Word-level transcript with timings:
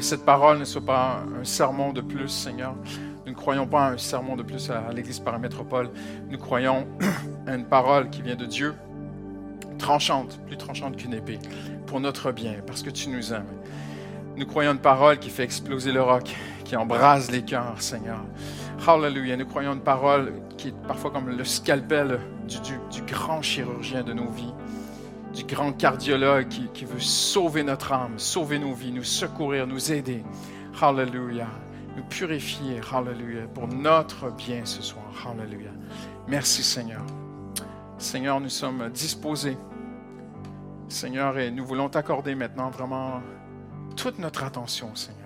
Que 0.00 0.06
cette 0.06 0.24
parole 0.24 0.58
ne 0.58 0.64
soit 0.64 0.80
pas 0.80 1.24
un 1.38 1.44
sermon 1.44 1.92
de 1.92 2.00
plus, 2.00 2.30
Seigneur. 2.30 2.74
Nous 3.26 3.32
ne 3.32 3.36
croyons 3.36 3.66
pas 3.66 3.84
à 3.84 3.90
un 3.90 3.98
sermon 3.98 4.34
de 4.34 4.42
plus 4.42 4.70
à 4.70 4.90
l'Église 4.94 5.20
paramétropole. 5.20 5.90
Nous 6.30 6.38
croyons 6.38 6.86
à 7.46 7.54
une 7.54 7.66
parole 7.66 8.08
qui 8.08 8.22
vient 8.22 8.34
de 8.34 8.46
Dieu, 8.46 8.74
tranchante, 9.76 10.40
plus 10.46 10.56
tranchante 10.56 10.96
qu'une 10.96 11.12
épée, 11.12 11.38
pour 11.86 12.00
notre 12.00 12.32
bien, 12.32 12.54
parce 12.66 12.82
que 12.82 12.88
tu 12.88 13.10
nous 13.10 13.34
aimes. 13.34 13.44
Nous 14.38 14.46
croyons 14.46 14.72
une 14.72 14.78
parole 14.78 15.18
qui 15.18 15.28
fait 15.28 15.44
exploser 15.44 15.92
le 15.92 16.00
roc, 16.00 16.34
qui 16.64 16.76
embrase 16.76 17.30
les 17.30 17.42
cœurs, 17.42 17.82
Seigneur. 17.82 18.24
Hallelujah. 18.86 19.36
Nous 19.36 19.44
croyons 19.44 19.74
une 19.74 19.82
parole 19.82 20.32
qui 20.56 20.68
est 20.68 20.74
parfois 20.88 21.10
comme 21.10 21.28
le 21.28 21.44
scalpel 21.44 22.20
du, 22.48 23.02
grand 23.02 23.42
chirurgien 23.42 24.02
de 24.02 24.14
nos 24.14 24.30
vies, 24.30 24.54
du 25.34 25.44
grand 25.44 25.72
cardiologue 25.72 26.48
qui, 26.48 26.84
veut 26.84 27.00
sauver 27.00 27.62
notre 27.62 27.92
âme, 27.92 28.18
sauver 28.18 28.58
nos 28.58 28.74
vies, 28.74 28.92
nous 28.92 29.04
secourir, 29.04 29.66
nous 29.66 29.92
aider. 29.92 30.24
Hallelujah. 30.80 31.48
Nous 31.96 32.04
purifier. 32.04 32.80
Hallelujah. 32.92 33.46
Pour 33.54 33.68
notre 33.68 34.30
bien 34.30 34.64
ce 34.64 34.82
soir. 34.82 35.04
Hallelujah. 35.24 35.72
Merci 36.28 36.62
Seigneur. 36.62 37.02
Seigneur, 37.98 38.40
nous 38.40 38.48
sommes 38.48 38.90
disposés. 38.90 39.56
Seigneur, 40.88 41.38
et 41.38 41.50
nous 41.50 41.64
voulons 41.64 41.88
t'accorder 41.88 42.34
maintenant 42.34 42.70
vraiment 42.70 43.22
toute 43.96 44.18
notre 44.18 44.42
attention, 44.42 44.94
Seigneur. 44.94 45.20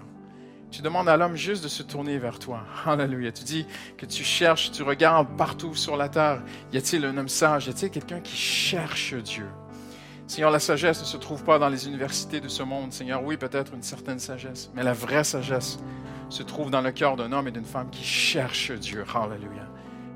Tu 0.71 0.83
demandes 0.83 1.09
à 1.09 1.17
l'homme 1.17 1.37
juste 1.37 1.63
de 1.63 1.69
se 1.69 1.85
tourner 1.85 2.19
vers 2.19 2.41
toi. 2.41 2.65
Alléluia. 2.85 3.31
Tu 3.31 3.45
dis 3.45 3.67
que 3.97 4.07
tu 4.07 4.25
cherches, 4.25 4.73
tu 4.73 4.83
regardes 4.83 5.37
partout 5.37 5.75
sur 5.75 5.97
la 5.97 6.09
terre. 6.09 6.43
Y 6.73 6.79
a-t-il 6.79 7.05
un 7.05 7.17
homme 7.17 7.29
sage? 7.29 7.69
Y 7.69 7.71
a-t-il 7.71 7.91
quelqu'un 7.91 8.21
qui 8.21 8.37
cherche 8.37 9.15
Dieu? 9.15 9.47
Seigneur, 10.27 10.51
la 10.51 10.59
sagesse 10.59 11.01
ne 11.01 11.05
se 11.05 11.17
trouve 11.17 11.45
pas 11.45 11.59
dans 11.59 11.69
les 11.69 11.87
universités 11.87 12.41
de 12.41 12.49
ce 12.49 12.63
monde. 12.63 12.93
Seigneur, 12.93 13.23
oui, 13.23 13.37
peut-être 13.37 13.75
une 13.75 13.83
certaine 13.83 14.19
sagesse, 14.19 14.71
mais 14.75 14.83
la 14.83 14.93
vraie 14.93 15.25
sagesse 15.25 15.79
se 16.31 16.43
trouve 16.43 16.71
dans 16.71 16.81
le 16.81 16.93
cœur 16.93 17.17
d'un 17.17 17.33
homme 17.33 17.49
et 17.49 17.51
d'une 17.51 17.65
femme 17.65 17.91
qui 17.91 18.05
cherchent 18.05 18.73
Dieu. 18.73 19.05
Alléluia. 19.15 19.69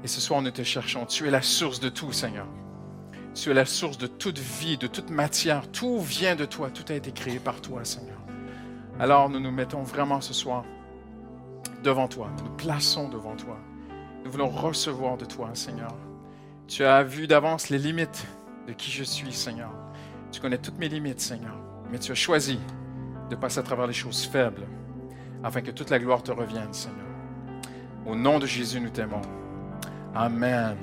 Et 0.03 0.09
ce 0.09 0.20
soir, 0.20 0.41
nous 0.41 0.50
te 0.50 0.62
cherchons. 0.62 1.05
Tu 1.06 1.27
es 1.28 1.31
la 1.31 1.42
source 1.42 1.81
de 1.81 1.89
tout, 1.89 2.12
Seigneur. 2.12 2.47
Tu 3.34 3.50
es 3.50 3.55
la 3.55 3.67
source 3.67 3.98
de 3.98 4.06
toute 4.06 4.39
vie, 4.39 4.78
de 4.78 4.87
toute 4.87 5.11
matière. 5.11 5.70
Tout 5.70 6.00
vient 6.00 6.37
de 6.37 6.45
toi. 6.45 6.70
Tout 6.70 6.91
a 6.91 6.95
été 6.95 7.12
créé 7.12 7.39
par 7.39 7.61
toi, 7.61 7.84
Seigneur. 7.84 8.19
Alors 9.00 9.31
nous 9.31 9.39
nous 9.39 9.53
mettons 9.53 9.84
vraiment 9.84 10.20
ce 10.20 10.34
soir 10.34 10.65
devant 11.84 12.09
toi, 12.09 12.28
nous 12.37 12.45
nous 12.45 12.56
plaçons 12.56 13.09
devant 13.09 13.37
toi. 13.37 13.56
Nous 14.25 14.31
voulons 14.31 14.48
recevoir 14.48 15.17
de 15.17 15.25
toi, 15.25 15.50
Seigneur. 15.55 15.95
Tu 16.67 16.84
as 16.84 17.05
vu 17.05 17.28
d'avance 17.28 17.69
les 17.69 17.78
limites 17.78 18.27
de 18.67 18.72
qui 18.72 18.91
je 18.91 19.05
suis, 19.05 19.33
Seigneur. 19.33 19.70
Tu 20.33 20.41
connais 20.41 20.59
toutes 20.59 20.79
mes 20.79 20.89
limites, 20.89 21.21
Seigneur. 21.21 21.55
Mais 21.91 21.98
tu 21.98 22.12
as 22.12 22.17
choisi 22.17 22.59
de 23.31 23.37
passer 23.37 23.59
à 23.59 23.62
travers 23.62 23.87
les 23.87 23.93
choses 23.93 24.25
faibles 24.25 24.67
afin 25.43 25.61
que 25.61 25.71
toute 25.71 25.91
la 25.91 25.98
gloire 25.98 26.23
te 26.23 26.33
revienne, 26.33 26.73
Seigneur. 26.73 27.07
Au 28.07 28.15
nom 28.15 28.39
de 28.39 28.47
Jésus, 28.47 28.81
nous 28.81 28.91
t'aimons. 28.91 29.23
Amen. 30.15 30.77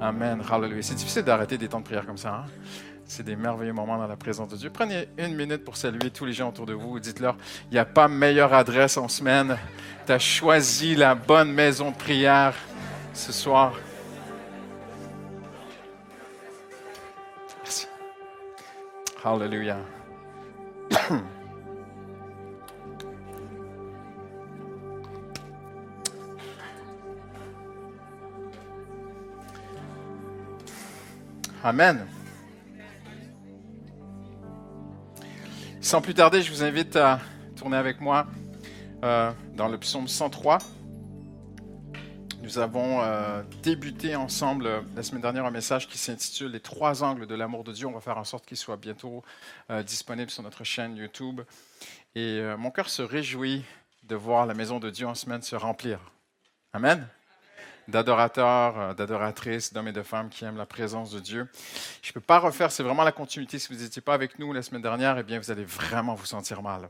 Amen. 0.00 0.42
Hallelujah. 0.48 0.82
C'est 0.82 0.94
difficile 0.94 1.22
d'arrêter 1.22 1.58
des 1.58 1.68
temps 1.68 1.80
de 1.80 1.84
prière 1.84 2.06
comme 2.06 2.16
ça. 2.16 2.44
Hein? 2.44 2.50
C'est 3.04 3.22
des 3.22 3.36
merveilleux 3.36 3.72
moments 3.72 3.98
dans 3.98 4.06
la 4.06 4.16
présence 4.16 4.48
de 4.48 4.56
Dieu. 4.56 4.70
Prenez 4.70 5.08
une 5.16 5.34
minute 5.34 5.64
pour 5.64 5.76
saluer 5.76 6.10
tous 6.10 6.24
les 6.24 6.32
gens 6.32 6.48
autour 6.48 6.66
de 6.66 6.72
vous. 6.72 6.98
Dites-leur, 6.98 7.36
il 7.70 7.74
n'y 7.74 7.78
a 7.78 7.84
pas 7.84 8.08
meilleure 8.08 8.52
adresse 8.52 8.96
en 8.96 9.08
semaine. 9.08 9.56
Tu 10.06 10.12
as 10.12 10.18
choisi 10.18 10.96
la 10.96 11.14
bonne 11.14 11.52
maison 11.52 11.92
de 11.92 11.96
prière 11.96 12.54
ce 13.14 13.32
soir. 13.32 13.74
Hallelujah. 19.26 19.78
Amen. 31.64 32.06
Sans 35.80 36.00
plus 36.00 36.14
tarder, 36.14 36.42
je 36.42 36.52
vous 36.52 36.62
invite 36.62 36.94
à 36.94 37.18
tourner 37.56 37.78
avec 37.78 38.00
moi 38.00 38.28
euh, 39.02 39.32
dans 39.56 39.66
le 39.66 39.76
psaume 39.78 40.06
103. 40.06 40.58
Nous 42.46 42.58
avons 42.58 43.02
euh, 43.02 43.42
débuté 43.62 44.14
ensemble 44.14 44.66
euh, 44.66 44.80
la 44.94 45.02
semaine 45.02 45.20
dernière 45.20 45.44
un 45.44 45.50
message 45.50 45.88
qui 45.88 45.98
s'intitule 45.98 46.52
Les 46.52 46.60
trois 46.60 47.02
angles 47.02 47.26
de 47.26 47.34
l'amour 47.34 47.64
de 47.64 47.72
Dieu. 47.72 47.88
On 47.88 47.92
va 47.92 48.00
faire 48.00 48.16
en 48.16 48.24
sorte 48.24 48.46
qu'il 48.46 48.56
soit 48.56 48.76
bientôt 48.76 49.24
disponible 49.84 50.30
sur 50.30 50.44
notre 50.44 50.62
chaîne 50.62 50.96
YouTube. 50.96 51.40
Et 52.14 52.40
mon 52.56 52.70
cœur 52.70 52.88
se 52.88 53.02
réjouit 53.02 53.64
de 54.04 54.14
voir 54.14 54.46
la 54.46 54.54
maison 54.54 54.78
de 54.78 54.88
Dieu 54.90 55.06
en 55.06 55.14
semaine 55.14 55.42
se 55.42 55.56
remplir. 55.56 55.98
Amen 56.72 57.06
d'adorateurs, 57.88 58.80
euh, 58.80 58.94
d'adoratrices, 58.94 59.72
d'hommes 59.72 59.88
et 59.88 59.92
de 59.92 60.02
femmes 60.02 60.28
qui 60.28 60.44
aiment 60.44 60.56
la 60.56 60.66
présence 60.66 61.10
de 61.10 61.20
Dieu. 61.20 61.48
Je 62.02 62.10
ne 62.10 62.14
peux 62.14 62.20
pas 62.20 62.38
refaire, 62.38 62.72
c'est 62.72 62.82
vraiment 62.82 63.04
la 63.04 63.12
continuité. 63.12 63.58
Si 63.58 63.72
vous 63.72 63.80
n'étiez 63.80 64.02
pas 64.02 64.14
avec 64.14 64.38
nous 64.38 64.52
la 64.52 64.62
semaine 64.62 64.82
dernière, 64.82 65.18
eh 65.18 65.22
bien, 65.22 65.38
vous 65.38 65.50
allez 65.50 65.64
vraiment 65.64 66.14
vous 66.14 66.26
sentir 66.26 66.62
mal. 66.62 66.88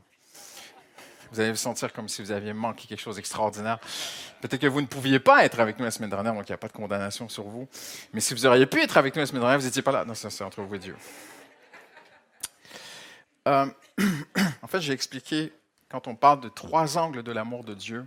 Vous 1.32 1.40
allez 1.40 1.50
vous 1.50 1.56
sentir 1.56 1.92
comme 1.92 2.08
si 2.08 2.22
vous 2.22 2.30
aviez 2.30 2.52
manqué 2.52 2.86
quelque 2.86 3.00
chose 3.00 3.16
d'extraordinaire. 3.16 3.78
Peut-être 4.40 4.60
que 4.60 4.66
vous 4.66 4.80
ne 4.80 4.86
pouviez 4.86 5.18
pas 5.18 5.44
être 5.44 5.60
avec 5.60 5.78
nous 5.78 5.84
la 5.84 5.90
semaine 5.90 6.10
dernière, 6.10 6.34
donc 6.34 6.48
il 6.48 6.52
n'y 6.52 6.54
a 6.54 6.58
pas 6.58 6.68
de 6.68 6.72
condamnation 6.72 7.28
sur 7.28 7.44
vous. 7.44 7.68
Mais 8.12 8.20
si 8.20 8.34
vous 8.34 8.46
auriez 8.46 8.66
pu 8.66 8.82
être 8.82 8.96
avec 8.96 9.14
nous 9.14 9.20
la 9.20 9.26
semaine 9.26 9.42
dernière, 9.42 9.58
vous 9.58 9.66
n'étiez 9.66 9.82
pas 9.82 9.92
là. 9.92 10.04
Non, 10.04 10.14
c'est 10.14 10.44
entre 10.44 10.62
vous 10.62 10.74
et 10.74 10.78
Dieu. 10.78 10.96
Euh, 13.48 13.66
en 14.62 14.66
fait, 14.66 14.80
j'ai 14.80 14.92
expliqué, 14.92 15.52
quand 15.88 16.08
on 16.08 16.14
parle 16.14 16.40
de 16.40 16.48
trois 16.48 16.98
angles 16.98 17.22
de 17.22 17.32
l'amour 17.32 17.64
de 17.64 17.74
Dieu, 17.74 18.06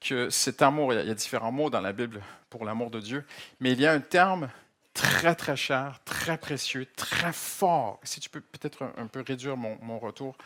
que 0.00 0.30
cet 0.30 0.62
amour, 0.62 0.92
il 0.92 1.06
y 1.06 1.10
a 1.10 1.14
différents 1.14 1.52
mots 1.52 1.70
dans 1.70 1.80
la 1.80 1.92
Bible 1.92 2.22
pour 2.50 2.64
l'amour 2.64 2.90
de 2.90 3.00
Dieu, 3.00 3.24
mais 3.60 3.72
il 3.72 3.80
y 3.80 3.86
a 3.86 3.92
un 3.92 4.00
terme 4.00 4.48
très, 4.96 5.34
très 5.34 5.56
cher, 5.56 6.00
très 6.04 6.38
précieux, 6.38 6.86
très 6.96 7.32
fort. 7.32 8.00
Si 8.02 8.20
tu 8.20 8.30
peux 8.30 8.40
peut-être 8.40 8.90
un, 8.96 9.06
peu 9.06 9.22
réduire 9.26 9.56
mon, 9.56 9.98
retour, 9.98 10.36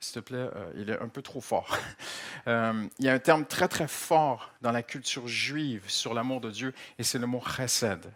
s'il 0.00 0.14
te 0.14 0.20
plaît, 0.20 0.38
euh, 0.38 0.72
il 0.76 0.90
est 0.90 1.00
un 1.00 1.08
peu 1.08 1.22
trop 1.22 1.40
fort. 1.40 1.76
Euh, 2.46 2.86
il 2.98 3.04
y 3.04 3.10
a 3.10 3.12
un 3.12 3.18
terme 3.18 3.44
très, 3.44 3.68
très 3.68 3.88
fort 3.88 4.54
dans 4.62 4.72
la 4.72 4.82
culture 4.82 5.28
juive 5.28 5.84
sur 5.86 6.14
l'amour 6.14 6.40
de 6.40 6.50
Dieu, 6.50 6.72
et 6.98 7.02
c'est 7.02 7.18
le 7.18 7.26
mot 7.26 7.42
chesed. 7.42 8.10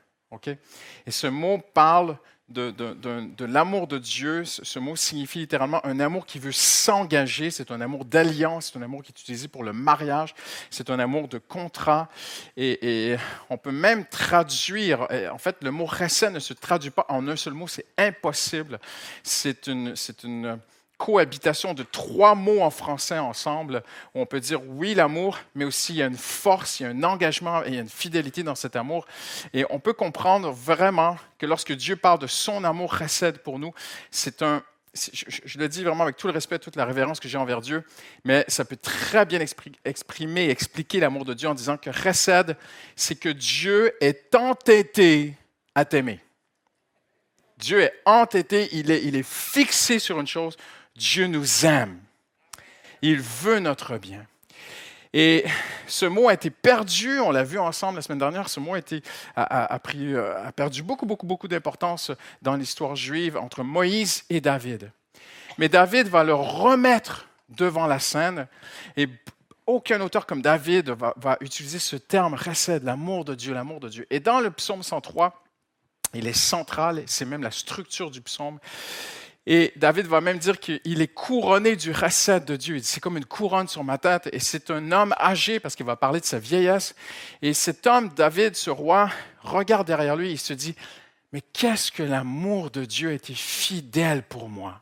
Et 1.06 1.10
ce 1.10 1.26
mot 1.26 1.58
parle 1.58 2.16
de, 2.48 3.44
l'amour 3.44 3.86
de 3.86 3.98
Dieu, 3.98 4.44
ce 4.44 4.78
mot 4.78 4.96
signifie 4.96 5.40
littéralement 5.40 5.84
un 5.84 6.00
amour 6.00 6.24
qui 6.24 6.38
veut 6.38 6.52
s'engager, 6.52 7.50
c'est 7.50 7.70
un 7.70 7.80
amour 7.80 8.04
d'alliance, 8.04 8.70
c'est 8.72 8.78
un 8.78 8.82
amour 8.82 9.02
qui 9.02 9.12
est 9.12 9.20
utilisé 9.20 9.48
pour 9.48 9.64
le 9.64 9.72
mariage, 9.72 10.34
c'est 10.70 10.88
un 10.90 10.98
amour 10.98 11.28
de 11.28 11.38
contrat. 11.38 12.08
Et, 12.56 13.16
on 13.50 13.58
peut 13.58 13.72
même 13.72 14.06
traduire, 14.06 15.08
en 15.30 15.38
fait, 15.38 15.56
le 15.62 15.70
mot 15.70 15.86
chesed 15.86 16.32
ne 16.32 16.38
se 16.38 16.54
traduit 16.54 16.90
pas 16.90 17.06
en 17.08 17.28
un 17.28 17.36
seul 17.36 17.52
mot, 17.52 17.68
c'est 17.68 17.86
impossible. 17.98 18.78
C'est 19.22 19.66
une, 19.66 19.96
c'est 19.96 20.24
une 20.24 20.58
cohabitation 21.02 21.74
de 21.74 21.82
trois 21.82 22.36
mots 22.36 22.60
en 22.60 22.70
français 22.70 23.18
ensemble, 23.18 23.82
où 24.14 24.20
on 24.20 24.26
peut 24.26 24.38
dire 24.38 24.60
oui 24.64 24.94
l'amour, 24.94 25.36
mais 25.56 25.64
aussi 25.64 25.94
il 25.94 25.96
y 25.96 26.02
a 26.02 26.06
une 26.06 26.16
force, 26.16 26.78
il 26.78 26.84
y 26.84 26.86
a 26.86 26.90
un 26.90 27.02
engagement 27.02 27.64
et 27.64 27.68
il 27.68 27.74
y 27.74 27.78
a 27.78 27.80
une 27.80 27.88
fidélité 27.88 28.44
dans 28.44 28.54
cet 28.54 28.76
amour. 28.76 29.04
Et 29.52 29.64
on 29.70 29.80
peut 29.80 29.94
comprendre 29.94 30.52
vraiment 30.52 31.16
que 31.38 31.46
lorsque 31.46 31.72
Dieu 31.72 31.96
parle 31.96 32.20
de 32.20 32.28
son 32.28 32.62
amour 32.62 32.94
recède 32.94 33.38
pour 33.38 33.58
nous, 33.58 33.74
c'est 34.12 34.42
un, 34.42 34.62
je, 34.94 35.58
le 35.58 35.68
dis 35.68 35.82
vraiment 35.82 36.04
avec 36.04 36.16
tout 36.16 36.28
le 36.28 36.32
respect, 36.32 36.60
toute 36.60 36.76
la 36.76 36.84
révérence 36.84 37.18
que 37.18 37.28
j'ai 37.28 37.38
envers 37.38 37.62
Dieu, 37.62 37.82
mais 38.24 38.44
ça 38.46 38.64
peut 38.64 38.76
très 38.76 39.26
bien 39.26 39.40
exprimer, 39.84 40.50
expliquer 40.50 41.00
l'amour 41.00 41.24
de 41.24 41.34
Dieu 41.34 41.48
en 41.48 41.54
disant 41.54 41.78
que 41.78 41.90
recède, 41.90 42.56
c'est 42.94 43.16
que 43.16 43.28
Dieu 43.28 43.92
est 44.00 44.36
entêté 44.36 45.34
à 45.74 45.84
t'aimer. 45.84 46.20
Dieu 47.58 47.80
est 47.80 47.94
entêté, 48.04 48.68
il 48.70 48.92
est, 48.92 49.02
il 49.02 49.16
est 49.16 49.26
fixé 49.26 49.98
sur 49.98 50.20
une 50.20 50.28
chose. 50.28 50.56
Dieu 50.96 51.26
nous 51.26 51.66
aime. 51.66 52.00
Il 53.00 53.20
veut 53.20 53.58
notre 53.58 53.98
bien. 53.98 54.26
Et 55.14 55.44
ce 55.86 56.06
mot 56.06 56.28
a 56.28 56.34
été 56.34 56.48
perdu, 56.48 57.20
on 57.20 57.30
l'a 57.30 57.44
vu 57.44 57.58
ensemble 57.58 57.96
la 57.96 58.02
semaine 58.02 58.18
dernière, 58.18 58.48
ce 58.48 58.60
mot 58.60 58.74
a, 59.36 59.78
pris, 59.78 60.14
euh, 60.14 60.46
a 60.46 60.52
perdu 60.52 60.82
beaucoup, 60.82 61.04
beaucoup, 61.04 61.26
beaucoup 61.26 61.48
d'importance 61.48 62.10
dans 62.40 62.56
l'histoire 62.56 62.96
juive 62.96 63.36
entre 63.36 63.62
Moïse 63.62 64.24
et 64.30 64.40
David. 64.40 64.90
Mais 65.58 65.68
David 65.68 66.08
va 66.08 66.24
le 66.24 66.32
remettre 66.32 67.28
devant 67.50 67.86
la 67.86 67.98
scène 67.98 68.46
et 68.96 69.06
aucun 69.66 70.00
auteur 70.00 70.24
comme 70.24 70.40
David 70.40 70.90
va, 70.90 71.12
va 71.16 71.36
utiliser 71.40 71.78
ce 71.78 71.96
terme, 71.96 72.34
recède, 72.34 72.82
l'amour 72.82 73.26
de 73.26 73.34
Dieu, 73.34 73.52
l'amour 73.52 73.80
de 73.80 73.90
Dieu. 73.90 74.06
Et 74.08 74.18
dans 74.18 74.40
le 74.40 74.50
psaume 74.50 74.82
103, 74.82 75.42
il 76.14 76.26
est 76.26 76.32
central, 76.32 77.02
c'est 77.06 77.26
même 77.26 77.42
la 77.42 77.50
structure 77.50 78.10
du 78.10 78.22
psaume. 78.22 78.58
Et 79.46 79.72
David 79.76 80.06
va 80.06 80.20
même 80.20 80.38
dire 80.38 80.60
qu'il 80.60 81.02
est 81.02 81.12
couronné 81.12 81.74
du 81.74 81.90
recette 81.90 82.44
de 82.44 82.54
Dieu. 82.54 82.78
C'est 82.82 83.00
comme 83.00 83.16
une 83.16 83.24
couronne 83.24 83.66
sur 83.66 83.82
ma 83.82 83.98
tête. 83.98 84.28
Et 84.32 84.38
c'est 84.38 84.70
un 84.70 84.92
homme 84.92 85.14
âgé 85.18 85.58
parce 85.58 85.74
qu'il 85.74 85.86
va 85.86 85.96
parler 85.96 86.20
de 86.20 86.24
sa 86.24 86.38
vieillesse. 86.38 86.94
Et 87.42 87.52
cet 87.52 87.86
homme, 87.86 88.10
David, 88.10 88.54
ce 88.54 88.70
roi, 88.70 89.10
regarde 89.42 89.86
derrière 89.86 90.14
lui 90.14 90.32
et 90.32 90.36
se 90.36 90.52
dit, 90.52 90.76
mais 91.32 91.40
qu'est-ce 91.40 91.90
que 91.90 92.02
l'amour 92.02 92.70
de 92.70 92.84
Dieu 92.84 93.08
a 93.08 93.12
été 93.12 93.34
fidèle 93.34 94.22
pour 94.22 94.48
moi? 94.48 94.80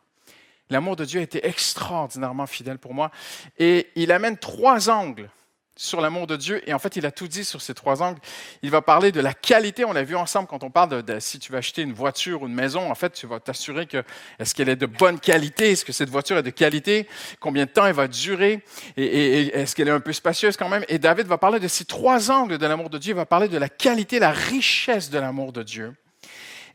L'amour 0.69 0.97
de 0.97 1.05
Dieu 1.05 1.21
a 1.21 1.23
été 1.23 1.47
extraordinairement 1.47 2.47
fidèle 2.47 2.79
pour 2.79 2.93
moi. 2.93 3.11
Et 3.59 3.89
il 3.95 4.12
amène 4.12 4.37
trois 4.37 4.91
angles 4.91 5.31
sur 5.76 6.00
l'amour 6.00 6.26
de 6.26 6.37
Dieu. 6.37 6.69
Et 6.69 6.75
en 6.75 6.78
fait, 6.78 6.96
il 6.96 7.06
a 7.06 7.11
tout 7.11 7.28
dit 7.28 7.44
sur 7.44 7.62
ces 7.62 7.75
trois 7.75 8.02
angles. 8.02 8.20
Il 8.62 8.70
va 8.70 8.82
parler 8.82 9.12
de 9.12 9.20
la 9.20 9.32
qualité. 9.32 9.84
On 9.84 9.93
l'a 9.93 10.02
vu 10.02 10.17
ensemble 10.17 10.46
quand 10.46 10.62
on 10.62 10.70
parle 10.70 11.02
de, 11.02 11.20
si 11.20 11.38
tu 11.38 11.52
veux 11.52 11.58
acheter 11.58 11.82
une 11.82 11.93
voiture 11.93 12.43
ou 12.43 12.49
une 12.49 12.55
maison, 12.55 12.90
en 12.90 12.94
fait, 12.94 13.12
tu 13.12 13.26
vas 13.26 13.40
t'assurer 13.40 13.87
que 13.87 14.02
est-ce 14.38 14.55
qu'elle 14.55 14.69
est 14.69 14.76
de 14.76 14.87
bonne 14.87 15.19
qualité, 15.19 15.72
est-ce 15.72 15.84
que 15.84 15.93
cette 15.93 16.11
voiture 16.11 16.37
est 16.37 16.43
de 16.43 16.50
qualité, 16.50 17.08
combien 17.40 17.64
de 17.64 17.70
temps 17.70 17.87
elle 17.87 17.94
va 17.94 18.08
durer, 18.08 18.62
et, 18.96 19.49
est-ce 19.49 19.75
qu'elle 19.75 19.88
est 19.88 19.93
un 19.93 20.00
peu 20.00 20.12
spacieuse 20.12 20.56
quand 20.56 20.69
même? 20.69 20.84
Et 20.88 20.99
David 20.99 21.26
va 21.26 21.38
parler 21.38 21.61
de 21.61 21.69
ces 21.69 21.84
trois 21.84 22.31
angles 22.31 22.58
de 22.58 22.66
l'amour 22.66 22.90
de 22.90 22.99
Dieu. 22.99 23.12
Il 23.12 23.16
va 23.16 23.26
parler 23.26 23.49
de 23.49 23.58
la 23.58 23.69
qualité, 23.69 24.19
la 24.19 24.32
richesse 24.32 25.11
de 25.11 25.19
l'amour 25.19 25.52
de 25.52 25.62
Dieu. 25.62 25.94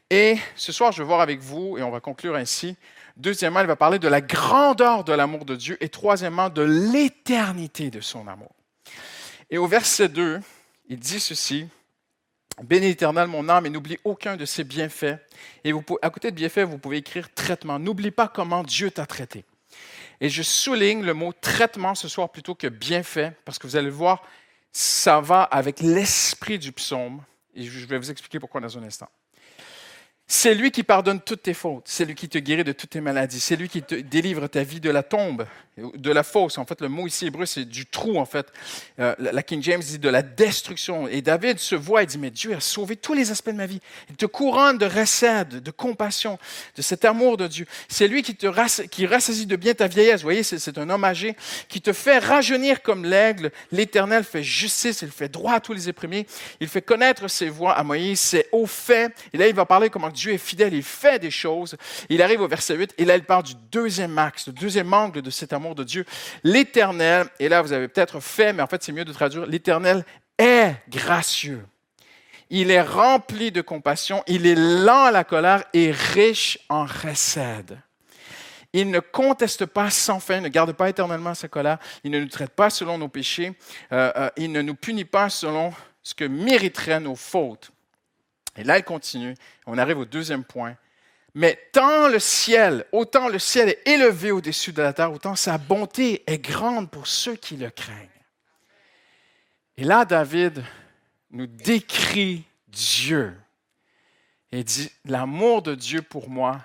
Et 0.10 0.38
ce 0.56 0.72
soir, 0.72 0.92
je 0.92 1.00
vais 1.00 1.08
voir 1.08 1.22
avec 1.22 1.40
vous, 1.40 1.78
et 1.78 1.84
on 1.84 1.92
va 1.92 2.00
conclure 2.00 2.36
ainsi. 2.36 2.76
Deuxièmement, 3.18 3.62
il 3.62 3.68
va 3.68 3.76
parler 3.76 4.00
de 4.00 4.08
la 4.08 4.22
grandeur 4.22 5.04
de 5.04 5.14
l'amour 5.14 5.46
de 5.46 5.56
Dieu. 5.56 5.78
Et 5.82 5.90
troisièmement, 5.90 6.50
de 6.50 6.62
l'éternité 6.62 7.90
de 7.90 8.02
son 8.02 8.28
amour. 8.28 8.55
Et 9.50 9.58
au 9.58 9.68
verset 9.68 10.10
2, 10.10 10.40
il 10.90 11.00
dit 11.00 11.20
ceci. 11.20 11.68
Bénis 12.64 12.88
l'Éternel, 12.88 13.28
mon 13.28 13.50
âme, 13.50 13.66
et 13.66 13.70
n'oublie 13.70 13.98
aucun 14.06 14.38
de 14.38 14.46
ses 14.46 14.64
bienfaits. 14.64 15.18
Et 15.64 15.72
vous, 15.74 15.84
à 16.02 16.10
côté 16.10 16.32
de 16.32 16.36
bienfaits, 16.36 16.60
vous 16.60 16.78
pouvez 16.78 16.98
écrire 16.98 17.34
traitement. 17.34 17.80
N'oublie 17.80 18.12
pas 18.12 18.28
comment 18.28 18.64
Dieu 18.64 18.92
t'a 18.92 19.06
traité. 19.06 19.44
Et 20.22 20.30
je 20.30 20.42
souligne 20.42 21.04
le 21.04 21.14
mot 21.14 21.34
traitement 21.34 21.96
ce 21.96 22.08
soir 22.08 22.32
plutôt 22.32 22.56
que 22.56 22.68
bienfait, 22.68 23.34
parce 23.44 23.60
que 23.60 23.68
vous 23.68 23.76
allez 23.76 23.88
le 23.88 23.94
voir, 23.94 24.24
ça 24.72 25.20
va 25.20 25.44
avec 25.44 25.82
l'esprit 25.82 26.58
du 26.58 26.72
psaume. 26.72 27.22
Et 27.54 27.64
je 27.64 27.86
vais 27.86 27.98
vous 27.98 28.10
expliquer 28.10 28.40
pourquoi 28.40 28.62
dans 28.62 28.78
un 28.78 28.84
instant. 28.84 29.10
C'est 30.28 30.56
lui 30.56 30.72
qui 30.72 30.84
pardonne 30.84 31.22
toutes 31.22 31.44
tes 31.44 31.54
fautes. 31.54 31.88
C'est 31.88 32.06
lui 32.06 32.16
qui 32.16 32.30
te 32.30 32.38
guérit 32.38 32.64
de 32.64 32.72
toutes 32.72 32.90
tes 32.90 33.02
maladies. 33.02 33.40
C'est 33.40 33.56
lui 33.56 33.70
qui 33.70 33.84
te 33.84 33.96
délivre 33.96 34.48
ta 34.48 34.64
vie 34.64 34.80
de 34.80 34.90
la 34.90 35.04
tombe, 35.04 35.46
de 35.78 36.12
la 36.12 36.24
fosse. 36.24 36.58
En 36.58 36.66
fait, 36.66 36.80
le 36.82 36.88
mot 36.88 37.06
ici 37.06 37.28
hébreu, 37.28 37.46
c'est 37.46 37.66
du 37.66 37.86
trou, 37.86 38.18
en 38.18 38.26
fait. 38.26 38.48
Euh, 39.00 39.14
la 39.20 39.44
King 39.44 39.62
James 39.62 39.82
dit 39.82 40.00
de 40.00 40.10
la 40.10 40.22
destruction. 40.22 41.08
Et 41.08 41.22
David 41.22 41.60
se 41.60 41.76
voit 41.76 42.04
et 42.04 42.06
dit, 42.06 42.18
mais 42.18 42.32
Dieu 42.32 42.56
a 42.56 42.62
sauvé 42.62 42.96
tous 42.96 43.14
les 43.14 43.32
aspects 43.32 43.50
de 43.50 43.58
ma 43.58 43.66
vie. 43.66 43.82
Il 44.10 44.16
te 44.16 44.26
couronne 44.26 44.78
de 44.78 44.86
recède, 44.86 45.62
de 45.62 45.72
compassion, 45.72 46.40
de 46.78 46.82
cet 46.82 47.04
amour 47.04 47.36
de 47.36 47.48
Dieu. 47.48 47.66
C'est 47.90 48.08
lui 48.08 48.24
qui 48.24 48.36
te 48.36 48.46
qui 48.88 49.06
rassasie 49.06 49.46
de 49.46 49.56
bien 49.56 49.74
ta 49.74 49.88
vieillesse. 49.88 50.22
Vous 50.22 50.28
voyez, 50.28 50.44
c'est 50.44 50.78
un 50.78 50.90
homme 50.90 51.04
âgé 51.04 51.36
qui 51.68 51.82
te 51.82 51.92
fait 51.92 52.20
rajeunir 52.20 52.82
comme 52.82 53.04
l'aigle. 53.04 53.52
L'Éternel 53.72 54.24
fait 54.24 54.44
justice, 54.44 55.02
il 55.02 55.12
fait 55.12 55.30
droit 55.30 55.54
à 55.54 55.60
tous 55.60 55.74
les 55.74 55.90
opprimés. 55.90 56.26
Il 56.62 56.70
fait 56.70 56.82
connaître 56.82 57.28
ses 57.28 57.50
voies 57.50 57.74
à 57.74 57.84
Moïse, 57.84 58.20
ses 58.20 58.48
hauts 58.54 58.66
faits. 58.66 59.14
Et 59.34 59.38
là, 59.38 59.48
il 59.48 59.56
va 59.56 59.66
parler 59.66 59.90
comment 59.90 60.10
Dieu 60.10 60.34
est 60.34 60.38
fidèle, 60.38 60.74
il 60.74 60.84
fait 60.84 61.20
des 61.20 61.32
choses. 61.32 61.76
Il 62.08 62.22
arrive 62.22 62.42
au 62.42 62.48
verset 62.48 62.76
8 62.76 62.94
et 62.98 63.04
là, 63.04 63.18
il 63.18 63.24
parle 63.24 63.44
du 63.44 63.56
deuxième 63.72 64.18
axe, 64.18 64.48
le 64.48 64.54
deuxième 64.54 64.94
angle 64.94 65.22
de 65.22 65.30
cet 65.30 65.52
amour 65.52 65.65
de 65.74 65.84
Dieu. 65.84 66.06
L'Éternel, 66.44 67.28
et 67.40 67.50
là, 67.50 67.62
vous 67.62 67.74
avez 67.74 67.88
peut-être 67.88 68.20
fait, 68.20 68.54
mais 68.54 68.62
en 68.62 68.68
fait, 68.68 68.84
c'est 68.84 68.92
mieux 68.92 69.06
de 69.06 69.14
traduire, 69.14 69.46
l'Éternel 69.46 70.06
est 70.38 70.76
gracieux. 70.90 71.66
Il 72.50 72.70
est 72.70 72.82
rempli 72.82 73.52
de 73.52 73.62
compassion, 73.62 74.24
il 74.28 74.46
est 74.46 74.56
lent 74.56 75.06
à 75.06 75.12
la 75.12 75.24
colère 75.24 75.64
et 75.74 75.92
riche 75.92 76.60
en 76.70 76.86
recède. 76.86 77.80
Il 78.72 78.92
ne 78.92 79.00
conteste 79.00 79.66
pas 79.66 79.90
sans 79.90 80.20
fin, 80.20 80.42
ne 80.42 80.50
garde 80.50 80.74
pas 80.74 80.90
éternellement 80.90 81.34
sa 81.34 81.48
colère, 81.48 81.80
il 82.04 82.12
ne 82.12 82.20
nous 82.20 82.28
traite 82.28 82.52
pas 82.52 82.70
selon 82.70 82.98
nos 82.98 83.08
péchés, 83.08 83.58
euh, 83.92 84.12
euh, 84.16 84.30
il 84.36 84.52
ne 84.52 84.62
nous 84.62 84.76
punit 84.76 85.06
pas 85.06 85.30
selon 85.30 85.74
ce 86.04 86.14
que 86.14 86.26
mériteraient 86.26 87.00
nos 87.00 87.16
fautes. 87.16 87.72
Et 88.58 88.64
là, 88.64 88.78
il 88.78 88.84
continue. 88.84 89.36
On 89.66 89.78
arrive 89.78 90.00
au 90.00 90.06
deuxième 90.06 90.44
point. 90.44 90.76
Mais 91.36 91.60
tant 91.74 92.08
le 92.08 92.18
ciel, 92.20 92.86
autant 92.94 93.28
le 93.28 93.40
ciel 93.40 93.68
est 93.68 93.88
élevé 93.88 94.32
au-dessus 94.32 94.72
de 94.72 94.82
la 94.82 94.94
terre, 94.94 95.12
autant 95.12 95.36
sa 95.36 95.58
bonté 95.58 96.24
est 96.28 96.40
grande 96.40 96.90
pour 96.90 97.08
ceux 97.08 97.36
qui 97.36 97.58
le 97.58 97.70
craignent. 97.70 98.08
Et 99.76 99.84
là, 99.84 100.06
David 100.06 100.64
nous 101.32 101.46
décrit 101.46 102.46
Dieu 102.70 103.36
et 104.54 104.64
dit, 104.64 104.90
l'amour 105.04 105.62
de 105.62 105.76
Dieu 105.76 106.02
pour 106.02 106.30
moi 106.30 106.62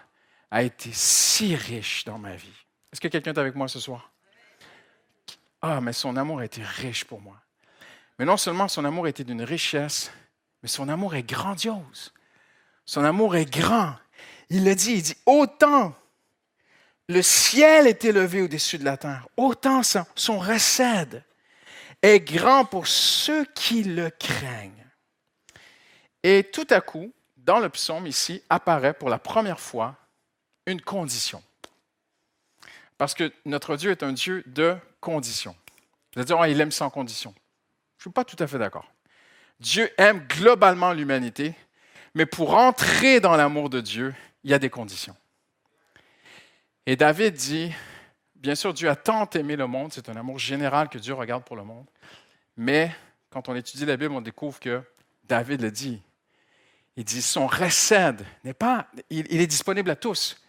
a 0.53 0.63
été 0.63 0.91
si 0.93 1.57
riche 1.57 2.05
dans 2.05 2.19
ma 2.19 2.37
vie. 2.37 2.49
Est-ce 2.93 3.01
que 3.01 3.09
quelqu'un 3.09 3.33
est 3.33 3.39
avec 3.39 3.57
moi 3.57 3.67
ce 3.67 3.81
soir? 3.81 4.13
Ah, 5.61 5.81
mais 5.81 5.93
son 5.93 6.17
amour 6.17 6.39
a 6.39 6.45
été 6.45 6.63
riche 6.63 7.05
pour 7.05 7.21
moi. 7.21 7.37
Mais 8.21 8.25
non 8.25 8.37
seulement 8.37 8.69
son 8.69 8.85
amour 8.85 9.09
été 9.09 9.25
d'une 9.25 9.43
richesse, 9.43 10.13
mais 10.63 10.69
son 10.69 10.89
amour 10.89 11.17
est 11.17 11.29
grandiose. 11.29 12.13
Son 12.87 13.03
amour 13.03 13.35
est 13.35 13.51
grand. 13.51 13.97
Il 14.51 14.65
le 14.65 14.75
dit, 14.75 14.93
il 14.95 15.03
dit, 15.03 15.17
autant 15.27 15.95
le 17.09 17.23
ciel 17.23 17.89
est 17.89 18.05
élevé 18.05 18.41
au-dessus 18.41 18.79
de 18.79 18.85
la 18.85 18.97
terre, 18.97 19.27
autant 19.37 19.83
son, 19.83 20.05
son 20.15 20.39
recède 20.39 21.25
est 22.03 22.21
grand 22.21 22.65
pour 22.65 22.87
ceux 22.87 23.45
qui 23.47 23.83
le 23.83 24.11
craignent. 24.11 24.87
Et 26.23 26.45
tout 26.45 26.67
à 26.71 26.81
coup, 26.81 27.13
dans 27.37 27.59
le 27.59 27.69
psaume 27.69 28.07
ici, 28.07 28.43
apparaît 28.49 28.95
pour 28.95 29.09
la 29.09 29.19
première 29.19 29.59
fois 29.59 29.97
une 30.67 30.81
condition. 30.81 31.43
Parce 32.97 33.15
que 33.15 33.33
notre 33.45 33.77
Dieu 33.77 33.91
est 33.91 34.05
un 34.05 34.13
Dieu 34.13 34.45
de 34.47 34.77
conditions. 35.01 35.57
Vous 36.15 36.21
allez 36.21 36.27
dire, 36.27 36.47
il 36.47 36.61
aime 36.61 36.71
sans 36.71 36.91
condition. 36.91 37.35
Je 37.99 38.03
ne 38.03 38.11
suis 38.11 38.15
pas 38.15 38.25
tout 38.25 38.37
à 38.39 38.47
fait 38.47 38.59
d'accord. 38.59 38.89
Dieu 39.59 39.91
aime 39.99 40.21
globalement 40.29 40.93
l'humanité, 40.93 41.55
mais 42.15 42.27
pour 42.27 42.55
entrer 42.55 43.19
dans 43.19 43.37
l'amour 43.37 43.69
de 43.69 43.81
Dieu, 43.81 44.15
il 44.45 44.51
y 44.51 44.55
a 44.55 44.59
des 44.59 44.71
conditions. 44.71 45.17
Et 46.87 46.97
David 46.97 47.35
dit, 47.35 47.73
bien 48.35 48.55
sûr, 48.55 48.73
Dieu 48.73 48.89
a 48.89 48.97
tant 48.97 49.29
aimé 49.31 49.57
le 49.57 49.67
monde, 49.67 49.93
c'est 49.93 50.09
un 50.09 50.17
amour 50.17 50.39
général 50.39 50.89
que 50.89 50.99
Dieu 50.99 51.15
regarde 51.15 51.45
pour 51.45 51.57
le 51.57 51.65
monde, 51.65 51.87
mais 52.57 52.95
quand 53.31 53.49
on 53.49 53.55
étudie 53.55 53.87
la 53.87 53.97
Bible, 53.97 54.15
on 54.15 54.21
découvre 54.21 54.59
que 54.59 54.83
David 55.25 55.61
le 55.61 55.71
dit. 55.71 56.03
Il 56.97 57.05
dit, 57.05 57.23
son 57.23 57.47
recède 57.47 58.25
n'est 58.45 58.55
pas, 58.55 58.89
il, 59.11 59.41
est 59.41 59.47
disponible 59.47 59.91
à 59.91 59.97
tous, 59.97 60.43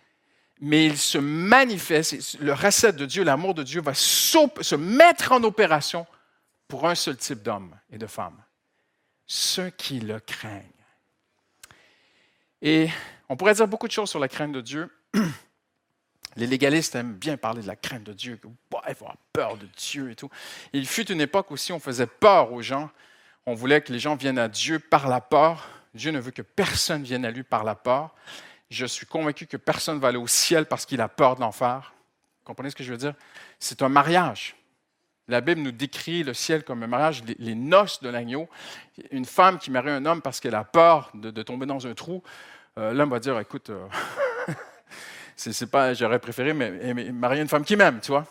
mais 0.60 0.86
il 0.86 0.98
se 0.98 1.18
manifeste, 1.18 2.40
le 2.40 2.54
recède 2.54 2.96
de 2.96 3.06
Dieu, 3.06 3.24
l'amour 3.24 3.54
de 3.54 3.64
Dieu 3.64 3.82
va 3.82 3.94
se 3.94 4.76
mettre 4.76 5.32
en 5.32 5.44
opération 5.44 6.08
pour 6.68 6.88
un 6.88 6.96
seul 6.96 7.18
type 7.18 7.44
d'homme 7.44 7.76
et 7.92 7.98
de 7.98 8.08
femme 8.08 8.42
ceux 9.32 9.70
qui 9.70 10.02
le 10.02 10.20
craignent. 10.20 10.66
Et 12.62 12.90
on 13.32 13.38
pourrait 13.38 13.54
dire 13.54 13.68
beaucoup 13.68 13.88
de 13.88 13.94
choses 13.94 14.10
sur 14.10 14.20
la 14.20 14.28
crainte 14.28 14.52
de 14.52 14.60
Dieu. 14.60 14.90
Les 16.36 16.48
légalistes 16.48 16.96
aiment 16.96 17.14
bien 17.14 17.38
parler 17.38 17.62
de 17.62 17.68
la 17.68 17.78
crainte 17.78 18.04
de 18.04 18.12
Dieu, 18.12 18.36
qu'il 18.36 18.52
faut 18.70 18.80
avoir 18.84 19.16
peur 19.32 19.56
de 19.56 19.66
Dieu 19.78 20.12
et 20.12 20.16
tout. 20.16 20.30
Il 20.74 20.86
fut 20.86 21.10
une 21.10 21.22
époque 21.22 21.50
aussi 21.50 21.72
où 21.72 21.76
on 21.76 21.80
faisait 21.80 22.08
peur 22.08 22.52
aux 22.52 22.62
gens. 22.62 22.90
On 23.46 23.54
voulait 23.54 23.80
que 23.80 23.94
les 23.94 24.00
gens 24.00 24.18
viennent 24.18 24.38
à 24.38 24.50
Dieu 24.50 24.80
par 24.80 25.08
la 25.08 25.22
peur. 25.22 25.66
Dieu 25.94 26.12
ne 26.12 26.20
veut 26.20 26.32
que 26.32 26.42
personne 26.42 27.04
vienne 27.04 27.24
à 27.24 27.32
lui 27.32 27.44
par 27.44 27.64
la 27.64 27.74
peur. 27.74 28.14
Je 28.70 28.86
suis 28.86 29.06
convaincu 29.06 29.48
que 29.48 29.56
personne 29.56 29.96
ne 29.96 30.02
va 30.02 30.10
aller 30.10 30.18
au 30.18 30.28
ciel 30.28 30.66
parce 30.66 30.86
qu'il 30.86 31.00
a 31.00 31.08
peur 31.08 31.38
de 31.38 31.42
l'enfer. 31.42 31.94
Comprenez 32.44 32.70
ce 32.70 32.76
que 32.76 32.84
je 32.84 32.92
veux 32.92 32.98
dire? 32.98 33.16
C'est 33.60 33.82
un 33.82 33.90
mariage. 33.90 34.58
La 35.30 35.40
Bible 35.40 35.62
nous 35.62 35.72
décrit 35.72 36.24
le 36.24 36.34
ciel 36.34 36.66
comme 36.66 36.84
un 36.84 36.88
mariage, 36.88 37.24
les, 37.40 37.56
noces 37.56 38.02
de 38.02 38.10
l'agneau. 38.10 38.50
Une 39.12 39.24
femme 39.24 39.58
qui 39.58 39.72
marie 39.72 39.90
un 39.90 40.06
homme 40.06 40.22
parce 40.22 40.42
qu'elle 40.42 40.56
a 40.56 40.66
peur 40.66 41.10
de, 41.14 41.44
tomber 41.44 41.66
dans 41.66 41.88
un 41.88 41.94
trou, 41.94 42.22
euh, 42.78 42.94
l'homme 42.94 43.10
va 43.10 43.20
dire, 43.20 43.38
écoute, 43.40 43.70
euh, 43.70 43.88
c'est 45.36 45.70
pas, 45.70 45.94
j'aurais 45.94 46.20
préféré 46.20 46.54
mais, 46.54 47.12
marier 47.12 47.42
une 47.42 47.48
femme 47.48 47.66
qui 47.66 47.76
m'aime, 47.76 48.00
tu 48.02 48.12
vois. 48.12 48.26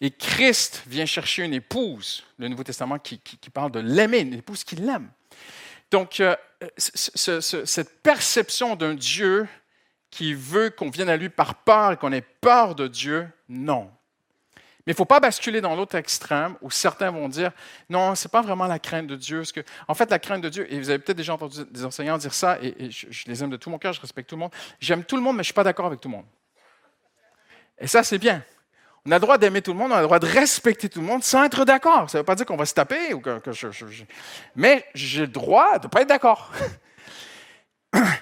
Et 0.00 0.10
Christ 0.10 0.82
vient 0.86 1.06
chercher 1.06 1.44
une 1.44 1.54
épouse, 1.54 2.24
le 2.38 2.48
Nouveau 2.48 2.62
Testament 2.62 2.98
qui, 2.98 3.18
parle 3.52 3.72
de 3.72 3.80
l'aimer, 3.80 4.20
une 4.20 4.34
épouse 4.34 4.62
qui 4.64 4.76
l'aime. 4.76 5.10
Donc, 5.90 6.20
euh, 6.20 6.36
cette 6.76 8.02
perception 8.02 8.76
d'un 8.76 8.94
Dieu 8.94 9.48
qui 10.10 10.34
veut 10.34 10.70
qu'on 10.70 10.90
vienne 10.90 11.08
à 11.08 11.16
lui 11.16 11.28
par 11.28 11.54
peur 11.56 11.98
qu'on 11.98 12.12
ait 12.12 12.24
peur 12.40 12.74
de 12.74 12.86
Dieu, 12.86 13.28
non. 13.48 13.90
Mais 14.88 14.92
il 14.92 14.94
ne 14.94 14.96
faut 14.96 15.04
pas 15.04 15.20
basculer 15.20 15.60
dans 15.60 15.76
l'autre 15.76 15.96
extrême 15.96 16.56
où 16.62 16.70
certains 16.70 17.10
vont 17.10 17.28
dire 17.28 17.52
non, 17.90 18.14
ce 18.14 18.26
n'est 18.26 18.30
pas 18.30 18.40
vraiment 18.40 18.66
la 18.66 18.78
crainte 18.78 19.06
de 19.06 19.16
Dieu. 19.16 19.42
que, 19.54 19.60
en 19.86 19.92
fait, 19.92 20.10
la 20.10 20.18
crainte 20.18 20.40
de 20.40 20.48
Dieu, 20.48 20.66
et 20.72 20.78
vous 20.78 20.88
avez 20.88 20.98
peut-être 20.98 21.18
déjà 21.18 21.34
entendu 21.34 21.58
des 21.70 21.84
enseignants 21.84 22.16
dire 22.16 22.32
ça, 22.32 22.56
et, 22.62 22.90
je, 22.90 23.06
les 23.26 23.44
aime 23.44 23.50
de 23.50 23.58
tout 23.58 23.68
mon 23.68 23.76
cœur, 23.76 23.92
je 23.92 24.00
respecte 24.00 24.30
tout 24.30 24.36
le 24.36 24.40
monde. 24.40 24.50
J'aime 24.80 25.04
tout 25.04 25.16
le 25.16 25.20
monde, 25.20 25.36
mais 25.36 25.42
je 25.42 25.48
ne 25.48 25.52
suis 25.52 25.52
pas 25.52 25.62
d'accord 25.62 25.84
avec 25.84 26.00
tout 26.00 26.08
le 26.08 26.16
monde. 26.16 26.24
Et 27.78 27.86
ça, 27.86 28.02
c'est 28.02 28.16
bien. 28.16 28.42
On 29.04 29.10
a 29.10 29.16
le 29.16 29.20
droit 29.20 29.36
d'aimer 29.36 29.60
tout 29.60 29.74
le 29.74 29.78
monde, 29.78 29.92
on 29.92 29.96
a 29.96 30.00
le 30.00 30.06
droit 30.06 30.20
de 30.20 30.26
respecter 30.26 30.88
tout 30.88 31.02
le 31.02 31.06
monde 31.06 31.22
sans 31.22 31.44
être 31.44 31.66
d'accord. 31.66 32.08
Ça 32.08 32.16
ne 32.16 32.22
veut 32.22 32.24
pas 32.26 32.34
dire 32.34 32.46
qu'on 32.46 32.56
va 32.56 32.64
se 32.64 32.72
taper. 32.72 33.12
Ou 33.12 33.20
que, 33.20 33.42
Mais 34.56 34.86
j'ai 34.94 35.20
le 35.20 35.26
droit 35.26 35.78
de 35.78 35.84
ne 35.84 35.90
pas 35.90 36.00
être 36.00 36.08
d'accord. 36.08 36.50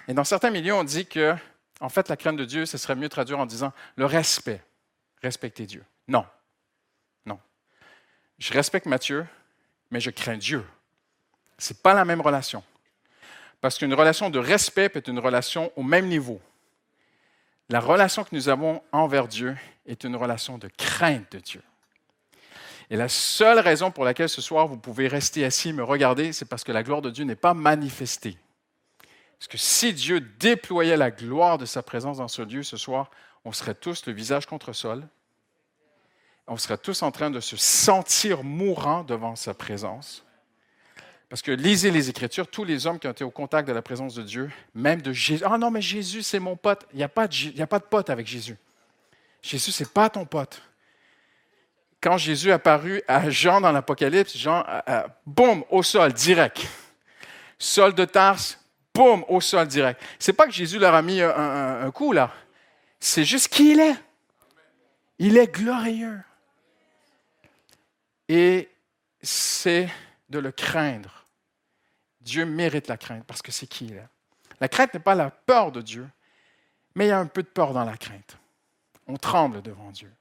Et 0.09 0.15
dans 0.15 0.25
certains 0.25 0.51
milieux, 0.51 0.75
on 0.75 0.83
dit 0.83 1.07
que, 1.07 1.33
en 1.79 1.89
fait, 1.89 2.09
la 2.09 2.17
crainte 2.17 2.39
de 2.39 2.45
Dieu, 2.45 2.67
ce 2.67 2.77
serait 2.77 2.97
mieux 2.97 3.09
traduire 3.09 3.39
en 3.39 3.47
disant 3.47 3.73
le 3.95 4.07
respect. 4.07 4.61
Respecter 5.23 5.65
Dieu. 5.65 5.85
Non. 6.09 6.25
Je 8.38 8.52
respecte 8.52 8.87
Matthieu, 8.87 9.26
mais 9.90 10.00
je 10.00 10.11
crains 10.11 10.37
Dieu. 10.37 10.64
Ce 11.59 11.73
n'est 11.73 11.78
pas 11.83 11.95
la 11.95 12.05
même 12.05 12.21
relation. 12.21 12.62
Parce 13.61 13.78
qu'une 13.78 13.95
relation 13.95 14.31
de 14.31 14.38
respect 14.38 14.90
être 14.95 15.09
une 15.09 15.19
relation 15.19 15.73
au 15.76 15.83
même 15.83 16.07
niveau. 16.07 16.40
La 17.69 17.81
relation 17.81 18.23
que 18.23 18.35
nous 18.35 18.49
avons 18.49 18.83
envers 18.93 19.26
Dieu 19.26 19.57
est 19.87 20.05
une 20.05 20.16
relation 20.16 20.59
de 20.59 20.69
crainte 20.76 21.33
de 21.33 21.38
Dieu. 21.38 21.62
Et 22.90 22.97
la 22.97 23.09
seule 23.09 23.59
raison 23.59 23.90
pour 23.90 24.05
laquelle 24.05 24.28
ce 24.28 24.40
soir 24.40 24.69
vous 24.69 24.76
pouvez 24.76 25.09
rester 25.09 25.45
assis 25.45 25.71
et 25.71 25.73
me 25.73 25.83
regarder, 25.83 26.33
c'est 26.33 26.45
parce 26.45 26.62
que 26.62 26.71
la 26.71 26.85
gloire 26.85 27.02
de 27.02 27.11
Dieu 27.11 27.25
n'est 27.25 27.35
pas 27.35 27.55
manifestée. 27.55 28.38
Parce 29.38 29.49
que 29.49 29.59
si 29.59 29.93
Dieu 29.93 30.21
déployait 30.21 30.97
la 30.97 31.11
gloire 31.11 31.59
de 31.59 31.66
sa 31.66 31.83
présence 31.83 32.19
dans 32.19 32.28
ce 32.28 32.43
lieu 32.43 32.62
ce 32.62 32.76
soir, 32.76 33.11
on 33.45 33.52
serait 33.52 33.75
tous 33.75 34.07
le 34.07 34.12
visage 34.12 34.47
contre 34.47 34.73
sol. 34.73 35.07
On 36.49 36.57
serait 36.57 36.79
tous 36.79 37.03
en 37.03 37.11
train 37.11 37.31
de 37.31 37.41
se 37.41 37.57
sentir 37.57 38.45
mourant 38.45 39.03
devant 39.03 39.35
sa 39.35 39.53
présence. 39.53 40.25
Parce 41.29 41.43
que 41.43 41.50
lisez 41.50 41.91
les 41.91 42.09
Écritures, 42.09 42.47
tous 42.47 42.62
les 42.62 42.87
hommes 42.87 43.00
qui 43.00 43.09
ont 43.09 43.11
été 43.11 43.25
au 43.25 43.31
contact 43.31 43.67
de 43.67 43.73
la 43.73 43.83
présence 43.83 44.15
de 44.15 44.23
Dieu, 44.23 44.50
même 44.75 45.03
de 45.03 45.12
Jésus. 45.12 45.43
Ah 45.45 45.59
non, 45.59 45.73
mais 45.73 45.83
Jésus, 45.83 46.23
c'est 46.23 46.38
mon 46.38 46.57
pote. 46.57 46.87
Il 46.93 46.99
n'y 46.99 47.03
a, 47.03 47.09
pas 47.09 47.26
de, 47.26 47.85
pote 47.85 48.11
avec 48.11 48.29
Jésus. 48.29 48.57
Jésus, 49.43 49.73
ce 49.73 49.83
n'est 49.83 49.88
pas 49.88 50.09
ton 50.09 50.25
pote. 50.25 50.62
Quand 52.00 52.17
Jésus 52.17 52.53
apparut 52.53 53.03
à 53.09 53.29
Jean 53.29 53.61
dans 53.61 53.73
l'Apocalypse, 53.73 54.37
Jean, 54.37 54.65
boum, 55.25 55.65
au 55.71 55.83
sol, 55.83 56.12
direct. 56.12 56.65
Sol 57.59 57.93
de 57.93 58.05
Tarse, 58.05 58.61
boum, 58.95 59.25
au 59.29 59.41
sol, 59.41 59.67
direct. 59.67 60.00
C'est 60.21 60.33
pas 60.33 60.47
que 60.47 60.53
Jésus 60.53 60.79
leur 60.79 60.95
a 60.95 61.03
mis 61.03 61.21
un, 61.21 61.81
un 61.83 61.91
coup, 61.91 62.12
là. 62.12 62.31
C'est 63.00 63.25
juste 63.25 63.49
qui 63.49 63.73
il 63.73 63.81
est. 63.81 63.97
Il 65.19 65.37
est 65.37 65.53
glorieux. 65.53 66.21
Et 68.28 68.68
c'est 69.23 69.88
de 70.28 70.38
le 70.38 70.52
craindre. 70.52 71.26
Dieu 72.21 72.45
mérite 72.45 72.88
la 72.88 72.97
crainte 72.97 73.25
parce 73.25 73.42
que 73.42 73.52
c'est 73.52 73.66
qui 73.66 73.87
il 73.87 73.95
est. 73.95 74.09
La 74.61 74.68
crainte 74.68 74.95
n'est 74.95 75.00
pas 75.00 75.14
la 75.14 75.30
peur 75.30 75.71
de 75.71 75.80
Dieu, 75.80 76.09
mais 76.95 77.06
il 77.06 77.09
y 77.09 77.12
a 77.12 77.18
un 77.18 77.26
peu 77.26 77.42
de 77.42 77.49
peur 77.49 77.73
dans 77.73 77.85
la 77.85 77.97
crainte. 77.97 78.38
On 79.06 79.16
tremble 79.16 79.62
devant 79.62 79.90
Dieu. 79.90 80.12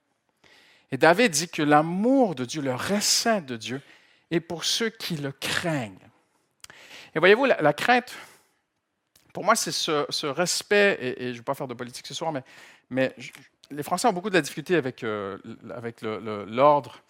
Et 0.91 0.97
David 0.97 1.31
dit 1.31 1.50
que 1.50 1.63
l'amour 1.63 2.35
de 2.35 2.45
Dieu, 2.45 2.62
le 2.62 2.75
recette 2.75 3.45
de 3.45 3.57
Dieu, 3.57 3.81
est 4.29 4.39
pour 4.39 4.63
ceux 4.63 4.89
qui 4.89 5.15
le 5.15 5.31
craignent. 5.31 5.97
Et 7.15 7.19
voyez-vous, 7.19 7.45
la, 7.45 7.74
crainte, 7.74 8.13
pour 9.33 9.43
moi, 9.43 9.55
c'est 9.55 9.71
ce, 9.71 10.25
respect, 10.25 10.97
et, 11.01 11.27
je 11.27 11.29
ne 11.29 11.33
vais 11.38 11.43
pas 11.43 11.55
faire 11.55 11.67
de 11.67 11.74
politique 11.74 12.05
ce 12.05 12.13
soir, 12.13 12.31
mais, 12.31 12.43
mais 12.89 13.15
les 13.71 13.83
Français 13.83 14.07
ont 14.07 14.13
beaucoup 14.13 14.29
de 14.29 14.35
la 14.35 14.41
difficulté 14.41 14.75
avec, 14.75 15.03
euh, 15.03 15.38
avec 15.74 16.01
l'ordre 16.01 17.01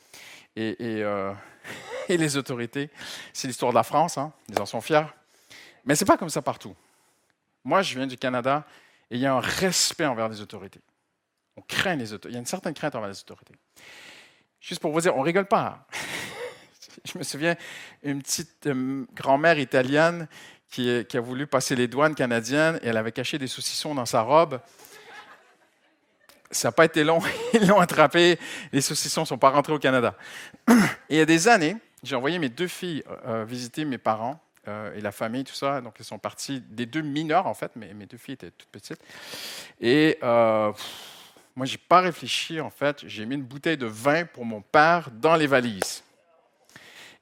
et, 0.55 0.75
euh, 0.79 1.33
et 2.09 2.17
les 2.17 2.37
autorités. 2.37 2.89
C'est 3.33 3.47
l'histoire 3.47 3.71
de 3.71 3.75
la 3.75 3.83
France, 3.83 4.17
hein. 4.17 4.31
ils 4.49 4.59
en 4.59 4.65
sont 4.65 4.81
fiers. 4.81 5.05
Mais 5.85 5.95
ce 5.95 6.03
n'est 6.03 6.07
pas 6.07 6.17
comme 6.17 6.29
ça 6.29 6.41
partout. 6.41 6.75
Moi, 7.63 7.81
je 7.81 7.95
viens 7.95 8.07
du 8.07 8.17
Canada 8.17 8.65
et 9.09 9.15
il 9.15 9.21
y 9.21 9.25
a 9.25 9.33
un 9.33 9.39
respect 9.39 10.05
envers 10.05 10.29
les 10.29 10.41
autorités. 10.41 10.81
On 11.57 11.61
craint 11.61 11.95
les 11.95 12.13
autorités. 12.13 12.29
Il 12.29 12.33
y 12.33 12.37
a 12.37 12.39
une 12.39 12.45
certaine 12.45 12.73
crainte 12.73 12.95
envers 12.95 13.09
les 13.09 13.19
autorités. 13.19 13.55
Juste 14.59 14.81
pour 14.81 14.91
vous 14.91 15.01
dire, 15.01 15.15
on 15.15 15.21
rigole 15.21 15.45
pas. 15.45 15.87
je 17.05 17.17
me 17.17 17.23
souviens, 17.23 17.55
une 18.03 18.21
petite 18.21 18.67
euh, 18.67 19.05
grand-mère 19.13 19.59
italienne 19.59 20.27
qui, 20.71 20.89
a 20.89 21.19
voulu 21.21 21.47
passer 21.47 21.75
les 21.75 21.87
douanes 21.87 22.15
canadiennes 22.15 22.79
et 22.81 22.87
elle 22.87 22.97
avait 22.97 23.13
caché 23.13 23.37
des 23.37 23.47
saucissons 23.47 23.95
dans 23.95 24.05
sa 24.05 24.21
robe. 24.21 24.59
Ça 26.55 26.69
n'a 26.69 26.71
pas 26.71 26.85
été 26.85 27.03
long, 27.03 27.19
ils 27.53 27.67
l'ont 27.67 27.79
attrapé, 27.79 28.39
les 28.71 28.81
saucissons 28.81 29.21
ne 29.21 29.25
sont 29.25 29.37
pas 29.37 29.49
rentrés 29.49 29.73
au 29.73 29.79
Canada. 29.79 30.15
Et 30.69 31.15
il 31.15 31.17
y 31.17 31.21
a 31.21 31.25
des 31.25 31.47
années, 31.47 31.75
j'ai 32.03 32.15
envoyé 32.15 32.39
mes 32.39 32.49
deux 32.49 32.67
filles 32.67 33.03
euh, 33.27 33.45
visiter 33.45 33.83
mes 33.83 33.97
parents 33.97 34.39
euh, 34.67 34.95
et 34.95 35.01
la 35.01 35.11
famille, 35.11 35.43
tout 35.43 35.53
ça. 35.53 35.81
Donc, 35.81 35.95
elles 35.99 36.05
sont 36.05 36.17
parties, 36.17 36.61
des 36.61 36.85
deux 36.85 37.01
mineurs 37.01 37.45
en 37.45 37.53
fait, 37.53 37.71
mais 37.75 37.93
mes 37.93 38.05
deux 38.05 38.17
filles 38.17 38.35
étaient 38.35 38.51
toutes 38.51 38.69
petites. 38.69 38.99
Et 39.81 40.17
euh, 40.23 40.71
moi, 41.55 41.65
je 41.65 41.73
n'ai 41.73 41.81
pas 41.89 42.01
réfléchi 42.01 42.61
en 42.61 42.69
fait. 42.69 43.03
J'ai 43.05 43.25
mis 43.25 43.35
une 43.35 43.43
bouteille 43.43 43.77
de 43.77 43.85
vin 43.85 44.25
pour 44.25 44.45
mon 44.45 44.61
père 44.61 45.09
dans 45.11 45.35
les 45.35 45.47
valises. 45.47 46.03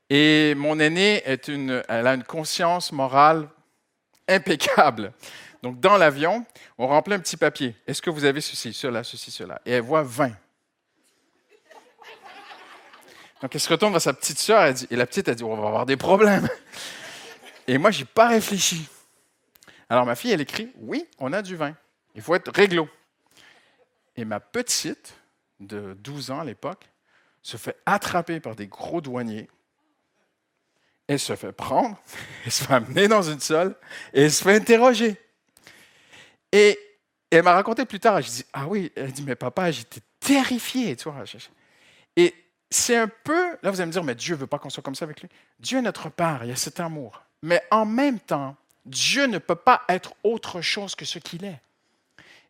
Et 0.10 0.54
mon 0.56 0.80
aînée 0.80 1.24
elle 1.26 2.08
a 2.08 2.14
une 2.14 2.24
conscience 2.24 2.92
morale 2.92 3.48
impeccable. 4.28 5.14
Donc, 5.64 5.80
dans 5.80 5.96
l'avion, 5.96 6.46
on 6.78 6.88
remplit 6.88 7.14
un 7.14 7.20
petit 7.20 7.38
papier. 7.38 7.74
Est-ce 7.88 8.02
que 8.02 8.10
vous 8.10 8.26
avez 8.26 8.42
ceci, 8.42 8.74
cela, 8.74 9.02
ceci, 9.02 9.32
cela? 9.32 9.62
Et 9.66 9.72
elle 9.72 9.82
voit 9.82 10.04
20. 10.04 10.34
Donc, 13.42 13.56
elle 13.56 13.62
se 13.62 13.70
retourne 13.70 13.94
vers 13.94 14.02
sa 14.02 14.12
petite 14.12 14.40
sœur 14.40 14.66
et 14.66 14.96
la 14.98 15.06
petite, 15.06 15.30
a 15.30 15.36
dit, 15.36 15.44
on 15.46 15.56
va 15.56 15.70
avoir 15.70 15.86
des 15.86 15.96
problèmes. 15.96 16.50
Et 17.68 17.78
moi, 17.78 17.92
je 17.92 18.00
n'ai 18.00 18.06
pas 18.06 18.28
réfléchi. 18.28 18.90
Alors, 19.88 20.06
ma 20.06 20.16
fille, 20.16 20.32
elle 20.32 20.42
écrit, 20.42 20.70
oui, 20.80 21.08
on 21.18 21.32
a 21.32 21.42
du 21.42 21.56
vin. 21.56 21.74
Il 22.14 22.22
faut 22.22 22.36
être 22.36 22.52
réglo. 22.54 22.90
Et 24.18 24.26
ma 24.26 24.42
petite, 24.42 25.16
de 25.62 25.94
12 25.94 26.32
ans 26.32 26.42
à 26.42 26.44
l'époque, 26.44 26.90
se 27.42 27.56
fait 27.56 27.78
attraper 27.86 28.42
par 28.42 28.58
des 28.58 28.68
gros 28.68 29.00
douaniers. 29.00 29.50
Elle 31.08 31.20
se 31.20 31.38
fait 31.38 31.54
prendre, 31.54 31.98
elle 32.46 32.52
se 32.52 32.66
fait 32.66 32.74
amener 32.74 33.08
dans 33.08 33.22
une 33.22 33.40
salle 33.40 33.76
et 34.14 34.24
elle 34.24 34.32
se 34.32 34.44
fait 34.44 34.56
interroger. 34.56 35.23
Et 36.54 36.80
elle 37.32 37.42
m'a 37.42 37.54
raconté 37.54 37.84
plus 37.84 38.00
tard, 38.00 38.22
je 38.22 38.30
dis, 38.30 38.46
ah 38.54 38.68
oui, 38.68 38.92
elle 38.96 39.12
dit, 39.12 39.24
mais 39.24 39.36
papa, 39.36 39.72
j'étais 39.72 40.02
terrifié, 40.20 40.96
tu 40.96 41.10
vois. 41.10 41.24
Et 42.16 42.34
c'est 42.70 42.96
un 42.96 43.08
peu, 43.08 43.58
là 43.64 43.72
vous 43.72 43.82
allez 43.82 43.88
me 43.88 43.92
dire, 43.92 44.04
mais 44.04 44.14
Dieu 44.14 44.36
ne 44.36 44.42
veut 44.42 44.48
pas 44.48 44.60
qu'on 44.60 44.70
soit 44.70 44.84
comme 44.84 44.94
ça 44.94 45.06
avec 45.06 45.22
lui. 45.22 45.30
Dieu 45.60 45.80
est 45.80 45.82
notre 45.82 46.10
Père, 46.10 46.42
il 46.44 46.50
y 46.50 46.52
a 46.52 46.56
cet 46.56 46.80
amour. 46.80 47.24
Mais 47.42 47.62
en 47.72 47.86
même 47.86 48.20
temps, 48.20 48.56
Dieu 48.86 49.26
ne 49.26 49.40
peut 49.40 49.56
pas 49.56 49.82
être 49.90 50.14
autre 50.24 50.62
chose 50.62 50.94
que 50.94 51.06
ce 51.06 51.18
qu'il 51.18 51.44
est. 51.44 51.60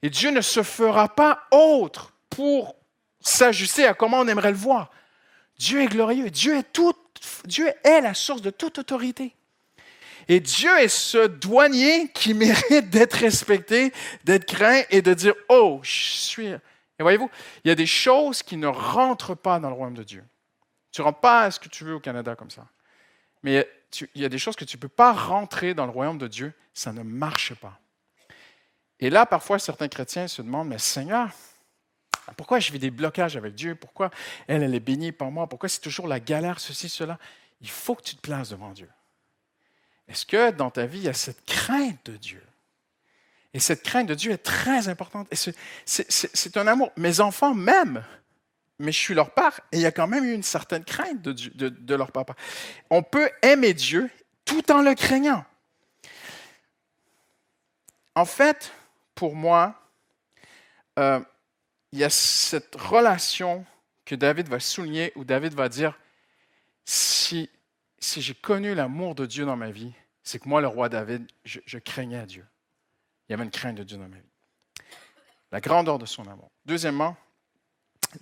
Et 0.01 0.09
Dieu 0.09 0.31
ne 0.31 0.41
se 0.41 0.63
fera 0.63 1.07
pas 1.07 1.47
autre 1.51 2.11
pour 2.29 2.75
s'ajuster 3.21 3.85
à 3.85 3.93
comment 3.93 4.19
on 4.19 4.27
aimerait 4.27 4.51
le 4.51 4.57
voir. 4.57 4.91
Dieu 5.57 5.81
est 5.81 5.87
glorieux. 5.87 6.29
Dieu 6.29 6.57
est, 6.57 6.73
tout, 6.73 6.93
Dieu 7.45 7.71
est 7.85 8.01
la 8.01 8.13
source 8.13 8.41
de 8.41 8.49
toute 8.49 8.79
autorité. 8.79 9.33
Et 10.27 10.39
Dieu 10.39 10.71
est 10.79 10.87
ce 10.87 11.27
douanier 11.27 12.09
qui 12.13 12.33
mérite 12.33 12.89
d'être 12.89 13.13
respecté, 13.13 13.91
d'être 14.23 14.45
craint 14.45 14.83
et 14.89 15.01
de 15.01 15.13
dire, 15.13 15.33
oh, 15.49 15.79
je 15.83 15.91
suis 15.91 16.53
et 16.99 17.03
voyez-vous, 17.03 17.29
il 17.63 17.69
y 17.69 17.71
a 17.71 17.75
des 17.75 17.87
choses 17.87 18.43
qui 18.43 18.57
ne 18.57 18.67
rentrent 18.67 19.35
pas 19.35 19.59
dans 19.59 19.69
le 19.69 19.75
royaume 19.75 19.95
de 19.95 20.03
Dieu. 20.03 20.23
Tu 20.91 21.01
ne 21.01 21.05
rentres 21.05 21.19
pas 21.19 21.43
à 21.43 21.51
ce 21.51 21.59
que 21.59 21.69
tu 21.69 21.83
veux 21.83 21.95
au 21.95 21.99
Canada 21.99 22.35
comme 22.35 22.51
ça. 22.51 22.67
Mais 23.41 23.67
il 24.15 24.21
y 24.21 24.25
a 24.25 24.29
des 24.29 24.37
choses 24.37 24.55
que 24.55 24.65
tu 24.65 24.77
ne 24.77 24.81
peux 24.81 24.87
pas 24.87 25.11
rentrer 25.11 25.73
dans 25.73 25.85
le 25.85 25.91
royaume 25.91 26.17
de 26.17 26.27
Dieu, 26.27 26.53
ça 26.73 26.93
ne 26.93 27.01
marche 27.01 27.55
pas. 27.55 27.79
Et 28.99 29.09
là, 29.09 29.25
parfois, 29.25 29.59
certains 29.59 29.87
chrétiens 29.87 30.27
se 30.27 30.41
demandent, 30.41 30.69
mais 30.69 30.77
Seigneur, 30.77 31.29
pourquoi 32.37 32.59
je 32.59 32.71
vis 32.71 32.79
des 32.79 32.91
blocages 32.91 33.35
avec 33.35 33.53
Dieu? 33.53 33.75
Pourquoi 33.75 34.11
elle, 34.47 34.63
elle 34.63 34.75
est 34.75 34.79
bénie 34.79 35.11
par 35.11 35.29
moi? 35.29 35.47
Pourquoi 35.47 35.67
c'est 35.67 35.81
toujours 35.81 36.07
la 36.07 36.19
galère, 36.19 36.59
ceci, 36.59 36.87
cela? 36.87 37.19
Il 37.59 37.69
faut 37.69 37.95
que 37.95 38.03
tu 38.03 38.15
te 38.15 38.21
places 38.21 38.49
devant 38.49 38.71
Dieu. 38.71 38.89
Est-ce 40.07 40.25
que 40.25 40.51
dans 40.51 40.69
ta 40.69 40.85
vie, 40.85 40.99
il 40.99 41.05
y 41.05 41.09
a 41.09 41.13
cette 41.13 41.45
crainte 41.45 42.05
de 42.05 42.17
Dieu? 42.17 42.43
Et 43.53 43.59
cette 43.59 43.83
crainte 43.83 44.07
de 44.07 44.15
Dieu 44.15 44.31
est 44.31 44.43
très 44.43 44.87
importante. 44.87 45.27
C'est 45.85 46.57
un 46.57 46.67
amour. 46.67 46.91
Mes 46.97 47.19
enfants 47.19 47.53
m'aiment, 47.53 48.03
mais 48.79 48.91
je 48.91 48.97
suis 48.97 49.13
leur 49.13 49.31
père 49.31 49.59
et 49.71 49.77
il 49.77 49.81
y 49.81 49.85
a 49.85 49.91
quand 49.91 50.07
même 50.07 50.25
eu 50.25 50.33
une 50.33 50.43
certaine 50.43 50.83
crainte 50.83 51.21
de, 51.21 51.69
de, 51.69 51.95
leur 51.95 52.11
papa. 52.11 52.35
On 52.89 53.03
peut 53.03 53.29
aimer 53.41 53.73
Dieu 53.73 54.09
tout 54.43 54.71
en 54.71 54.81
le 54.81 54.95
craignant. 54.95 55.45
En 58.15 58.25
fait, 58.25 58.71
pour 59.15 59.35
moi, 59.35 59.79
euh, 60.99 61.19
il 61.91 61.99
y 61.99 62.03
a 62.03 62.09
cette 62.09 62.75
relation 62.75 63.65
que 64.05 64.15
David 64.15 64.47
va 64.47 64.59
souligner 64.59 65.11
où 65.15 65.23
David 65.23 65.53
va 65.53 65.69
dire, 65.69 65.97
si, 68.03 68.21
j'ai 68.21 68.35
connu 68.35 68.75
l'amour 68.75 69.15
de 69.15 69.25
Dieu 69.25 69.45
dans 69.45 69.55
ma 69.55 69.71
vie, 69.71 69.93
c'est 70.23 70.39
que 70.39 70.47
moi, 70.47 70.61
le 70.61 70.67
roi 70.67 70.89
David, 70.89 71.29
je, 71.43 71.59
je 71.65 71.77
craignais 71.77 72.25
Dieu. 72.25 72.45
Il 73.27 73.31
y 73.31 73.35
avait 73.35 73.43
une 73.43 73.51
crainte 73.51 73.75
de 73.75 73.83
Dieu 73.83 73.97
dans 73.97 74.07
ma 74.07 74.17
vie. 74.17 74.23
La 75.51 75.61
grandeur 75.61 75.99
de 75.99 76.05
son 76.05 76.27
amour. 76.27 76.51
Deuxièmement, 76.65 77.15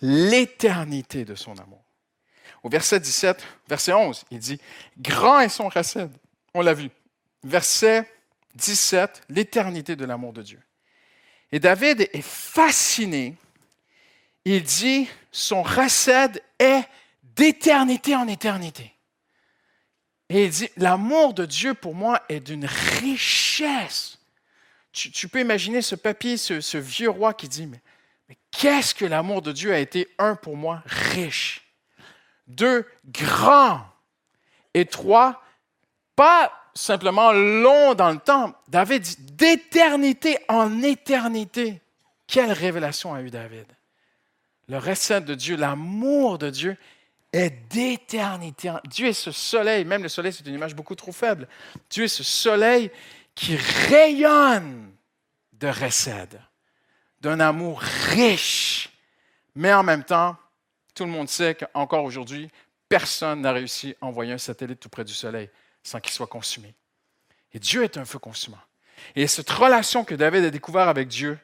l'éternité 0.01 1.25
de 1.25 1.35
son 1.35 1.57
amour. 1.57 1.83
Au 2.63 2.69
verset 2.69 2.99
17, 2.99 3.43
verset 3.67 3.93
11, 3.93 4.25
il 4.31 4.39
dit 4.39 4.59
Grand 4.97 5.39
est 5.39 5.49
son 5.49 5.67
recède. 5.67 6.11
On 6.53 6.61
l'a 6.61 6.73
vu. 6.73 6.89
Verset 7.43 8.09
17, 8.55 9.23
l'éternité 9.29 9.95
de 9.95 10.05
l'amour 10.05 10.33
de 10.33 10.43
Dieu. 10.43 10.61
Et 11.51 11.59
David 11.59 12.01
est 12.13 12.21
fasciné. 12.21 13.35
Il 14.45 14.63
dit 14.63 15.07
Son 15.31 15.63
recède 15.63 16.41
est 16.59 16.83
d'éternité 17.23 18.15
en 18.15 18.27
éternité. 18.27 18.93
Et 20.31 20.45
il 20.45 20.49
dit 20.49 20.69
L'amour 20.77 21.33
de 21.35 21.45
Dieu 21.45 21.75
pour 21.75 21.93
moi 21.93 22.21
est 22.29 22.39
d'une 22.39 22.65
richesse 22.65 24.17
tu, 24.91 25.29
peux 25.29 25.39
imaginer 25.39 25.81
ce 25.81 25.95
papier, 25.95 26.37
ce, 26.37 26.77
vieux 26.77 27.09
roi 27.09 27.33
qui 27.33 27.47
dit, 27.47 27.67
mais, 27.67 27.81
qu'est-ce 28.51 28.93
que 28.93 29.05
l'amour 29.05 29.41
de 29.41 29.51
Dieu 29.51 29.73
a 29.73 29.79
été, 29.79 30.09
un, 30.17 30.35
pour 30.35 30.57
moi, 30.57 30.83
riche, 30.85 31.61
deux, 32.47 32.85
grand, 33.05 33.85
et 34.73 34.85
trois, 34.85 35.43
pas 36.15 36.51
simplement 36.73 37.31
long 37.31 37.93
dans 37.93 38.11
le 38.11 38.19
temps. 38.19 38.53
David 38.67 39.01
dit 39.01 39.15
d'éternité 39.19 40.37
en 40.47 40.81
éternité. 40.81 41.81
Quelle 42.27 42.51
révélation 42.51 43.13
a 43.13 43.21
eu 43.21 43.29
David? 43.29 43.65
Le 44.67 44.77
recette 44.77 45.25
de 45.25 45.35
Dieu, 45.35 45.57
l'amour 45.57 46.37
de 46.37 46.49
Dieu 46.49 46.77
est 47.33 47.49
d'éternité. 47.71 48.71
Dieu 48.85 49.07
est 49.07 49.13
ce 49.13 49.31
soleil, 49.31 49.85
même 49.85 50.03
le 50.03 50.09
soleil 50.09 50.33
c'est 50.33 50.45
une 50.45 50.55
image 50.55 50.75
beaucoup 50.75 50.95
trop 50.95 51.11
faible. 51.11 51.47
Dieu 51.89 52.05
est 52.05 52.09
ce 52.09 52.23
soleil 52.23 52.91
qui 53.35 53.55
rayonne 53.55 54.91
de 55.53 55.67
recède, 55.67 56.41
d'un 57.21 57.39
amour 57.39 57.81
riche. 57.81 58.89
Mais 59.55 59.73
en 59.73 59.83
même 59.83 60.03
temps, 60.03 60.35
tout 60.93 61.05
le 61.05 61.11
monde 61.11 61.29
sait 61.29 61.55
qu'encore 61.55 62.03
aujourd'hui, 62.03 62.49
personne 62.89 63.41
n'a 63.41 63.53
réussi 63.53 63.95
à 64.01 64.05
envoyer 64.07 64.33
un 64.33 64.37
satellite 64.37 64.79
tout 64.79 64.89
près 64.89 65.05
du 65.05 65.13
soleil 65.13 65.49
sans 65.83 65.99
qu'il 65.99 66.11
soit 66.11 66.27
consumé. 66.27 66.73
Et 67.53 67.59
Dieu 67.59 67.83
est 67.83 67.97
un 67.97 68.05
feu 68.05 68.19
consumant. 68.19 68.59
Et 69.15 69.27
cette 69.27 69.49
relation 69.49 70.03
que 70.03 70.15
David 70.15 70.45
a 70.45 70.49
découverte 70.49 70.89
avec 70.89 71.07
Dieu, 71.07 71.39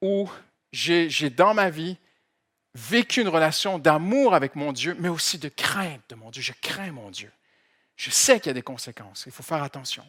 où 0.00 0.28
j'ai 0.72 1.30
dans 1.30 1.54
ma 1.54 1.70
vie 1.70 1.96
vécu 2.78 3.20
une 3.20 3.28
relation 3.28 3.78
d'amour 3.78 4.34
avec 4.34 4.54
mon 4.54 4.72
Dieu, 4.72 4.96
mais 4.98 5.08
aussi 5.08 5.38
de 5.38 5.48
crainte 5.48 6.02
de 6.08 6.14
mon 6.14 6.30
Dieu. 6.30 6.42
Je 6.42 6.52
crains 6.60 6.92
mon 6.92 7.10
Dieu. 7.10 7.30
Je 7.96 8.10
sais 8.10 8.38
qu'il 8.38 8.48
y 8.48 8.50
a 8.50 8.54
des 8.54 8.62
conséquences. 8.62 9.24
Il 9.26 9.32
faut 9.32 9.42
faire 9.42 9.62
attention. 9.62 10.04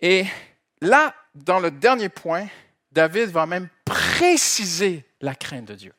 Et 0.00 0.26
là, 0.80 1.14
dans 1.34 1.58
le 1.58 1.70
dernier 1.70 2.08
point, 2.08 2.46
David 2.92 3.30
va 3.30 3.46
même 3.46 3.68
préciser 3.84 5.04
la 5.20 5.34
crainte 5.34 5.66
de 5.66 5.74
Dieu. 5.74 5.94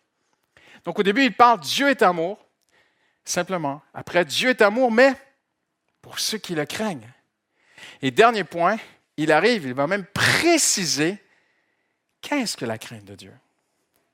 Donc 0.84 1.00
au 1.00 1.04
début, 1.04 1.26
il 1.26 1.34
parle 1.34 1.60
Dieu 1.60 1.90
est 1.90 2.02
amour, 2.02 2.46
simplement. 3.24 3.82
Après, 3.94 4.26
Dieu 4.26 4.50
est 4.50 4.62
amour, 4.62 4.92
mais 4.92 5.14
pour 6.02 6.20
ceux 6.20 6.38
qui 6.38 6.56
le 6.56 6.66
craignent. 6.66 7.10
Et 8.02 8.12
dernier 8.12 8.44
point, 8.44 8.78
il 9.18 9.32
arrive, 9.32 9.66
il 9.66 9.74
va 9.74 9.88
même 9.88 10.06
préciser 10.06 11.18
qu'est-ce 12.22 12.58
que 12.58 12.66
la 12.66 12.78
crainte 12.78 13.06
de 13.06 13.16
Dieu. 13.16 13.34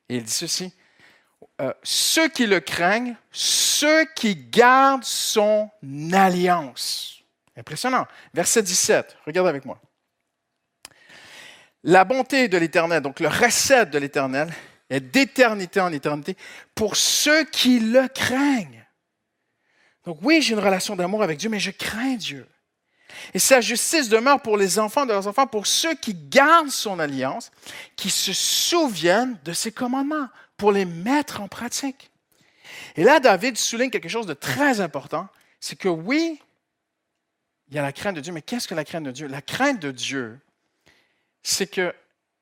Et 0.08 0.16
il 0.16 0.22
dit 0.22 0.32
ceci, 0.32 0.72
euh, 1.60 1.72
ceux 1.82 2.28
qui 2.28 2.46
le 2.46 2.60
craignent, 2.60 3.16
ceux 3.32 4.04
qui 4.14 4.36
gardent 4.36 5.04
son 5.04 5.70
alliance. 6.12 7.22
Impressionnant. 7.56 8.06
Verset 8.32 8.62
17, 8.62 9.16
regarde 9.26 9.48
avec 9.48 9.64
moi. 9.64 9.80
La 11.82 12.04
bonté 12.04 12.48
de 12.48 12.58
l'Éternel, 12.58 13.02
donc 13.02 13.20
le 13.20 13.28
recette 13.28 13.90
de 13.90 13.98
l'Éternel, 13.98 14.52
est 14.90 15.00
d'éternité 15.00 15.80
en 15.80 15.92
éternité 15.92 16.36
pour 16.74 16.96
ceux 16.96 17.44
qui 17.44 17.80
le 17.80 18.08
craignent. 18.08 18.86
Donc 20.04 20.18
oui, 20.22 20.40
j'ai 20.40 20.54
une 20.54 20.60
relation 20.60 20.96
d'amour 20.96 21.22
avec 21.22 21.38
Dieu, 21.38 21.50
mais 21.50 21.60
je 21.60 21.70
crains 21.70 22.14
Dieu. 22.14 22.46
Et 23.34 23.38
sa 23.38 23.60
justice 23.60 24.08
demeure 24.08 24.40
pour 24.40 24.56
les 24.56 24.78
enfants 24.78 25.04
de 25.04 25.12
leurs 25.12 25.26
enfants, 25.26 25.46
pour 25.46 25.66
ceux 25.66 25.94
qui 25.94 26.14
gardent 26.14 26.70
son 26.70 26.98
alliance, 26.98 27.50
qui 27.96 28.10
se 28.10 28.32
souviennent 28.32 29.38
de 29.44 29.52
ses 29.52 29.72
commandements, 29.72 30.28
pour 30.58 30.72
les 30.72 30.84
mettre 30.84 31.40
en 31.40 31.48
pratique. 31.48 32.10
Et 32.96 33.04
là, 33.04 33.20
David 33.20 33.56
souligne 33.56 33.90
quelque 33.90 34.08
chose 34.08 34.26
de 34.26 34.34
très 34.34 34.80
important, 34.80 35.28
c'est 35.60 35.76
que 35.76 35.88
oui, 35.88 36.38
il 37.68 37.76
y 37.76 37.78
a 37.78 37.82
la 37.82 37.92
crainte 37.92 38.16
de 38.16 38.20
Dieu, 38.20 38.32
mais 38.32 38.42
qu'est-ce 38.42 38.68
que 38.68 38.74
la 38.74 38.84
crainte 38.84 39.04
de 39.04 39.10
Dieu? 39.10 39.26
La 39.26 39.40
crainte 39.40 39.80
de 39.80 39.90
Dieu, 39.90 40.38
c'est 41.42 41.66
que 41.66 41.94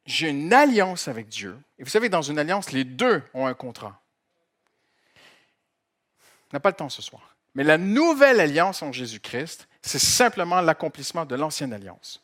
j'ai 0.05 0.29
une 0.29 0.53
alliance 0.53 1.09
avec 1.09 1.29
Dieu. 1.29 1.57
Et 1.79 1.85
vous 1.85 1.91
savez, 1.91 2.09
dans 2.09 2.23
une 2.23 2.39
alliance, 2.39 2.73
les 2.73 2.85
deux 2.85 3.23
ont 3.35 3.47
un 3.47 3.55
contrat. 3.55 4.01
On 6.51 6.55
n'a 6.55 6.61
pas 6.61 6.71
le 6.71 6.77
temps 6.77 6.89
ce 6.89 7.03
soir. 7.03 7.37
Mais 7.55 7.65
la 7.65 7.79
nouvelle 7.79 8.41
alliance 8.41 8.83
en 8.83 8.93
Jésus-Christ, 8.93 9.69
c'est 9.83 9.99
simplement 9.99 10.61
l'accomplissement 10.61 11.25
de 11.25 11.35
l'ancienne 11.35 11.73
alliance. 11.73 12.23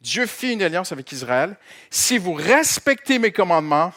Dieu 0.00 0.26
fit 0.26 0.52
une 0.52 0.62
alliance 0.62 0.92
avec 0.92 1.10
Israël. 1.12 1.56
Si 1.90 2.18
vous 2.18 2.34
respectez 2.34 3.18
mes 3.18 3.32
commandements, 3.32 3.92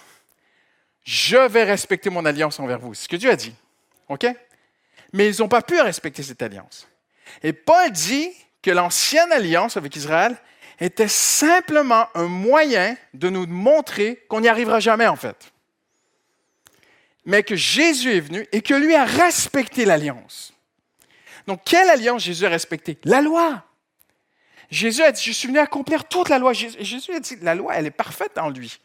je 1.05 1.38
vais 1.38 1.63
respecter 1.63 2.09
mon 2.09 2.25
alliance 2.25 2.59
envers 2.59 2.79
vous. 2.79 2.95
C'est 2.95 3.03
ce 3.03 3.09
que 3.09 3.15
Dieu 3.15 3.29
a 3.29 3.35
dit. 3.35 3.53
OK? 4.09 4.25
Mais 5.13 5.29
ils 5.29 5.39
n'ont 5.39 5.47
pas 5.47 5.62
pu 5.62 5.79
respecter 5.79 6.24
cette 6.24 6.41
alliance. 6.41 6.88
Et 7.43 7.53
Paul 7.53 7.91
dit 7.91 8.30
que 8.62 8.71
l'ancienne 8.71 9.32
alliance 9.32 9.77
avec 9.77 9.95
Israël 9.95 10.36
était 10.80 11.08
simplement 11.08 12.08
un 12.15 12.27
moyen 12.27 12.97
de 13.13 13.30
nous 13.30 13.45
montrer 13.45 14.25
qu'on 14.27 14.41
n'y 14.41 14.47
arrivera 14.47 14.80
jamais 14.80 15.08
en 15.08 15.15
fait. 15.15 15.53
Mais 17.23 17.43
que 17.43 17.56
Jésus 17.56 18.12
est 18.17 18.19
venu 18.19 18.47
et 18.51 18.62
que 18.62 18.73
lui 18.73 18.95
a 18.95 19.06
respecté 19.06 19.86
l'alliance. 19.86 20.53
Donc, 21.47 21.62
quelle 21.63 21.89
alliance 21.89 22.23
Jésus 22.23 22.45
a 22.45 22.49
respectée 22.49 22.97
La 23.03 23.21
loi. 23.21 23.63
Jésus 24.71 25.03
a 25.03 25.12
dit, 25.12 25.23
je 25.23 25.32
suis 25.32 25.47
venu 25.47 25.60
accomplir 25.60 26.06
toute 26.06 26.30
la 26.30 26.39
loi. 26.39 26.53
Jésus 26.53 27.13
a 27.13 27.19
dit, 27.19 27.38
la 27.41 27.53
loi, 27.53 27.75
elle 27.75 27.86
est 27.86 27.91
parfaite 27.91 28.38
en 28.39 28.49
lui. 28.49 28.80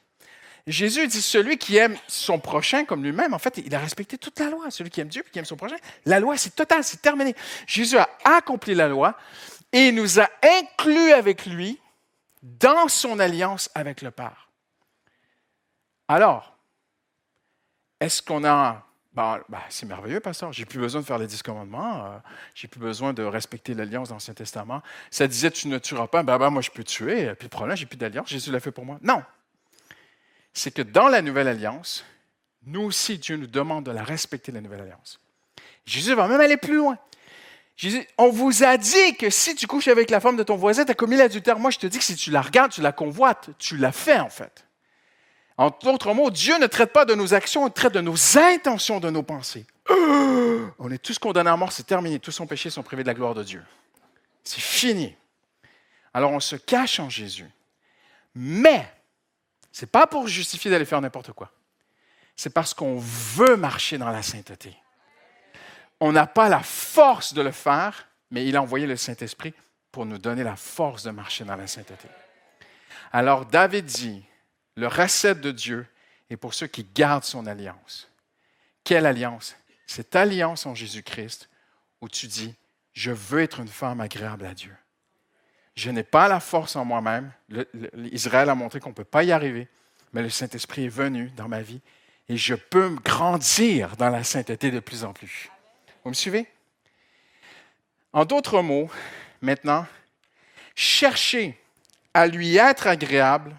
Jésus 0.67 1.07
dit, 1.07 1.23
celui 1.23 1.59
qui 1.59 1.77
aime 1.77 1.97
son 2.07 2.39
prochain 2.39 2.85
comme 2.85 3.03
lui-même, 3.03 3.35
en 3.35 3.39
fait, 3.39 3.59
il 3.59 3.75
a 3.75 3.79
respecté 3.79 4.19
toute 4.19 4.39
la 4.39 4.51
loi. 4.51 4.71
Celui 4.71 4.91
qui 4.91 5.01
aime 5.01 5.09
Dieu 5.09 5.23
et 5.27 5.31
qui 5.31 5.39
aime 5.39 5.45
son 5.45 5.57
prochain, 5.57 5.77
la 6.05 6.21
loi, 6.21 6.37
c'est 6.37 6.55
total, 6.55 6.85
c'est 6.85 7.03
terminé. 7.03 7.35
Jésus 7.67 7.99
a 7.99 8.09
accompli 8.25 8.75
la 8.75 8.89
loi 8.89 9.17
et 9.73 9.89
il 9.89 9.95
nous 9.95 10.21
a 10.21 10.29
inclus 10.43 11.13
avec 11.13 11.47
lui 11.47 11.79
dans 12.43 12.89
son 12.89 13.19
alliance 13.19 13.71
avec 13.75 14.03
le 14.03 14.11
Père. 14.11 14.49
Alors, 16.09 16.57
est-ce 18.01 18.23
qu'on 18.23 18.45
a... 18.45 18.85
Ben, 19.13 19.41
ben, 19.49 19.59
c'est 19.69 19.87
merveilleux, 19.87 20.21
pasteur. 20.21 20.53
J'ai 20.53 20.65
plus 20.65 20.79
besoin 20.79 21.01
de 21.01 21.07
faire 21.07 21.19
les 21.19 21.27
dix 21.27 21.43
commandements. 21.43 22.07
Euh, 22.07 22.19
j'ai 22.55 22.69
plus 22.69 22.79
besoin 22.79 23.13
de 23.13 23.25
respecter 23.25 23.75
l'alliance 23.75 24.11
dans 24.11 24.15
l'Ancien 24.15 24.35
Testament. 24.35 24.83
Ça 25.11 25.27
disait, 25.27 25.51
tu 25.51 25.67
ne 25.67 25.79
tueras 25.79 26.07
pas. 26.07 26.23
Ben, 26.23 26.39
ben 26.39 26.49
moi, 26.51 26.63
je 26.63 26.71
peux 26.71 26.85
tuer. 26.85 27.35
Puis 27.35 27.47
le 27.47 27.51
problème, 27.51 27.77
j'ai 27.77 27.87
plus 27.87 27.97
d'alliance. 27.97 28.29
Jésus 28.29 28.53
l'a 28.53 28.61
fait 28.61 28.71
pour 28.71 28.85
moi. 28.85 28.99
Non. 29.03 29.23
C'est 30.53 30.73
que 30.73 30.83
dans 30.83 31.09
la 31.09 31.23
nouvelle 31.23 31.49
alliance, 31.49 32.05
nous 32.67 32.83
aussi, 32.83 33.19
Dieu 33.19 33.37
nous 33.37 33.47
demande 33.47 33.85
de 33.87 33.91
la 33.91 34.03
respecter, 34.03 34.53
la 34.53 34.61
nouvelle 34.61 34.81
alliance. 34.81 35.21
Jésus 35.87 36.15
va 36.15 36.29
même 36.29 36.41
aller 36.41 36.57
plus 36.57 36.77
loin 36.77 36.99
on 38.19 38.31
vous 38.31 38.63
a 38.65 38.77
dit 38.77 39.17
que 39.17 39.31
si 39.31 39.55
tu 39.55 39.67
couches 39.67 39.89
avec 39.89 40.11
la 40.11 40.21
femme 40.21 40.37
de 40.37 40.43
ton 40.43 40.57
voisin, 40.57 40.85
tu 40.85 40.91
as 40.91 40.95
commis 40.95 41.17
l'adultère. 41.17 41.59
Moi, 41.59 41.71
je 41.71 41.79
te 41.79 41.87
dis 41.87 41.99
que 41.99 42.05
si 42.05 42.15
tu 42.15 42.31
la 42.31 42.43
regardes, 42.43 42.73
tu 42.73 42.81
la 42.81 42.93
convoites, 42.93 43.51
tu 43.59 43.77
l'as 43.77 43.93
fait 43.93 44.19
en 44.19 44.29
fait. 44.29 44.67
En 45.57 45.71
d'autres 45.83 46.15
mots, 46.15 46.31
Dieu 46.31 46.59
ne 46.59 46.67
traite 46.67 46.93
pas 46.93 47.05
de 47.05 47.15
nos 47.15 47.35
actions, 47.35 47.67
il 47.67 47.73
traite 47.73 47.93
de 47.93 48.01
nos 48.01 48.17
intentions, 48.39 49.01
de 49.01 49.11
nos 49.11 49.23
pensées. 49.23 49.67
On 50.79 50.91
est 50.91 51.03
tous 51.03 51.19
condamnés 51.19 51.51
à 51.51 51.57
mort, 51.57 51.73
c'est 51.73 51.87
terminé. 51.87 52.19
Tous 52.19 52.33
son 52.33 52.47
péché 52.47 52.71
sont 52.71 52.83
privés 52.83 53.03
de 53.03 53.09
la 53.09 53.15
gloire 53.15 53.35
de 53.35 53.43
Dieu. 53.43 53.63
C'est 54.45 54.61
fini. 54.61 55.15
Alors 56.13 56.33
on 56.33 56.41
se 56.41 56.57
cache 56.57 56.99
en 56.99 57.11
Jésus. 57.11 57.49
Mais, 58.35 58.91
ce 59.73 59.85
n'est 59.85 59.91
pas 59.91 60.07
pour 60.07 60.29
justifier 60.29 60.71
d'aller 60.71 60.85
faire 60.85 61.01
n'importe 61.01 61.33
quoi. 61.33 61.53
C'est 62.37 62.51
parce 62.51 62.75
qu'on 62.75 62.99
veut 62.99 63.57
marcher 63.57 63.99
dans 63.99 64.11
la 64.11 64.23
sainteté 64.23 64.77
on 66.01 66.13
n'a 66.13 66.27
pas 66.27 66.49
la 66.49 66.63
force 66.63 67.35
de 67.35 67.43
le 67.43 67.53
faire, 67.53 68.09
mais 68.31 68.47
il 68.47 68.57
a 68.57 68.63
envoyé 68.63 68.87
le 68.87 68.97
Saint-Esprit 68.97 69.55
pour 69.93 70.07
nous 70.07 70.19
donner 70.19 70.43
la 70.43 70.57
force 70.57 71.03
de 71.03 71.11
marcher 71.11 71.45
dans 71.45 71.57
la 71.57 71.67
sainteté. 71.67 72.09
Alors 73.13 73.45
David 73.45 73.85
dit, 73.85 74.25
le 74.77 74.87
recette 74.87 75.41
de 75.41 75.51
Dieu 75.51 75.87
est 76.31 76.37
pour 76.37 76.55
ceux 76.55 76.69
qui 76.69 76.85
gardent 76.85 77.25
son 77.25 77.47
alliance. 77.47 78.09
Quelle 78.83 79.05
alliance? 79.05 79.57
Cette 79.87 80.17
alliance 80.17 80.65
en 80.65 80.75
Jésus-Christ 80.75 81.51
où 82.01 82.09
tu 82.09 82.29
dis, 82.29 82.55
je 82.95 83.11
veux 83.11 83.41
être 83.41 83.61
une 83.61 83.69
femme 83.69 84.01
agréable 84.01 84.47
à 84.47 84.55
Dieu. 84.55 84.75
Je 85.75 85.91
n'ai 85.91 86.03
pas 86.03 86.29
la 86.29 86.41
force 86.41 86.77
en 86.77 86.85
moi-même. 86.85 87.33
Israël 88.13 88.49
a 88.51 88.55
montré 88.55 88.81
qu'on 88.81 88.91
ne 88.91 88.95
peut 88.95 89.05
pas 89.05 89.25
y 89.25 89.33
arriver, 89.33 89.69
mais 90.13 90.23
le 90.23 90.31
Saint-Esprit 90.31 90.85
est 90.87 90.89
venu 90.89 91.31
dans 91.31 91.49
ma 91.49 91.63
vie 91.63 91.81
et 92.29 92.37
je 92.37 92.55
peux 92.55 92.95
grandir 93.05 93.97
dans 93.97 94.11
la 94.11 94.25
sainteté 94.25 94.71
de 94.71 94.81
plus 94.81 95.05
en 95.05 95.13
plus. 95.13 95.51
Vous 96.05 96.11
me 96.11 96.15
suivez? 96.15 96.47
En 98.13 98.25
d'autres 98.25 98.63
mots, 98.63 98.91
maintenant, 99.41 99.87
chercher 100.75 101.59
à 102.15 102.27
lui 102.27 102.57
être 102.57 102.87
agréable 102.87 103.57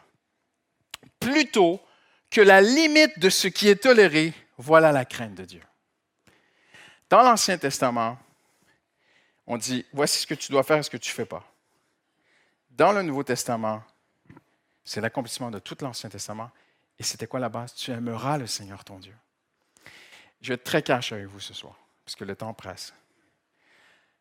plutôt 1.20 1.82
que 2.30 2.42
la 2.42 2.62
limite 2.62 3.20
de 3.20 3.30
ce 3.30 3.48
qui 3.48 3.68
est 3.68 3.76
toléré, 3.76 4.34
voilà 4.58 4.92
la 4.92 5.06
crainte 5.06 5.36
de 5.36 5.46
Dieu. 5.46 5.62
Dans 7.10 7.22
l'Ancien 7.22 7.58
Testament, 7.58 8.18
on 9.46 9.58
dit, 9.58 9.86
voici 9.92 10.20
ce 10.20 10.28
que 10.28 10.34
tu 10.34 10.52
dois 10.52 10.64
faire 10.64 10.78
et 10.78 10.84
ce 10.84 10.90
que 10.90 10.98
tu 10.98 11.12
ne 11.12 11.16
fais 11.16 11.26
pas. 11.26 11.46
Dans 12.82 12.94
le 12.94 13.04
Nouveau 13.04 13.22
Testament, 13.22 13.84
c'est 14.84 15.02
l'accomplissement 15.02 15.52
de 15.52 15.60
tout 15.60 15.78
l'Ancien 15.82 16.10
Testament. 16.10 16.50
Et 16.98 17.04
c'était 17.04 17.28
quoi 17.28 17.40
la 17.40 17.48
base? 17.48 17.76
Tu 17.76 17.92
aimeras 17.92 18.40
le 18.40 18.48
Seigneur 18.48 18.84
ton 18.84 18.98
Dieu. 18.98 19.14
Je 20.42 20.48
vais 20.48 20.54
être 20.56 20.64
très 20.64 20.82
cash 20.82 21.12
avec 21.12 21.28
vous 21.28 21.40
ce 21.40 21.54
soir 21.54 21.76
parce 22.04 22.16
que 22.16 22.24
le 22.24 22.36
temps 22.36 22.56
presse. 22.56 22.92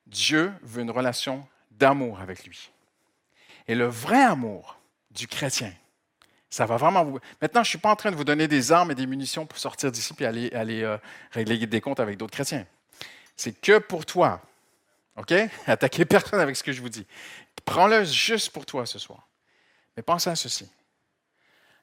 Dieu 0.07 0.53
veut 0.61 0.83
une 0.83 0.91
relation 0.91 1.49
d'amour 1.71 2.21
avec 2.21 2.45
lui. 2.45 2.71
Et 3.67 3.75
le 3.75 3.87
vrai 3.87 4.23
amour 4.23 4.79
du 5.11 5.27
chrétien, 5.27 5.73
ça 6.51 6.67
va 6.67 6.77
vraiment 6.77 7.03
vous. 7.03 7.19
Maintenant, 7.41 7.63
je 7.63 7.69
ne 7.69 7.71
suis 7.71 7.79
pas 7.79 7.91
en 7.91 7.97
train 7.97 8.11
de 8.11 8.17
vous 8.17 8.25
donner 8.25 8.47
des 8.47 8.73
armes 8.73 8.91
et 8.91 8.95
des 8.95 9.07
munitions 9.07 9.47
pour 9.47 9.57
sortir 9.57 9.91
d'ici 9.91 10.13
et 10.21 10.27
aller, 10.27 10.83
euh, 10.83 10.99
régler 11.31 11.67
des 11.67 11.81
comptes 11.81 12.01
avec 12.01 12.19
d'autres 12.19 12.35
chrétiens. 12.35 12.67
C'est 13.39 13.59
que 13.59 13.79
pour 13.79 14.05
toi. 14.05 14.43
OK? 15.17 15.33
Attaquez 15.67 16.05
personne 16.05 16.41
avec 16.41 16.57
ce 16.57 16.63
que 16.63 16.73
je 16.73 16.81
vous 16.81 16.91
dis. 16.91 17.07
Prends-le 17.65 18.05
juste 18.05 18.51
pour 18.51 18.67
toi 18.67 18.87
ce 18.87 18.99
soir. 18.99 19.29
Mais 19.97 20.03
pensez 20.03 20.31
à 20.31 20.37
ceci. 20.37 20.71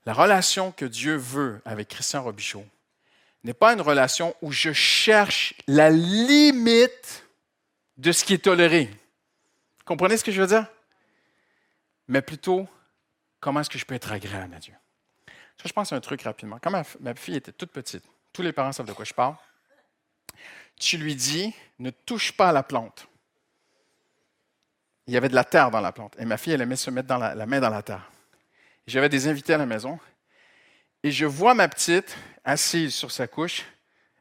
La 0.05 0.13
relation 0.13 0.71
que 0.71 0.85
Dieu 0.85 1.15
veut 1.15 1.61
avec 1.65 1.89
Christian 1.89 2.23
Robichaud 2.23 2.65
n'est 3.43 3.53
pas 3.53 3.73
une 3.73 3.81
relation 3.81 4.35
où 4.41 4.51
je 4.51 4.73
cherche 4.73 5.53
la 5.67 5.89
limite 5.89 7.25
de 7.97 8.11
ce 8.11 8.23
qui 8.23 8.33
est 8.33 8.43
toléré. 8.43 8.89
Comprenez 9.85 10.17
ce 10.17 10.23
que 10.23 10.31
je 10.31 10.41
veux 10.41 10.47
dire? 10.47 10.65
Mais 12.07 12.21
plutôt, 12.21 12.67
comment 13.39 13.61
est-ce 13.61 13.69
que 13.69 13.77
je 13.77 13.85
peux 13.85 13.95
être 13.95 14.11
agréable 14.11 14.53
à 14.55 14.59
Dieu? 14.59 14.73
Je 15.65 15.73
pense 15.73 15.91
à 15.91 15.95
un 15.95 16.01
truc 16.01 16.21
rapidement. 16.21 16.59
Quand 16.61 16.71
ma, 16.71 16.83
ma 16.99 17.15
fille 17.15 17.35
était 17.35 17.51
toute 17.51 17.71
petite, 17.71 18.03
tous 18.31 18.41
les 18.41 18.53
parents 18.53 18.71
savent 18.71 18.85
de 18.85 18.93
quoi 18.93 19.05
je 19.05 19.13
parle, 19.13 19.35
tu 20.79 20.97
lui 20.97 21.15
dis, 21.15 21.53
ne 21.79 21.89
touche 21.89 22.31
pas 22.31 22.49
à 22.49 22.51
la 22.51 22.63
plante. 22.63 23.07
Il 25.07 25.13
y 25.13 25.17
avait 25.17 25.29
de 25.29 25.35
la 25.35 25.45
terre 25.45 25.71
dans 25.71 25.79
la 25.79 25.91
plante. 25.91 26.15
Et 26.19 26.25
ma 26.25 26.37
fille, 26.37 26.53
elle 26.53 26.61
aimait 26.61 26.75
se 26.75 26.89
mettre 26.91 27.17
la, 27.17 27.45
main 27.45 27.59
dans 27.59 27.69
la 27.69 27.81
terre. 27.81 28.11
J'avais 28.85 29.09
des 29.09 29.27
invités 29.27 29.53
à 29.53 29.57
la 29.57 29.65
maison. 29.65 29.99
Et 31.01 31.11
je 31.11 31.25
vois 31.25 31.53
ma 31.53 31.67
petite 31.69 32.17
assise 32.43 32.93
sur 32.93 33.11
sa 33.11 33.27
couche. 33.27 33.65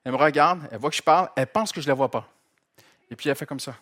Elle 0.04 0.12
me 0.12 0.16
regarde, 0.16 0.68
elle 0.70 0.78
voit 0.78 0.90
que 0.90 0.96
je 0.96 1.02
parle, 1.02 1.28
elle 1.34 1.48
pense 1.48 1.72
que 1.72 1.80
je 1.80 1.86
ne 1.86 1.90
la 1.90 1.94
vois 1.94 2.10
pas. 2.10 2.32
Et 3.10 3.16
puis 3.16 3.28
elle 3.28 3.34
fait 3.34 3.46
comme 3.46 3.58
ça. 3.58 3.76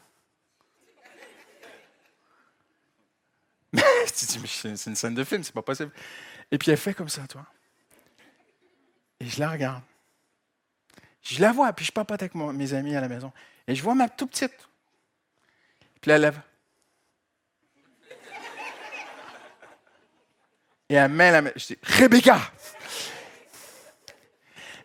c'est 4.06 4.86
une 4.86 4.96
scène 4.96 5.14
de 5.14 5.24
film, 5.24 5.42
c'est 5.44 5.54
pas 5.54 5.62
possible. 5.62 5.90
Et 6.50 6.56
puis 6.56 6.70
elle 6.70 6.78
fait 6.78 6.94
comme 6.94 7.10
ça, 7.10 7.26
toi. 7.26 7.44
Et 9.20 9.26
je 9.26 9.40
la 9.40 9.50
regarde. 9.50 9.82
Je 11.20 11.40
la 11.40 11.52
vois, 11.52 11.72
puis 11.72 11.84
je 11.84 11.92
papote 11.92 12.22
avec 12.22 12.34
mes 12.34 12.72
amis 12.72 12.96
à 12.96 13.00
la 13.00 13.08
maison. 13.08 13.32
Et 13.66 13.74
je 13.74 13.82
vois 13.82 13.94
ma 13.94 14.08
toute 14.08 14.30
petite. 14.30 14.68
Puis 16.00 16.10
elle 16.10 16.22
lève. 16.22 16.40
Et 20.94 20.96
elle 20.96 21.10
met 21.10 21.32
la 21.32 21.42
main. 21.42 21.50
Je 21.56 21.66
dis 21.66 21.78
Rebecca 21.82 22.38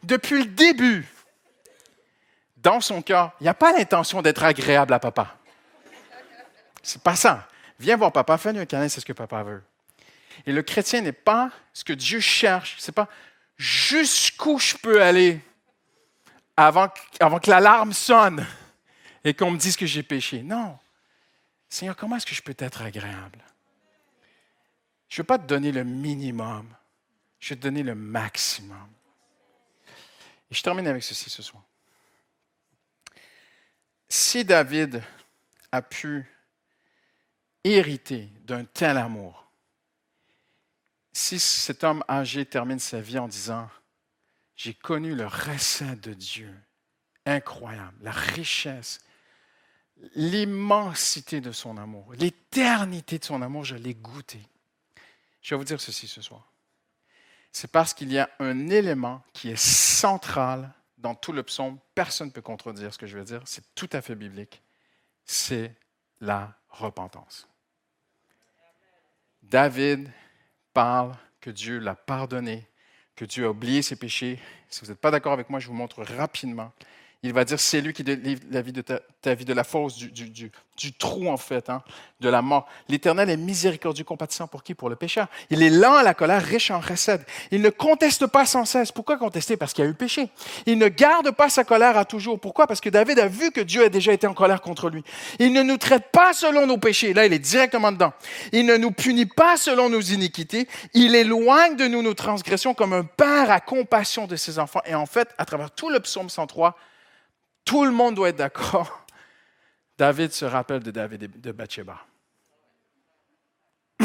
Depuis 0.02 0.40
le 0.40 0.46
début, 0.46 1.06
dans 2.58 2.82
son 2.82 3.04
cœur, 3.04 3.34
il 3.40 3.44
n'y 3.44 3.50
a 3.50 3.54
pas 3.54 3.74
l'intention 3.74 4.24
d'être 4.24 4.44
agréable 4.44 4.92
à 4.92 4.98
papa. 4.98 5.38
C'est 6.82 7.04
pas 7.04 7.16
ça. 7.16 7.48
Viens 7.80 7.96
voir 7.96 8.12
papa, 8.12 8.40
fais-lui 8.40 8.60
un 8.60 8.66
câlin, 8.66 8.90
c'est 8.90 9.02
ce 9.02 9.06
que 9.06 9.14
papa 9.14 9.44
veut. 9.44 9.62
Et 10.48 10.52
le 10.52 10.64
chrétien 10.64 11.02
n'est 11.02 11.12
pas 11.12 11.52
ce 11.74 11.84
que 11.84 11.94
Dieu 11.94 12.20
cherche, 12.20 12.78
c'est 12.80 12.92
pas 12.92 13.08
jusqu'où 13.56 14.58
je 14.58 14.76
peux 14.78 15.04
aller 15.04 15.40
avant, 16.58 16.88
avant 17.20 17.38
que 17.38 17.52
l'alarme 17.52 17.94
sonne 17.94 18.48
et 19.24 19.36
qu'on 19.36 19.52
me 19.52 19.60
dise 19.60 19.78
que 19.78 19.86
j'ai 19.86 20.02
péché. 20.02 20.42
Non. 20.42 20.76
Seigneur, 21.70 21.96
comment 21.96 22.16
est-ce 22.16 22.26
que 22.26 22.34
je 22.34 22.42
peux 22.42 22.56
être 22.58 22.82
agréable? 22.82 23.44
Je 25.10 25.16
ne 25.16 25.24
veux 25.24 25.28
pas 25.28 25.40
te 25.40 25.48
donner 25.48 25.72
le 25.72 25.84
minimum, 25.84 26.74
je 27.40 27.50
vais 27.50 27.56
te 27.56 27.62
donner 27.62 27.84
le 27.84 27.96
maximum. 27.96 28.90
Et 30.52 30.56
je 30.56 30.64
termine 30.64 30.88
avec 30.88 31.04
ceci 31.04 31.30
ce 31.30 31.42
soir. 31.42 31.64
Si 34.08 34.46
David 34.46 35.04
a 35.72 35.82
pu 35.82 36.26
hérité 37.64 38.30
d'un 38.46 38.66
tel 38.66 38.98
amour. 38.98 39.52
Si 41.12 41.40
cet 41.40 41.84
homme 41.84 42.04
âgé 42.08 42.46
termine 42.46 42.80
sa 42.80 43.02
vie 43.02 43.20
en 43.20 43.28
disant, 43.28 43.70
j'ai 44.56 44.74
connu 44.74 45.16
le 45.16 45.28
recette 45.28 46.02
de 46.02 46.14
Dieu, 46.14 46.54
incroyable, 47.26 47.98
la 48.02 48.12
richesse, 48.12 49.00
l'immensité 50.16 51.42
de 51.42 51.52
son 51.52 51.78
amour, 51.78 52.14
l'éternité 52.14 53.20
de 53.20 53.26
son 53.26 53.42
amour, 53.42 53.66
je 53.66 53.76
l'ai 53.76 53.96
goûté. 53.96 54.40
Je 55.42 55.54
vais 55.54 55.58
vous 55.58 55.66
dire 55.66 55.82
ceci 55.82 56.08
ce 56.08 56.22
soir. 56.22 56.52
C'est 57.52 57.72
parce 57.72 57.94
qu'il 57.94 58.12
y 58.12 58.20
a 58.20 58.30
un 58.40 58.70
élément 58.70 59.24
qui 59.34 59.50
est 59.50 59.60
central 59.60 60.72
dans 60.98 61.16
tout 61.16 61.32
le 61.32 61.44
psaume. 61.44 61.80
Personne 61.96 62.28
ne 62.28 62.34
peut 62.34 62.42
contredire 62.42 62.94
ce 62.94 62.98
que 62.98 63.08
je 63.08 63.18
veux 63.18 63.24
dire. 63.24 63.42
C'est 63.46 63.74
tout 63.74 63.90
à 63.92 64.02
fait 64.02 64.16
biblique. 64.16 64.62
C'est 65.26 65.76
la 66.22 66.54
repentance. 66.70 67.48
David 69.42 70.12
parle 70.74 71.16
que 71.42 71.50
Dieu 71.50 71.80
l'a 71.80 71.96
pardonné, 71.96 72.68
que 73.16 73.26
Dieu 73.26 73.46
a 73.46 73.50
oublié 73.50 73.82
ses 73.82 73.96
péchés. 73.96 74.40
Si 74.70 74.82
vous 74.82 74.88
n'êtes 74.88 75.00
pas 75.00 75.12
d'accord 75.12 75.34
avec 75.34 75.50
moi, 75.50 75.60
je 75.60 75.68
vous 75.68 75.74
montre 75.74 76.04
rapidement 76.04 76.72
il 77.22 77.34
va 77.34 77.44
dire, 77.44 77.60
c'est 77.60 77.82
lui 77.82 77.92
qui 77.92 78.04
délivre 78.04 78.42
la 78.50 78.62
vie 78.62 78.72
de 78.72 78.82
ta, 78.82 79.34
vie 79.34 79.44
de 79.44 79.54
la 79.54 79.66
fosse, 79.66 79.98
du, 79.98 80.52
trou 80.98 81.28
en 81.28 81.36
fait, 81.36 81.70
hein, 81.70 81.84
de 82.22 82.30
la 82.30 82.42
mort. 82.42 82.66
L'Éternel 82.88 83.30
est 83.30 83.36
miséricordieux, 83.36 84.06
compatissant 84.06 84.48
pour 84.48 84.64
qui? 84.64 84.74
Pour 84.74 84.90
le 84.90 84.96
pécheur. 84.96 85.28
Il 85.50 85.62
est 85.62 85.70
lent 85.70 85.96
à 85.96 86.04
la 86.04 86.14
colère, 86.14 86.42
riche 86.42 86.72
en 86.72 86.80
recède. 86.80 87.26
Il 87.52 87.62
ne 87.62 87.70
conteste 87.70 88.26
pas 88.28 88.46
sans 88.46 88.64
cesse. 88.64 88.94
Pourquoi 88.94 89.18
contester? 89.18 89.58
Parce 89.58 89.74
qu'il 89.74 89.84
y 89.84 89.88
a 89.88 89.92
eu 89.92 89.96
péché. 89.96 90.30
Il 90.66 90.78
ne 90.78 90.88
garde 90.88 91.32
pas 91.32 91.50
sa 91.50 91.66
colère 91.66 91.98
à 91.98 92.06
toujours. 92.06 92.40
Pourquoi? 92.40 92.68
Parce 92.68 92.80
que 92.80 92.90
David 92.90 93.20
a 93.20 93.28
vu 93.28 93.52
que 93.52 93.60
Dieu 93.60 93.84
a 93.84 93.90
déjà 93.90 94.14
été 94.14 94.26
en 94.26 94.34
colère 94.34 94.62
contre 94.62 94.90
lui. 94.90 95.04
Il 95.40 95.52
ne 95.52 95.62
nous 95.62 95.78
traite 95.78 96.12
pas 96.14 96.32
selon 96.32 96.68
nos 96.68 96.78
péchés. 96.78 97.14
Là, 97.14 97.26
il 97.26 97.34
est 97.34 97.40
directement 97.40 97.92
dedans. 97.92 98.14
Il 98.54 98.66
ne 98.66 98.78
nous 98.78 98.92
punit 98.92 99.26
pas 99.26 99.58
selon 99.58 99.90
nos 99.90 100.00
iniquités. 100.00 100.70
Il 100.94 101.16
éloigne 101.16 101.76
de 101.76 101.88
nous 101.88 102.02
nos 102.02 102.14
transgressions 102.14 102.74
comme 102.74 102.94
un 102.94 103.04
père 103.04 103.52
a 103.52 103.60
compassion 103.60 104.26
de 104.26 104.38
ses 104.38 104.58
enfants. 104.58 104.82
Et 104.86 104.96
en 104.96 105.06
fait, 105.06 105.28
à 105.38 105.44
travers 105.44 105.72
tout 105.72 105.90
le 105.90 106.00
psaume 106.00 106.30
103, 106.30 106.78
tout 107.70 107.86
le 107.86 107.92
monde 107.92 108.16
doit 108.16 108.30
être 108.30 108.38
d'accord. 108.38 109.06
David 110.00 110.32
se 110.32 110.44
rappelle 110.44 110.82
de 110.82 110.90
David 110.90 111.40
de 111.40 111.52
Bathsheba. 111.52 112.04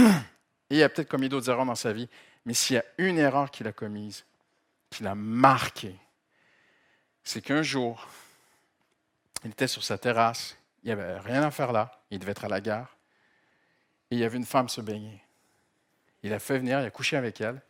il 0.69 0.83
a 0.83 0.89
peut-être 0.91 1.09
commis 1.09 1.31
d'autres 1.31 1.49
erreurs 1.49 1.65
dans 1.65 1.75
sa 1.75 1.95
vie, 1.95 2.07
mais 2.45 2.53
s'il 2.53 2.77
y 2.77 2.79
a 2.79 2.85
une 2.99 3.17
erreur 3.17 3.51
qu'il 3.51 3.67
a 3.67 3.73
commise, 3.73 4.27
qu'il 4.91 5.07
a 5.07 5.15
marquée, 5.15 5.97
c'est 7.23 7.41
qu'un 7.41 7.63
jour, 7.63 8.07
il 9.45 9.53
était 9.53 9.67
sur 9.67 9.83
sa 9.83 9.97
terrasse, 9.97 10.59
il 10.83 10.89
n'y 10.89 10.93
avait 10.93 11.19
rien 11.21 11.43
à 11.43 11.51
faire 11.51 11.73
là, 11.73 12.03
il 12.11 12.19
devait 12.19 12.33
être 12.33 12.45
à 12.45 12.49
la 12.49 12.61
gare, 12.61 12.99
et 14.11 14.17
il 14.17 14.19
y 14.19 14.25
avait 14.25 14.37
une 14.37 14.45
femme 14.45 14.69
se 14.69 14.83
baigner. 14.83 15.23
Il 16.23 16.35
a 16.35 16.39
fait 16.39 16.59
venir, 16.59 16.81
il 16.81 16.85
a 16.85 16.91
couché 16.91 17.17
avec 17.17 17.41
elle, 17.41 17.63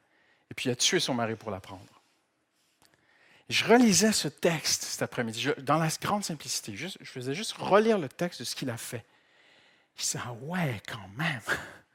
et 0.50 0.54
puis 0.54 0.68
il 0.68 0.72
a 0.72 0.76
tué 0.76 0.98
son 0.98 1.14
mari 1.14 1.36
pour 1.36 1.52
la 1.52 1.60
prendre. 1.60 1.93
Je 3.48 3.64
relisais 3.64 4.12
ce 4.12 4.28
texte 4.28 4.84
cet 4.84 5.02
après-midi, 5.02 5.48
dans 5.58 5.78
la 5.78 5.88
grande 6.00 6.24
simplicité. 6.24 6.76
je 6.76 6.88
faisais 7.04 7.34
juste 7.34 7.52
relire 7.52 7.98
le 7.98 8.08
texte 8.08 8.40
de 8.40 8.44
ce 8.44 8.54
qu'il 8.54 8.70
a 8.70 8.76
fait. 8.76 9.04
Je 9.96 10.02
disais, 10.02 10.18
ah 10.24 10.32
ouais, 10.42 10.80
quand 10.88 11.08
même, 11.16 11.40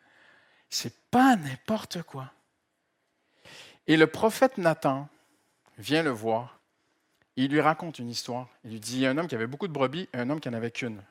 c'est 0.70 0.96
pas 1.10 1.36
n'importe 1.36 2.04
quoi. 2.04 2.32
Et 3.88 3.98
le 3.98 4.08
prophète 4.08 4.58
Nathan 4.58 5.10
vient 5.78 6.04
le 6.04 6.12
voir, 6.12 6.60
il 7.36 7.52
lui 7.52 7.62
raconte 7.62 8.00
une 8.00 8.10
histoire. 8.10 8.48
Il 8.64 8.72
lui 8.72 8.80
dit, 8.80 8.98
il 8.98 9.00
y 9.02 9.06
a 9.06 9.10
un 9.10 9.18
homme 9.18 9.28
qui 9.28 9.36
avait 9.36 9.48
beaucoup 9.48 9.68
de 9.68 9.74
brebis 9.74 10.08
et 10.14 10.18
un 10.18 10.30
homme 10.30 10.40
qui 10.40 10.50
n'en 10.50 10.58
avait 10.58 10.72
qu'une. 10.72 11.02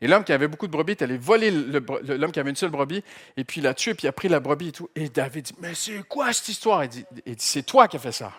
Et 0.00 0.08
l'homme 0.08 0.24
qui 0.24 0.32
avait 0.32 0.48
beaucoup 0.48 0.66
de 0.66 0.72
brebis 0.72 0.92
est 0.92 1.02
allé 1.02 1.16
voler 1.16 1.50
l'homme 1.50 2.32
qui 2.32 2.40
avait 2.40 2.50
une 2.50 2.56
seule 2.56 2.70
brebis, 2.70 3.04
et 3.36 3.44
puis 3.44 3.60
il 3.60 3.64
l'a 3.64 3.74
tué, 3.74 3.94
puis 3.94 4.06
il 4.06 4.08
a 4.08 4.12
pris 4.12 4.28
la 4.28 4.40
brebis 4.40 4.68
et 4.68 4.72
tout. 4.72 4.90
Et 4.96 5.08
David 5.08 5.44
dit, 5.44 5.54
mais 5.60 5.74
c'est 5.74 6.02
quoi 6.08 6.32
cette 6.32 6.48
histoire? 6.48 6.82
Il 6.82 6.88
dit, 6.88 7.04
dit 7.12 7.34
c'est 7.38 7.62
toi 7.62 7.86
qui 7.86 7.96
as 7.96 8.00
fait 8.00 8.10
ça. 8.10 8.32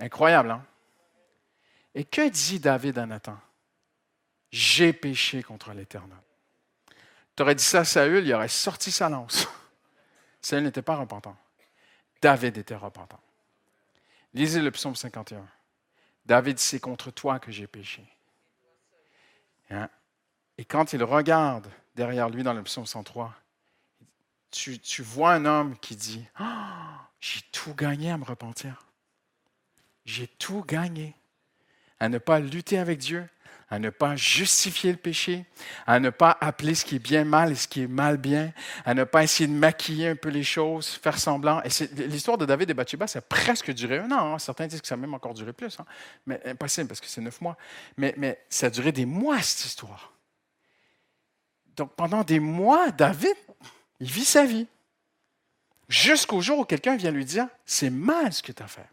Incroyable, 0.00 0.50
hein? 0.50 0.64
Et 1.94 2.04
que 2.04 2.28
dit 2.28 2.58
David 2.58 2.98
à 2.98 3.06
Nathan? 3.06 3.38
J'ai 4.50 4.92
péché 4.92 5.42
contre 5.42 5.72
l'Éternel. 5.72 6.18
Tu 7.36 7.42
aurais 7.42 7.54
dit 7.54 7.64
ça 7.64 7.80
à 7.80 7.84
Saül, 7.84 8.26
il 8.26 8.34
aurait 8.34 8.48
sorti 8.48 8.90
sa 8.90 9.08
lance. 9.08 9.46
Saül 10.40 10.64
n'était 10.64 10.82
pas 10.82 10.96
repentant. 10.96 11.36
David 12.22 12.58
était 12.58 12.74
repentant. 12.74 13.20
Lisez 14.34 14.60
le 14.60 14.70
psaume 14.70 14.96
51. 14.96 15.46
David, 16.26 16.58
c'est 16.58 16.80
contre 16.80 17.10
toi 17.10 17.38
que 17.38 17.50
j'ai 17.50 17.66
péché. 17.66 18.04
Hein? 19.70 19.88
Et 20.58 20.64
quand 20.64 20.92
il 20.92 21.02
regarde 21.02 21.68
derrière 21.94 22.28
lui 22.28 22.42
dans 22.42 22.52
le 22.52 22.62
psaume 22.62 22.86
103, 22.86 23.34
tu, 24.50 25.02
vois 25.02 25.32
un 25.32 25.44
homme 25.44 25.78
qui 25.78 25.96
dit 25.96 26.26
oh, 26.40 26.44
J'ai 27.20 27.40
tout 27.52 27.74
gagné 27.74 28.10
à 28.10 28.18
me 28.18 28.24
repentir 28.24 28.89
j'ai 30.10 30.26
tout 30.26 30.64
gagné. 30.66 31.14
À 31.98 32.08
ne 32.08 32.18
pas 32.18 32.40
lutter 32.40 32.78
avec 32.78 32.98
Dieu, 32.98 33.28
à 33.68 33.78
ne 33.78 33.90
pas 33.90 34.16
justifier 34.16 34.90
le 34.90 34.96
péché, 34.96 35.44
à 35.86 36.00
ne 36.00 36.10
pas 36.10 36.36
appeler 36.40 36.74
ce 36.74 36.84
qui 36.84 36.96
est 36.96 37.00
bien 37.00 37.24
mal 37.24 37.52
et 37.52 37.54
ce 37.54 37.68
qui 37.68 37.82
est 37.82 37.86
mal 37.86 38.16
bien, 38.16 38.52
à 38.84 38.94
ne 38.94 39.04
pas 39.04 39.22
essayer 39.22 39.46
de 39.46 39.52
maquiller 39.52 40.08
un 40.08 40.16
peu 40.16 40.30
les 40.30 40.42
choses, 40.42 40.88
faire 40.88 41.18
semblant. 41.18 41.62
L'histoire 42.08 42.38
de 42.38 42.46
David 42.46 42.70
et 42.70 42.74
Bathsheba, 42.74 43.06
ça 43.06 43.20
a 43.20 43.22
presque 43.22 43.72
duré 43.72 43.98
un 43.98 44.10
an. 44.10 44.34
Hein. 44.34 44.38
Certains 44.38 44.66
disent 44.66 44.80
que 44.80 44.88
ça 44.88 44.94
a 44.94 44.98
même 44.98 45.14
encore 45.14 45.34
duré 45.34 45.52
plus. 45.52 45.78
Hein. 45.78 45.84
Mais 46.26 46.40
impossible 46.46 46.88
parce 46.88 47.00
que 47.00 47.06
c'est 47.06 47.20
neuf 47.20 47.40
mois. 47.40 47.56
Mais, 47.96 48.14
mais 48.16 48.42
ça 48.48 48.66
a 48.66 48.70
duré 48.70 48.90
des 48.90 49.06
mois, 49.06 49.40
cette 49.42 49.66
histoire. 49.66 50.12
Donc 51.76 51.94
pendant 51.94 52.24
des 52.24 52.40
mois, 52.40 52.90
David, 52.90 53.36
il 54.00 54.10
vit 54.10 54.24
sa 54.24 54.44
vie. 54.44 54.66
Jusqu'au 55.88 56.40
jour 56.40 56.58
où 56.58 56.64
quelqu'un 56.64 56.96
vient 56.96 57.10
lui 57.10 57.24
dire, 57.24 57.46
c'est 57.66 57.90
mal 57.90 58.32
ce 58.32 58.42
que 58.42 58.52
tu 58.52 58.62
as 58.62 58.68
fait. 58.68 58.88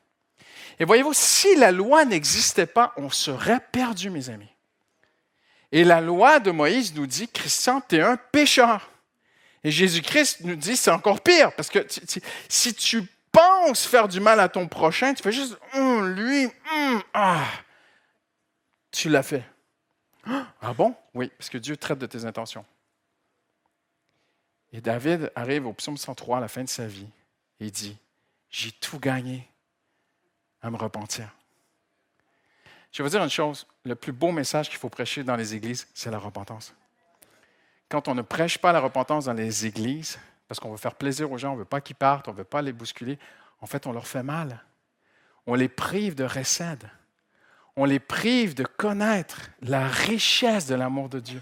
Et 0.80 0.86
voyez-vous, 0.86 1.14
si 1.14 1.56
la 1.56 1.72
loi 1.72 2.06
n'existait 2.06 2.68
pas, 2.68 2.94
on 2.98 3.10
serait 3.10 3.60
perdu, 3.72 4.10
mes 4.10 4.30
amis. 4.30 4.50
Et 5.72 5.84
la 5.84 6.02
loi 6.02 6.40
de 6.40 6.52
Moïse 6.52 6.94
nous 6.96 7.08
dit, 7.08 7.28
Christian, 7.28 7.82
tu 7.82 7.98
es 7.98 8.02
un 8.02 8.18
pécheur. 8.18 8.90
Et 9.64 9.72
Jésus-Christ 9.72 10.42
nous 10.42 10.56
dit, 10.56 10.78
c'est 10.78 10.92
encore 10.92 11.22
pire, 11.22 11.52
parce 11.54 11.70
que 11.70 11.86
si 12.48 12.74
tu 12.74 13.04
penses 13.32 13.86
faire 13.86 14.08
du 14.08 14.20
mal 14.20 14.40
à 14.40 14.50
ton 14.50 14.68
prochain, 14.68 15.14
tu 15.14 15.24
fais 15.24 15.32
juste, 15.32 15.58
hum, 15.74 16.16
lui, 16.16 16.46
hum, 16.46 17.02
ah, 17.14 17.46
tu 18.92 19.10
l'as 19.10 19.24
fait. 19.24 19.44
Ah 20.62 20.74
bon? 20.74 20.96
Oui, 21.14 21.32
parce 21.38 21.50
que 21.50 21.58
Dieu 21.58 21.78
traite 21.78 22.00
de 22.00 22.06
tes 22.06 22.26
intentions. 22.26 22.66
Et 24.74 24.82
David 24.82 25.32
arrive 25.36 25.66
au 25.66 25.74
psaume 25.74 25.98
103 25.98 26.38
à 26.38 26.42
la 26.42 26.48
fin 26.48 26.64
de 26.64 26.70
sa 26.70 26.86
vie 26.86 27.08
et 27.60 27.72
dit, 27.72 27.98
j'ai 28.50 28.72
tout 28.72 29.00
gagné 29.00 29.48
me 30.72 30.78
repentir. 30.78 31.30
Je 32.92 33.04
vais 33.04 33.10
vous 33.10 33.12
dire 33.12 33.24
une 33.24 33.30
chose, 33.30 33.68
le 33.84 33.96
plus 33.96 34.12
beau 34.12 34.32
message 34.32 34.70
qu'il 34.70 34.78
faut 34.78 34.90
prêcher 34.90 35.24
dans 35.24 35.36
les 35.36 35.54
églises, 35.54 35.88
c'est 35.94 36.10
la 36.10 36.20
repentance. 36.20 36.74
Quand 37.90 38.08
on 38.08 38.16
ne 38.16 38.22
prêche 38.22 38.58
pas 38.58 38.72
la 38.72 38.80
repentance 38.80 39.26
dans 39.26 39.34
les 39.34 39.66
églises, 39.66 40.20
parce 40.48 40.60
qu'on 40.60 40.72
veut 40.72 40.78
faire 40.78 40.96
plaisir 40.96 41.32
aux 41.32 41.38
gens, 41.38 41.50
on 41.52 41.54
ne 41.54 41.60
veut 41.60 41.66
pas 41.66 41.82
qu'ils 41.82 41.96
partent, 41.96 42.28
on 42.28 42.32
ne 42.32 42.38
veut 42.38 42.44
pas 42.44 42.62
les 42.62 42.74
bousculer, 42.74 43.20
en 43.62 43.66
fait, 43.66 43.88
on 43.88 43.92
leur 43.92 44.08
fait 44.08 44.24
mal. 44.24 44.64
On 45.46 45.56
les 45.56 45.70
prive 45.70 46.16
de 46.16 46.24
recède. 46.24 46.90
On 47.76 47.86
les 47.86 48.00
prive 48.00 48.56
de 48.56 48.64
connaître 48.64 49.50
la 49.62 49.88
richesse 49.88 50.66
de 50.66 50.76
l'amour 50.76 51.10
de 51.10 51.20
Dieu, 51.20 51.42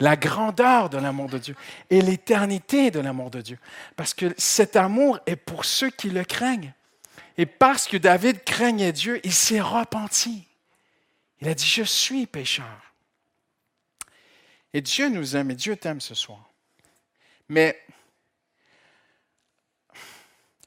la 0.00 0.16
grandeur 0.16 0.90
de 0.90 0.98
l'amour 0.98 1.28
de 1.28 1.38
Dieu 1.38 1.54
et 1.90 2.02
l'éternité 2.02 2.90
de 2.90 2.98
l'amour 2.98 3.30
de 3.30 3.40
Dieu. 3.40 3.58
Parce 3.94 4.12
que 4.12 4.34
cet 4.36 4.74
amour 4.74 5.20
est 5.26 5.36
pour 5.36 5.64
ceux 5.64 5.90
qui 5.90 6.10
le 6.10 6.24
craignent. 6.24 6.74
Et 7.38 7.46
parce 7.46 7.86
que 7.86 7.96
David 7.96 8.44
craignait 8.44 8.92
Dieu, 8.92 9.20
il 9.24 9.32
s'est 9.32 9.60
repenti. 9.60 10.46
Il 11.40 11.48
a 11.48 11.54
dit, 11.54 11.66
je 11.66 11.82
suis 11.82 12.26
pécheur. 12.26 12.94
Et 14.72 14.80
Dieu 14.80 15.08
nous 15.08 15.36
aime 15.36 15.50
et 15.50 15.54
Dieu 15.54 15.76
t'aime 15.76 16.00
ce 16.00 16.14
soir. 16.14 16.50
Mais 17.48 17.82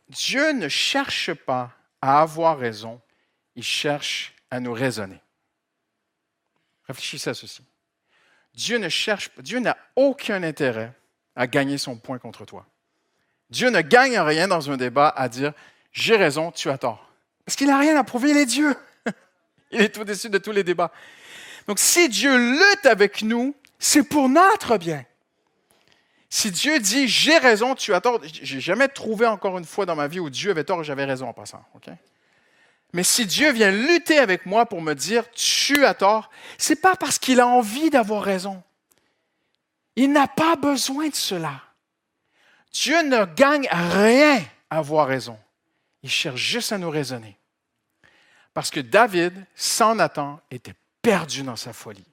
Dieu 0.10 0.54
ne 0.54 0.68
cherche 0.68 1.34
pas 1.34 1.72
à 2.02 2.22
avoir 2.22 2.58
raison, 2.58 3.02
il 3.56 3.64
cherche 3.64 4.34
à 4.50 4.60
nous 4.60 4.74
raisonner. 4.74 5.22
Réfléchissez 6.88 7.30
à 7.30 7.34
ceci. 7.34 7.62
Dieu 8.54 8.78
ne 8.80 8.90
cherche 8.90 9.30
Dieu 9.38 9.60
n'a 9.60 9.78
aucun 9.96 10.42
intérêt 10.42 10.92
à 11.36 11.46
gagner 11.46 11.78
son 11.78 11.98
point 11.98 12.18
contre 12.18 12.46
toi. 12.46 12.66
Dieu 13.50 13.70
ne 13.70 13.82
gagne 13.82 14.20
rien 14.20 14.48
dans 14.48 14.72
un 14.72 14.78
débat 14.78 15.10
à 15.10 15.30
dire 15.30 15.54
j'ai 15.92 16.16
raison, 16.16 16.52
tu 16.52 16.70
as 16.70 16.78
tort. 16.78 17.10
Parce 17.46 17.56
qu'il 17.56 17.68
n'a 17.68 17.80
rien 17.80 17.98
à 17.98 18.04
prouver, 18.04 18.32
il 18.32 18.38
est 18.38 18.46
Dieu. 18.46 18.76
Il 19.72 19.82
est 19.82 19.98
au-dessus 20.00 20.30
de 20.30 20.40
tous 20.40 20.52
les 20.52 20.64
débats. 20.64 20.92
Donc 21.68 21.78
si 21.78 22.10
Dieu 22.10 22.36
lutte 22.36 22.88
avec 22.88 23.22
nous, 23.22 23.56
c'est 23.78 24.02
pour 24.02 24.28
notre 24.28 24.78
bien. 24.78 25.06
Si 26.30 26.52
Dieu 26.52 26.80
dit 26.80 27.08
j'ai 27.08 27.38
raison, 27.38 27.76
tu 27.76 27.94
as 27.94 28.02
tort, 28.02 28.20
j'ai 28.24 28.60
jamais 28.60 28.88
trouvé 28.88 29.26
encore 29.26 29.58
une 29.58 29.66
fois 29.66 29.86
dans 29.86 29.96
ma 29.96 30.08
vie 30.08 30.20
où 30.20 30.30
Dieu 30.30 30.52
avait 30.52 30.64
tort 30.64 30.82
et 30.82 30.84
j'avais 30.84 31.06
raison 31.06 31.28
en 31.28 31.34
passant. 31.34 31.64
Mais 32.94 33.04
si 33.04 33.26
Dieu 33.26 33.52
vient 33.52 33.72
lutter 33.72 34.18
avec 34.18 34.46
moi 34.46 34.66
pour 34.66 34.82
me 34.82 34.94
dire 34.94 35.30
tu 35.32 35.86
as 35.86 35.94
tort, 35.94 36.30
c'est 36.58 36.82
pas 36.82 36.96
parce 36.96 37.20
qu'il 37.20 37.40
a 37.40 37.48
envie 37.48 37.90
d'avoir 37.90 38.24
raison. 38.24 38.62
Il 39.96 40.12
n'a 40.12 40.28
pas 40.28 40.56
besoin 40.56 41.10
de 41.10 41.16
cela. 41.16 41.62
Dieu 42.72 43.02
ne 43.04 43.26
gagne 43.26 43.68
rien 43.72 44.42
à 44.70 44.78
avoir 44.78 45.08
raison. 45.08 45.38
Il 46.04 46.10
cherche 46.10 46.42
juste 46.42 46.72
à 46.72 46.78
nous 46.78 46.90
raisonner. 46.90 47.38
Parce 48.54 48.72
que 48.72 48.80
David, 48.80 49.46
sans 49.56 49.96
Nathan, 49.96 50.42
était 50.52 50.76
perdu 51.02 51.44
dans 51.44 51.56
sa 51.56 51.74
folie. 51.74 52.06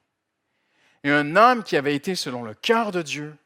Et 1.05 1.11
un 1.11 1.37
homme 1.37 1.63
qui 1.63 1.77
avait 1.77 1.95
été 1.95 2.15
selon 2.15 2.43
le 2.43 2.55
cœur 2.55 2.91
de 2.91 3.03
Dieu, 3.03 3.37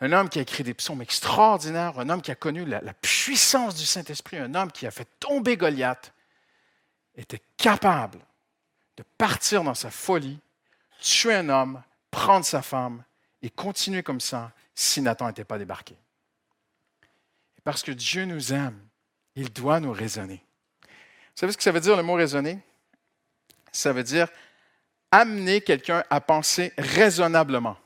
un 0.00 0.12
homme 0.12 0.28
qui 0.28 0.38
a 0.38 0.42
écrit 0.42 0.62
des 0.62 0.74
psaumes 0.74 1.02
extraordinaires, 1.02 1.98
un 1.98 2.08
homme 2.08 2.22
qui 2.22 2.30
a 2.30 2.34
connu 2.34 2.64
la, 2.64 2.80
puissance 2.94 3.74
du 3.74 3.84
Saint-Esprit, 3.84 4.38
un 4.38 4.54
homme 4.54 4.72
qui 4.72 4.86
a 4.86 4.90
fait 4.90 5.08
tomber 5.18 5.56
Goliath, 5.56 6.12
était 7.16 7.42
capable 7.56 8.18
de 8.96 9.04
partir 9.18 9.62
dans 9.62 9.74
sa 9.74 9.90
folie, 9.90 10.38
tuer 11.00 11.34
un 11.34 11.48
homme, 11.48 11.82
prendre 12.10 12.44
sa 12.44 12.62
femme 12.62 13.04
et 13.42 13.50
continuer 13.50 14.02
comme 14.02 14.20
ça 14.20 14.52
si 14.74 15.02
Nathan 15.02 15.26
n'était 15.26 15.44
pas 15.44 15.58
débarqué. 15.58 15.94
Et 17.58 17.60
parce 17.62 17.82
que 17.82 17.92
Dieu 17.92 18.24
nous 18.24 18.52
aime, 18.52 18.78
il 19.36 19.52
doit 19.52 19.80
nous 19.80 19.92
raisonner. 19.92 20.42
Vous 20.82 21.36
savez 21.36 21.52
ce 21.52 21.56
que 21.56 21.62
ça 21.62 21.72
veut 21.72 21.80
dire 21.80 21.96
le 21.96 22.02
mot 22.02 22.14
raisonner? 22.14 22.58
Ça 23.72 23.92
veut 23.92 24.02
dire 24.02 24.28
amener 25.10 25.60
quelqu'un 25.60 26.04
à 26.10 26.20
penser 26.20 26.72
raisonnablement. 26.78 27.76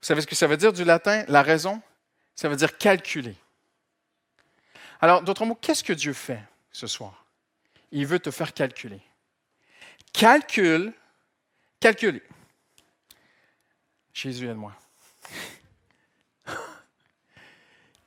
Vous 0.00 0.06
savez 0.06 0.20
ce 0.20 0.26
que 0.26 0.34
ça 0.34 0.46
veut 0.46 0.56
dire 0.56 0.72
du 0.72 0.84
latin, 0.84 1.24
la 1.28 1.42
raison? 1.42 1.80
Ça 2.34 2.48
veut 2.48 2.56
dire 2.56 2.76
calculer. 2.76 3.36
Alors, 5.00 5.22
d'autres 5.22 5.44
mots, 5.44 5.54
qu'est-ce 5.54 5.84
que 5.84 5.92
Dieu 5.92 6.12
fait 6.12 6.42
ce 6.70 6.86
soir? 6.86 7.24
Il 7.92 8.06
veut 8.06 8.18
te 8.18 8.30
faire 8.30 8.52
calculer. 8.52 9.00
Calcule, 10.12 10.92
calcule. 11.80 12.22
Jésus 14.12 14.48
aide-moi. 14.48 14.72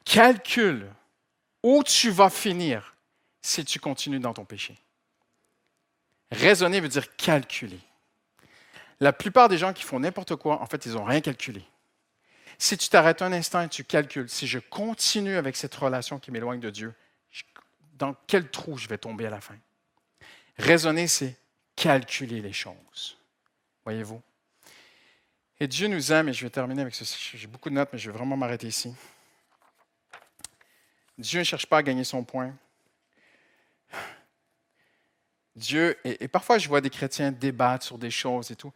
Calcule 0.05 0.89
où 1.63 1.83
tu 1.83 2.09
vas 2.09 2.29
finir 2.29 2.95
si 3.41 3.65
tu 3.65 3.79
continues 3.79 4.19
dans 4.19 4.33
ton 4.33 4.45
péché? 4.45 4.77
Raisonner 6.31 6.79
veut 6.79 6.89
dire 6.89 7.15
calculer. 7.15 7.79
La 8.99 9.13
plupart 9.13 9.49
des 9.49 9.57
gens 9.57 9.73
qui 9.73 9.83
font 9.83 9.99
n'importe 9.99 10.35
quoi, 10.35 10.61
en 10.61 10.65
fait, 10.65 10.85
ils 10.85 10.93
n'ont 10.93 11.05
rien 11.05 11.21
calculé. 11.21 11.63
Si 12.57 12.77
tu 12.77 12.89
t'arrêtes 12.89 13.21
un 13.21 13.31
instant 13.31 13.61
et 13.61 13.69
tu 13.69 13.85
calcules, 13.85 14.29
si 14.29 14.45
je 14.45 14.59
continue 14.59 15.37
avec 15.37 15.55
cette 15.55 15.73
relation 15.75 16.19
qui 16.19 16.31
m'éloigne 16.31 16.59
de 16.59 16.69
Dieu, 16.69 16.93
dans 17.93 18.15
quel 18.27 18.49
trou 18.49 18.77
je 18.77 18.87
vais 18.87 18.97
tomber 18.97 19.25
à 19.25 19.29
la 19.29 19.41
fin? 19.41 19.55
Raisonner, 20.57 21.07
c'est 21.07 21.37
calculer 21.75 22.41
les 22.41 22.51
choses. 22.51 23.17
Voyez-vous? 23.85 24.21
Et 25.61 25.67
Dieu 25.67 25.87
nous 25.87 26.11
aime, 26.11 26.29
et 26.29 26.33
je 26.33 26.43
vais 26.43 26.49
terminer 26.49 26.81
avec 26.81 26.95
ceci. 26.95 27.37
J'ai 27.37 27.47
beaucoup 27.47 27.69
de 27.69 27.75
notes, 27.75 27.89
mais 27.91 27.99
je 27.99 28.11
vais 28.11 28.17
vraiment 28.17 28.37
m'arrêter 28.37 28.67
ici. 28.67 28.93
Dieu 31.19 31.39
ne 31.39 31.43
cherche 31.43 31.67
pas 31.67 31.77
à 31.77 31.83
gagner 31.83 32.05
son 32.05 32.23
point. 32.23 32.55
Dieu, 35.55 35.97
et, 36.05 36.29
parfois 36.29 36.57
je 36.57 36.69
vois 36.69 36.79
des 36.79 36.89
chrétiens 36.89 37.31
débattre 37.31 37.85
sur 37.85 37.97
des 37.97 38.09
choses 38.09 38.49
et 38.51 38.55
tout, 38.55 38.71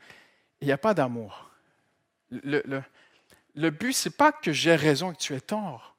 il 0.60 0.68
n'y 0.68 0.74
a 0.74 0.78
pas 0.78 0.94
d'amour. 0.94 1.50
Le, 2.30 2.62
le 3.56 3.70
but, 3.70 3.94
ce 3.94 4.10
n'est 4.10 4.16
pas 4.16 4.34
que 4.34 4.52
j'ai 4.52 4.76
raison 4.76 5.12
et 5.12 5.16
que 5.16 5.22
tu 5.22 5.34
aies 5.34 5.42
tort. 5.42 5.96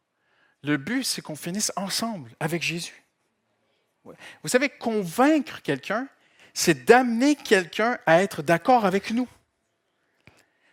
Le 0.62 0.76
but, 0.76 1.04
c'est 1.04 1.22
qu'on 1.22 1.36
finisse 1.36 1.72
ensemble 1.76 2.30
avec 2.40 2.62
Jésus. 2.62 3.02
Vous 4.04 4.48
savez, 4.48 4.68
convaincre 4.68 5.62
quelqu'un, 5.62 6.08
c'est 6.52 6.84
d'amener 6.84 7.36
quelqu'un 7.36 7.98
à 8.04 8.22
être 8.22 8.42
d'accord 8.42 8.84
avec 8.84 9.10
nous. 9.12 9.28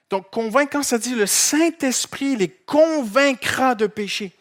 Donc, 0.10 0.30
convaincre, 0.32 0.72
quand 0.74 0.84
ça 0.84 0.98
dit 0.98 1.16
le 1.16 1.26
Saint-Esprit 1.26 2.36
les 2.36 2.50
convaincra 2.50 3.76
de 3.76 3.88
péché, 3.88 4.34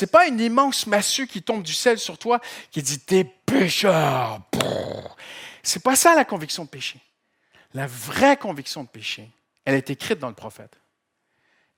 n'est 0.00 0.06
pas 0.06 0.26
une 0.26 0.40
immense 0.40 0.86
massue 0.86 1.26
qui 1.26 1.42
tombe 1.42 1.62
du 1.62 1.74
ciel 1.74 1.98
sur 1.98 2.18
toi 2.18 2.40
qui 2.70 2.82
dit 2.82 3.00
T'es 3.00 3.24
pécheur. 3.24 4.40
C'est 5.62 5.82
pas 5.82 5.96
ça 5.96 6.14
la 6.14 6.24
conviction 6.24 6.64
de 6.64 6.68
péché. 6.68 7.00
La 7.74 7.86
vraie 7.86 8.36
conviction 8.36 8.84
de 8.84 8.88
péché, 8.88 9.30
elle 9.64 9.74
est 9.74 9.90
écrite 9.90 10.18
dans 10.18 10.28
le 10.28 10.34
prophète. 10.34 10.78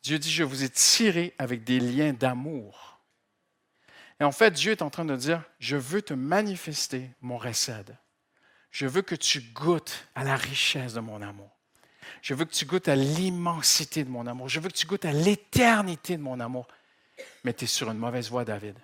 Dieu 0.02 0.18
dit, 0.18 0.30
je 0.30 0.44
vous 0.44 0.64
ai 0.64 0.68
tiré 0.68 1.34
avec 1.38 1.64
des 1.64 1.80
liens 1.80 2.12
d'amour. 2.12 3.00
Et 4.20 4.24
en 4.24 4.32
fait, 4.32 4.50
Dieu 4.50 4.72
est 4.72 4.82
en 4.82 4.90
train 4.90 5.04
de 5.04 5.16
dire, 5.16 5.42
je 5.58 5.76
veux 5.76 6.02
te 6.02 6.14
manifester 6.14 7.10
mon 7.20 7.38
récède. 7.38 7.96
Je 8.70 8.86
veux 8.86 9.02
que 9.02 9.14
tu 9.14 9.40
goûtes 9.40 10.06
à 10.14 10.24
la 10.24 10.36
richesse 10.36 10.94
de 10.94 11.00
mon 11.00 11.22
amour. 11.22 11.50
Je 12.22 12.34
veux 12.34 12.44
que 12.44 12.52
tu 12.52 12.66
goûtes 12.66 12.88
à 12.88 12.96
l'immensité 12.96 14.04
de 14.04 14.10
mon 14.10 14.26
amour. 14.26 14.48
Je 14.48 14.60
veux 14.60 14.68
que 14.68 14.76
tu 14.76 14.86
goûtes 14.86 15.04
à 15.04 15.12
l'éternité 15.12 16.16
de 16.16 16.22
mon 16.22 16.38
amour. 16.40 16.66
Mais 17.44 17.52
tu 17.52 17.64
es 17.64 17.66
sur 17.66 17.90
une 17.90 17.98
mauvaise 17.98 18.30
voie, 18.30 18.44
David. 18.44 18.76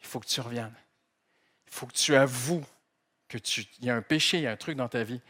Il 0.00 0.06
faut 0.06 0.20
que 0.20 0.26
tu 0.26 0.40
reviennes. 0.40 0.74
Il 1.66 1.72
faut 1.72 1.86
que 1.86 1.92
tu 1.92 2.14
avoues 2.14 2.64
qu'il 3.28 3.66
y 3.82 3.90
a 3.90 3.96
un 3.96 4.02
péché, 4.02 4.38
il 4.38 4.42
y 4.42 4.46
a 4.46 4.52
un 4.52 4.56
truc 4.56 4.76
dans 4.76 4.88
ta 4.88 5.04
vie. 5.04 5.20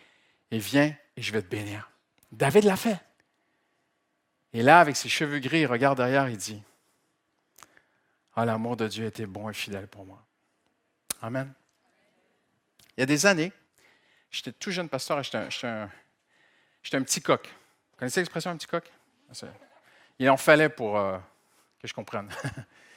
Et 0.51 0.59
viens 0.59 0.97
et 1.17 1.23
je 1.23 1.33
vais 1.33 1.43
te 1.43 1.49
bénir. 1.49 1.91
David 2.33 2.65
l'a 2.65 2.77
fait. 2.77 2.99
Et 4.53 4.63
là, 4.63 4.81
avec 4.81 4.97
ses 4.97 5.09
cheveux 5.09 5.39
gris, 5.39 5.61
il 5.61 5.67
regarde 5.67 5.99
derrière, 5.99 6.29
il 6.29 6.37
dit 6.37 6.63
Ah, 8.35 8.45
l'amour 8.45 8.77
de 8.77 8.89
Dieu 8.89 9.07
était 9.07 9.27
bon 9.27 9.49
et 9.49 9.55
fidèle 9.55 9.87
pour 9.87 10.05
moi. 10.05 10.25
Amen. 11.23 11.53
Il 12.97 13.01
y 13.01 13.03
a 13.03 13.07
des 13.07 13.27
années, 13.27 13.53
j'étais 14.31 14.53
tout 14.53 14.71
jeune 14.71 14.89
pasteur, 14.89 15.23
j'étais 15.23 15.67
un, 15.67 15.89
un, 16.93 17.03
petit 17.03 17.23
coq. 17.23 17.47
Vous 17.47 17.99
connaissez 17.99 18.21
l'expression 18.21 18.51
un 18.51 18.57
petit 18.57 18.67
coq? 18.67 18.91
Il 20.19 20.29
en 20.29 20.37
fallait 20.37 20.69
pour 20.69 20.99
euh, 20.99 21.19
que 21.81 21.89
je 21.89 21.95
comprenne. 21.95 22.29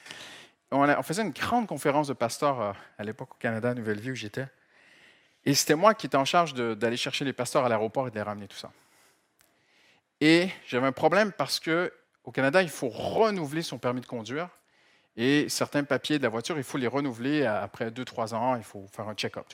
on, 0.70 1.02
faisait 1.02 1.22
une 1.22 1.30
grande 1.30 1.66
conférence 1.66 2.08
de 2.08 2.12
pasteurs 2.12 2.60
euh, 2.60 2.72
à 2.98 3.04
l'époque 3.04 3.32
au 3.32 3.38
Canada, 3.38 3.70
à 3.70 3.74
Nouvelle-Vie, 3.74 4.12
où 4.12 4.14
j'étais. 4.14 4.46
Et 5.44 5.54
c'était 5.54 5.74
moi 5.74 5.94
qui 5.94 6.06
étais 6.06 6.16
en 6.16 6.24
charge 6.24 6.54
d'aller 6.54 6.96
chercher 6.96 7.24
les 7.24 7.32
pasteurs 7.32 7.64
à 7.64 7.68
l'aéroport 7.68 8.08
et 8.08 8.10
de 8.10 8.14
les 8.14 8.22
ramener, 8.22 8.48
tout 8.48 8.56
ça. 8.56 8.72
Et 10.20 10.48
j'avais 10.66 10.86
un 10.86 10.92
problème 10.92 11.32
parce 11.32 11.60
que 11.60 11.92
au 12.24 12.32
Canada, 12.32 12.62
il 12.62 12.70
faut 12.70 12.88
renouveler 12.88 13.62
son 13.62 13.78
permis 13.78 14.00
de 14.00 14.06
conduire. 14.06 14.48
Et 15.16 15.48
certains 15.48 15.84
papiers 15.84 16.18
de 16.18 16.22
la 16.22 16.30
voiture, 16.30 16.56
il 16.56 16.64
faut 16.64 16.78
les 16.78 16.86
renouveler 16.86 17.44
après 17.44 17.90
2-3 17.90 18.34
ans. 18.34 18.56
Il 18.56 18.64
faut 18.64 18.86
faire 18.90 19.06
un 19.08 19.14
check-up. 19.14 19.46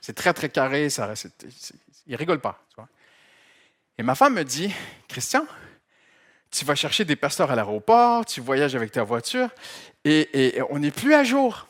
C'est 0.00 0.14
très, 0.14 0.34
très 0.34 0.50
carré. 0.50 0.90
Ça, 0.90 1.12
il 2.06 2.12
ne 2.12 2.16
rigole 2.16 2.40
pas. 2.40 2.62
Et 3.96 4.02
ma 4.02 4.14
femme 4.14 4.34
me 4.34 4.44
dit 4.44 4.72
Christian, 5.08 5.46
tu 6.50 6.64
vas 6.64 6.74
chercher 6.74 7.04
des 7.04 7.16
pasteurs 7.16 7.50
à 7.50 7.54
l'aéroport, 7.54 8.26
tu 8.26 8.40
voyages 8.40 8.74
avec 8.74 8.92
ta 8.92 9.04
voiture, 9.04 9.48
et, 10.04 10.60
on 10.70 10.78
n'est 10.78 10.90
plus 10.90 11.14
à 11.14 11.24
jour. 11.24 11.66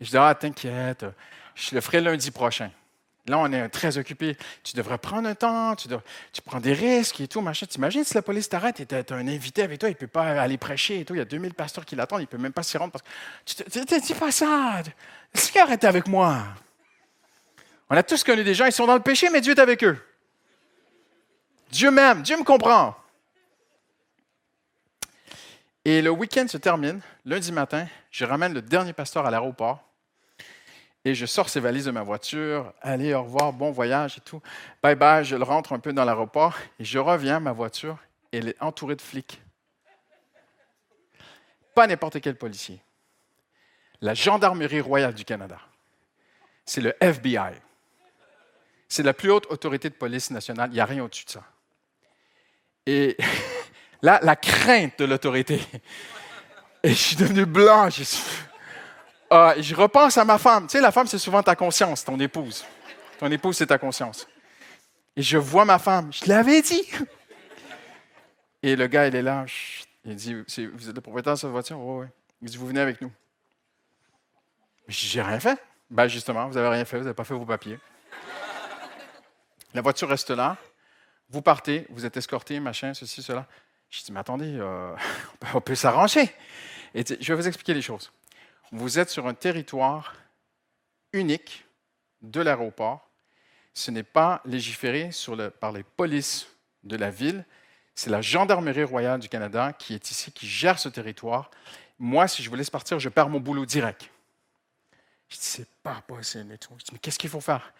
Je 0.00 0.10
dis 0.10 0.16
Ah, 0.16 0.34
t'inquiète, 0.34 1.04
je 1.54 1.74
le 1.74 1.80
ferai 1.80 2.00
lundi 2.00 2.30
prochain. 2.30 2.70
Là, 3.28 3.38
on 3.38 3.52
est 3.52 3.68
très 3.68 3.98
occupé. 3.98 4.36
Tu 4.64 4.74
devrais 4.74 4.96
prendre 4.96 5.28
un 5.28 5.34
temps, 5.34 5.76
tu, 5.76 5.88
prends 6.42 6.60
des 6.60 6.72
risques 6.72 7.20
et 7.20 7.28
tout, 7.28 7.40
machin. 7.40 7.66
T'imagines 7.66 8.04
si 8.04 8.14
la 8.14 8.22
police 8.22 8.48
t'arrête 8.48 8.80
et 8.80 8.86
tu 8.86 8.94
as 8.94 9.16
un 9.16 9.28
invité 9.28 9.62
avec 9.62 9.78
toi, 9.78 9.88
il 9.88 9.92
ne 9.92 9.98
peut 9.98 10.06
pas 10.06 10.40
aller 10.40 10.56
prêcher 10.56 11.00
et 11.00 11.04
tout. 11.04 11.14
Il 11.14 11.18
y 11.18 11.20
a 11.20 11.26
2000 11.26 11.52
pasteurs 11.52 11.84
qui 11.84 11.94
l'attendent, 11.94 12.20
il 12.20 12.24
ne 12.24 12.28
peut 12.28 12.38
même 12.38 12.52
pas 12.52 12.62
s'y 12.62 12.78
rendre. 12.78 12.92
Parce 12.92 13.04
que 13.54 13.64
tu 13.64 13.84
te 13.84 14.06
dis 14.06 14.14
pas 14.14 14.30
ça. 14.30 14.82
Est-ce 15.34 15.52
qu'il 15.52 15.60
arrête 15.60 15.84
avec 15.84 16.06
moi? 16.08 16.42
On 17.90 17.96
a 17.96 18.02
tous 18.02 18.24
connu 18.24 18.44
des 18.44 18.54
gens, 18.54 18.66
ils 18.66 18.72
sont 18.72 18.86
dans 18.86 18.94
le 18.94 19.00
péché, 19.00 19.28
mais 19.30 19.40
Dieu 19.40 19.54
est 19.54 19.60
avec 19.60 19.84
eux. 19.84 19.98
Dieu 21.70 21.90
m'aime, 21.90 22.22
Dieu 22.22 22.36
me 22.36 22.44
comprend. 22.44 22.96
Et 25.88 26.02
le 26.02 26.10
week-end 26.10 26.46
se 26.46 26.58
termine. 26.58 27.00
Lundi 27.24 27.50
matin, 27.50 27.86
je 28.10 28.26
ramène 28.26 28.52
le 28.52 28.60
dernier 28.60 28.92
pasteur 28.92 29.24
à 29.24 29.30
l'aéroport. 29.30 29.82
Et 31.02 31.14
je 31.14 31.24
sors 31.24 31.48
ses 31.48 31.60
valises 31.60 31.86
de 31.86 31.90
ma 31.90 32.02
voiture. 32.02 32.74
Allez, 32.82 33.14
au 33.14 33.22
revoir, 33.22 33.54
bon 33.54 33.70
voyage 33.70 34.18
et 34.18 34.20
tout. 34.20 34.42
Bye 34.82 34.96
bye, 34.96 35.24
je 35.24 35.34
le 35.34 35.44
rentre 35.44 35.72
un 35.72 35.78
peu 35.78 35.94
dans 35.94 36.04
l'aéroport. 36.04 36.58
Et 36.78 36.84
je 36.84 36.98
reviens, 36.98 37.40
ma 37.40 37.52
voiture, 37.52 37.96
elle 38.32 38.48
est 38.48 38.62
entourée 38.62 38.96
de 38.96 39.00
flics. 39.00 39.40
Pas 41.74 41.86
n'importe 41.86 42.20
quel 42.20 42.36
policier. 42.36 42.82
La 44.02 44.12
Gendarmerie 44.12 44.82
royale 44.82 45.14
du 45.14 45.24
Canada. 45.24 45.58
C'est 46.66 46.82
le 46.82 46.94
FBI. 47.00 47.54
C'est 48.90 49.04
la 49.04 49.14
plus 49.14 49.30
haute 49.30 49.46
autorité 49.46 49.88
de 49.88 49.94
police 49.94 50.30
nationale. 50.30 50.68
Il 50.70 50.74
n'y 50.74 50.80
a 50.80 50.84
rien 50.84 51.02
au-dessus 51.02 51.24
de 51.24 51.30
ça. 51.30 51.44
Et 52.84 53.16
là, 54.02 54.20
la 54.22 54.36
crainte 54.36 54.98
de 54.98 55.04
l'autorité. 55.04 55.60
Et 56.82 56.90
je 56.90 56.94
suis 56.94 57.16
devenu 57.16 57.44
blanc. 57.44 57.90
Je 57.90 58.04
ah, 59.30 59.54
je 59.58 59.74
repense 59.74 60.16
à 60.16 60.24
ma 60.24 60.38
femme. 60.38 60.66
Tu 60.66 60.72
sais, 60.72 60.80
la 60.80 60.90
femme, 60.90 61.06
c'est 61.06 61.18
souvent 61.18 61.42
ta 61.42 61.54
conscience, 61.54 62.04
ton 62.04 62.18
épouse. 62.18 62.64
Ton 63.18 63.30
épouse, 63.30 63.58
c'est 63.58 63.66
ta 63.66 63.78
conscience. 63.78 64.26
Et 65.16 65.22
je 65.22 65.36
vois 65.36 65.64
ma 65.64 65.78
femme. 65.78 66.12
Je 66.12 66.26
l'avais 66.26 66.62
dit. 66.62 66.88
Et 68.62 68.74
le 68.74 68.86
gars, 68.86 69.06
il 69.06 69.14
est 69.14 69.22
là. 69.22 69.44
Il 70.04 70.14
dit 70.14 70.34
Vous 70.34 70.88
êtes 70.88 70.94
le 70.94 71.00
propriétaire 71.00 71.34
de 71.34 71.38
cette 71.38 71.50
voiture? 71.50 71.78
Oui, 71.78 72.04
oui. 72.04 72.06
Il 72.40 72.48
dit 72.48 72.56
Vous 72.56 72.66
venez 72.66 72.80
avec 72.80 73.00
nous. 73.02 73.12
J'ai 74.86 75.20
rien 75.20 75.38
fait. 75.38 75.58
Ben, 75.90 76.06
justement, 76.06 76.48
vous 76.48 76.54
n'avez 76.54 76.68
rien 76.68 76.84
fait, 76.84 76.98
vous 76.98 77.04
n'avez 77.04 77.14
pas 77.14 77.24
fait 77.24 77.34
vos 77.34 77.44
papiers. 77.44 77.78
La 79.74 79.82
voiture 79.82 80.08
reste 80.08 80.30
là. 80.30 80.56
Vous 81.30 81.42
partez, 81.42 81.86
vous 81.90 82.06
êtes 82.06 82.16
escorté, 82.16 82.58
machin, 82.58 82.94
ceci, 82.94 83.22
cela. 83.22 83.46
Je 83.90 84.02
dis, 84.04 84.12
mais 84.12 84.20
attendez, 84.20 84.56
euh, 84.58 84.94
on 85.54 85.60
peut 85.60 85.74
s'arranger. 85.74 86.30
Et 86.94 87.04
je 87.20 87.32
vais 87.32 87.40
vous 87.40 87.48
expliquer 87.48 87.74
les 87.74 87.82
choses 87.82 88.10
vous 88.72 88.98
êtes 88.98 89.10
sur 89.10 89.26
un 89.26 89.34
territoire 89.34 90.14
unique 91.12 91.66
de 92.22 92.40
l'aéroport. 92.40 93.08
Ce 93.74 93.90
n'est 93.90 94.02
pas 94.02 94.42
légiféré 94.44 95.10
par 95.60 95.72
les 95.72 95.82
polices 95.82 96.48
de 96.84 96.96
la 96.96 97.10
ville. 97.10 97.44
C'est 97.94 98.10
la 98.10 98.20
Gendarmerie 98.20 98.84
royale 98.84 99.20
du 99.20 99.28
Canada 99.28 99.72
qui 99.72 99.94
est 99.94 100.10
ici, 100.10 100.32
qui 100.32 100.46
gère 100.46 100.78
ce 100.78 100.88
territoire. 100.88 101.50
Moi, 101.98 102.28
si 102.28 102.42
je 102.42 102.50
vous 102.50 102.56
laisse 102.56 102.70
partir, 102.70 102.98
je 102.98 103.08
perds 103.08 103.28
mon 103.28 103.40
boulot 103.40 103.66
direct. 103.66 104.10
Je 105.28 105.36
dis, 105.36 105.42
c'est 105.42 105.68
pas 105.82 106.02
possible. 106.06 106.56
Je 106.60 106.84
dis, 106.84 106.90
mais 106.92 106.98
qu'est-ce 106.98 107.18
qu'il 107.18 107.30
faut 107.30 107.40
faire? 107.40 107.72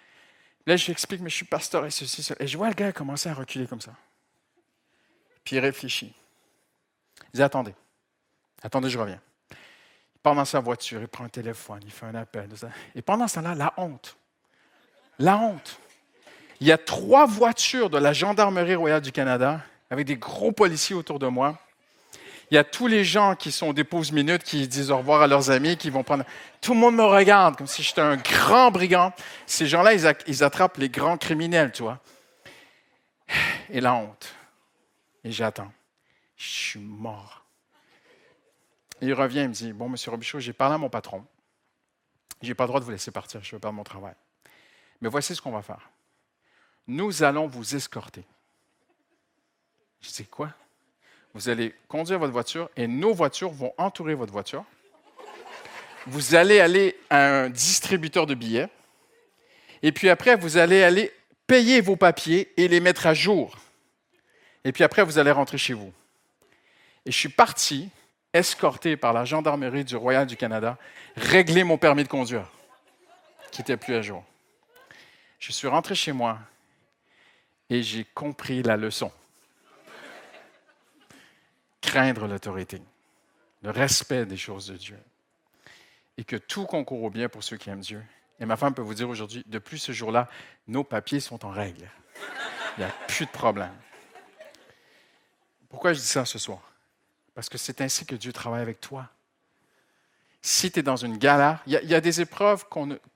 Là, 0.66 0.76
je 0.76 0.84
lui 0.86 0.92
explique, 0.92 1.20
mais 1.20 1.30
je 1.30 1.36
suis 1.36 1.46
pasteur 1.46 1.86
et 1.86 1.90
ceci, 1.90 2.22
cela. 2.22 2.42
Et 2.42 2.46
je 2.46 2.56
vois 2.58 2.68
le 2.68 2.74
gars 2.74 2.92
commencer 2.92 3.28
à 3.28 3.34
reculer 3.34 3.66
comme 3.66 3.80
ça. 3.80 3.92
Puis 5.48 5.56
il 5.56 5.60
réfléchit. 5.60 6.12
Il 7.32 7.36
dit, 7.36 7.42
attendez, 7.42 7.74
attendez, 8.62 8.90
je 8.90 8.98
reviens 8.98 9.18
dans 10.34 10.44
sa 10.44 10.60
voiture, 10.60 11.00
il 11.00 11.08
prend 11.08 11.24
un 11.24 11.28
téléphone, 11.28 11.80
il 11.84 11.90
fait 11.90 12.06
un 12.06 12.14
appel. 12.14 12.48
Et 12.94 13.02
pendant 13.02 13.28
ce 13.28 13.36
temps-là, 13.36 13.54
la 13.54 13.74
honte. 13.76 14.16
La 15.18 15.36
honte. 15.36 15.78
Il 16.60 16.66
y 16.66 16.72
a 16.72 16.78
trois 16.78 17.26
voitures 17.26 17.90
de 17.90 17.98
la 17.98 18.12
Gendarmerie 18.12 18.74
royale 18.74 19.00
du 19.00 19.12
Canada 19.12 19.60
avec 19.90 20.06
des 20.06 20.16
gros 20.16 20.52
policiers 20.52 20.96
autour 20.96 21.18
de 21.18 21.26
moi. 21.26 21.58
Il 22.50 22.54
y 22.54 22.58
a 22.58 22.64
tous 22.64 22.86
les 22.86 23.04
gens 23.04 23.36
qui 23.36 23.52
sont 23.52 23.74
des 23.74 23.84
pauses 23.84 24.10
minutes, 24.10 24.42
qui 24.42 24.66
disent 24.66 24.90
au 24.90 24.98
revoir 24.98 25.20
à 25.20 25.26
leurs 25.26 25.50
amis, 25.50 25.76
qui 25.76 25.90
vont 25.90 26.02
prendre. 26.02 26.24
Tout 26.62 26.72
le 26.72 26.80
monde 26.80 26.96
me 26.96 27.04
regarde 27.04 27.56
comme 27.56 27.66
si 27.66 27.82
j'étais 27.82 28.00
un 28.00 28.16
grand 28.16 28.70
brigand. 28.70 29.12
Ces 29.46 29.66
gens-là, 29.66 29.92
ils, 30.26 30.44
attrapent 30.44 30.78
les 30.78 30.88
grands 30.88 31.18
criminels, 31.18 31.72
tu 31.72 31.82
vois. 31.82 31.98
Et 33.70 33.80
la 33.80 33.94
honte. 33.94 34.34
J'attends. 35.32 35.72
Je 36.36 36.46
suis 36.46 36.80
mort 36.80 37.48
il 39.00 39.14
revient, 39.14 39.40
il 39.40 39.48
me 39.48 39.54
dit 39.54 39.72
Bon, 39.72 39.88
monsieur 39.88 40.10
Robichaud, 40.10 40.40
j'ai 40.40 40.52
parlé 40.52 40.74
à 40.74 40.78
mon 40.78 40.88
patron. 40.88 41.24
Je 42.42 42.48
n'ai 42.48 42.54
pas 42.54 42.64
le 42.64 42.68
droit 42.68 42.80
de 42.80 42.84
vous 42.84 42.90
laisser 42.90 43.10
partir, 43.10 43.42
je 43.42 43.54
veux 43.54 43.60
perdre 43.60 43.76
mon 43.76 43.84
travail. 43.84 44.14
Mais 45.00 45.08
voici 45.08 45.34
ce 45.34 45.42
qu'on 45.42 45.50
va 45.50 45.62
faire. 45.62 45.90
Nous 46.86 47.22
allons 47.22 47.46
vous 47.46 47.76
escorter. 47.76 48.24
Je 50.00 50.10
dis 50.10 50.26
Quoi? 50.26 50.52
Vous 51.34 51.48
allez 51.48 51.74
conduire 51.88 52.18
votre 52.18 52.32
voiture 52.32 52.70
et 52.76 52.86
nos 52.86 53.12
voitures 53.12 53.50
vont 53.50 53.72
entourer 53.76 54.14
votre 54.14 54.32
voiture. 54.32 54.64
Vous 56.06 56.34
allez 56.34 56.58
aller 56.58 56.98
à 57.10 57.42
un 57.42 57.50
distributeur 57.50 58.26
de 58.26 58.34
billets. 58.34 58.68
Et 59.82 59.92
puis 59.92 60.08
après, 60.08 60.36
vous 60.36 60.56
allez 60.56 60.82
aller 60.82 61.12
payer 61.46 61.80
vos 61.80 61.96
papiers 61.96 62.52
et 62.56 62.66
les 62.66 62.80
mettre 62.80 63.06
à 63.06 63.14
jour. 63.14 63.56
Et 64.64 64.72
puis 64.72 64.84
après, 64.84 65.02
vous 65.04 65.18
allez 65.18 65.30
rentrer 65.30 65.58
chez 65.58 65.74
vous. 65.74 65.92
Et 67.06 67.10
je 67.10 67.16
suis 67.16 67.28
parti 67.28 67.90
escorté 68.32 68.96
par 68.96 69.12
la 69.12 69.24
gendarmerie 69.24 69.84
du 69.84 69.96
Royal 69.96 70.26
du 70.26 70.36
Canada, 70.36 70.76
régler 71.16 71.64
mon 71.64 71.78
permis 71.78 72.04
de 72.04 72.08
conduire, 72.08 72.46
qui 73.50 73.60
n'était 73.60 73.76
plus 73.76 73.94
à 73.94 74.02
jour. 74.02 74.24
Je 75.38 75.52
suis 75.52 75.68
rentré 75.68 75.94
chez 75.94 76.12
moi 76.12 76.38
et 77.70 77.82
j'ai 77.82 78.04
compris 78.04 78.62
la 78.62 78.76
leçon. 78.76 79.12
Craindre 81.80 82.26
l'autorité, 82.26 82.82
le 83.62 83.70
respect 83.70 84.26
des 84.26 84.36
choses 84.36 84.66
de 84.66 84.76
Dieu, 84.76 84.98
et 86.18 86.24
que 86.24 86.36
tout 86.36 86.66
concourt 86.66 87.02
au 87.02 87.10
bien 87.10 87.28
pour 87.28 87.42
ceux 87.42 87.56
qui 87.56 87.70
aiment 87.70 87.80
Dieu. 87.80 88.02
Et 88.40 88.44
ma 88.44 88.56
femme 88.56 88.74
peut 88.74 88.82
vous 88.82 88.94
dire 88.94 89.08
aujourd'hui, 89.08 89.42
depuis 89.46 89.78
ce 89.78 89.92
jour-là, 89.92 90.28
nos 90.66 90.84
papiers 90.84 91.20
sont 91.20 91.44
en 91.46 91.50
règle. 91.50 91.88
Il 92.76 92.80
n'y 92.80 92.84
a 92.84 92.92
plus 93.08 93.26
de 93.26 93.30
problème. 93.30 93.72
Pourquoi 95.68 95.92
je 95.92 96.00
dis 96.00 96.06
ça 96.06 96.24
ce 96.24 96.38
soir? 96.38 96.60
Parce 97.34 97.48
que 97.48 97.58
c'est 97.58 97.80
ainsi 97.80 98.04
que 98.04 98.14
Dieu 98.14 98.32
travaille 98.32 98.62
avec 98.62 98.80
toi. 98.80 99.08
Si 100.40 100.70
tu 100.70 100.80
es 100.80 100.82
dans 100.82 100.96
une 100.96 101.18
galère, 101.18 101.62
il 101.66 101.72
y, 101.72 101.94
a 101.94 102.00
des 102.00 102.20
épreuves 102.20 102.64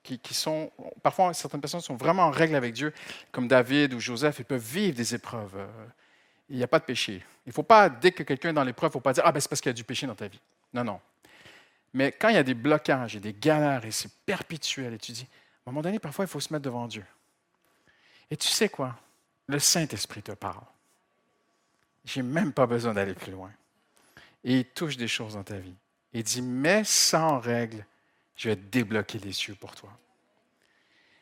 qui, 0.03 0.35
sont. 0.35 0.71
Parfois, 1.03 1.33
certaines 1.35 1.61
personnes 1.61 1.81
sont 1.81 1.97
vraiment 1.97 2.25
en 2.25 2.31
règle 2.31 2.57
avec 2.57 2.75
Dieu, 2.75 2.93
comme 3.31 3.47
David 3.47 3.95
ou 3.95 4.01
Joseph, 4.01 4.41
ils 4.41 4.45
peuvent 4.45 4.61
vivre 4.63 4.97
des 4.97 5.15
épreuves. 5.15 5.57
Euh, 5.57 5.67
il 6.51 6.57
n'y 6.57 6.65
a 6.65 6.69
pas 6.69 6.81
de 6.81 6.85
péché. 6.85 7.25
Il 7.47 7.51
ne 7.51 7.53
faut 7.53 7.63
pas, 7.63 7.89
dès 7.89 8.13
que 8.13 8.25
quelqu'un 8.25 8.51
est 8.51 8.55
dans 8.55 8.65
l'épreuve, 8.65 8.89
il 8.89 8.91
ne 8.91 8.93
faut 8.95 9.01
pas 9.01 9.13
dire 9.13 9.23
Ah, 9.25 9.33
ben 9.33 9.41
c'est 9.41 9.49
parce 9.49 9.61
qu'il 9.61 9.71
y 9.71 9.75
a 9.75 9.75
du 9.75 9.85
péché 9.85 10.07
dans 10.07 10.17
ta 10.17 10.27
vie. 10.27 10.41
Non, 10.75 10.85
non. 10.85 11.01
Mais 11.95 12.13
quand 12.13 12.29
il 12.29 12.35
y 12.35 12.39
a 12.39 12.43
des 12.43 12.55
blocages 12.55 13.17
et 13.17 13.21
des 13.21 13.33
galères 13.33 13.85
et 13.85 13.93
c'est 13.93 14.13
perpétuel, 14.27 14.95
et 14.95 14.99
tu 14.99 15.13
dis 15.13 15.27
À 15.65 15.71
un 15.71 15.73
moment 15.73 15.83
donné, 15.83 16.01
parfois, 16.01 16.25
il 16.25 16.29
faut 16.29 16.41
se 16.41 16.53
mettre 16.53 16.65
devant 16.65 16.89
Dieu. 16.89 17.05
Et 18.31 18.37
tu 18.37 18.49
sais 18.49 18.69
quoi? 18.69 18.97
Le 19.47 19.59
Saint-Esprit 19.59 20.23
te 20.23 20.33
parle. 20.33 20.65
J'ai 22.05 22.23
même 22.23 22.53
pas 22.53 22.67
besoin 22.67 22.95
d'aller 22.95 23.15
plus 23.15 23.33
loin 23.33 23.53
et 24.45 24.59
il 24.59 24.65
touche 24.65 24.97
des 24.97 25.09
choses 25.09 25.35
dans 25.35 25.45
ta 25.45 25.59
vie. 25.59 25.75
Il 26.13 26.23
dit, 26.23 26.43
mais 26.43 26.85
sans 26.85 27.39
règle, 27.39 27.87
je 28.37 28.51
vais 28.51 28.57
débloquer 28.57 29.19
les 29.19 29.33
cieux 29.33 29.55
pour 29.55 29.75
toi. 29.75 29.91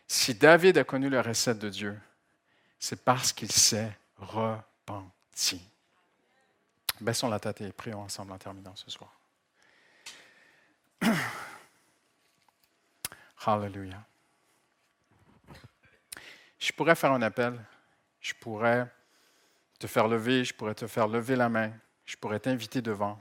Si 0.08 0.34
David 0.34 0.78
a 0.78 0.84
connu 0.84 1.08
la 1.08 1.22
recette 1.22 1.58
de 1.58 1.68
Dieu, 1.68 1.98
c'est 2.78 3.04
parce 3.04 3.32
qu'il 3.32 3.52
s'est 3.52 3.96
repenti. 4.16 5.62
Baissons 7.00 7.28
la 7.28 7.38
tête 7.38 7.60
et 7.60 7.72
prions 7.72 8.00
ensemble 8.00 8.32
en 8.32 8.38
terminant 8.38 8.74
ce 8.74 8.90
soir. 8.90 9.14
Hallelujah. 13.46 14.04
Je 16.58 16.72
pourrais 16.72 16.94
faire 16.94 17.12
un 17.12 17.22
appel, 17.22 17.58
je 18.20 18.34
pourrais 18.34 18.86
te 19.80 19.88
faire 19.88 20.06
lever, 20.06 20.44
je 20.44 20.54
pourrais 20.54 20.76
te 20.76 20.86
faire 20.86 21.08
lever 21.08 21.34
la 21.34 21.48
main 21.48 21.72
je 22.10 22.16
pourrais 22.16 22.40
t'inviter 22.40 22.82
devant. 22.82 23.20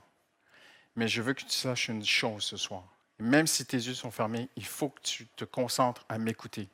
Mais 0.96 1.06
je 1.06 1.22
veux 1.22 1.32
que 1.32 1.42
tu 1.42 1.50
saches 1.50 1.88
une 1.88 2.04
chose 2.04 2.42
ce 2.42 2.56
soir. 2.56 2.82
Même 3.20 3.46
si 3.46 3.64
tes 3.64 3.76
yeux 3.76 3.94
sont 3.94 4.10
fermés, 4.10 4.48
il 4.56 4.66
faut 4.66 4.88
que 4.88 5.00
tu 5.02 5.26
te 5.36 5.44
concentres 5.44 6.04
à 6.08 6.18
m'écouter. 6.18 6.68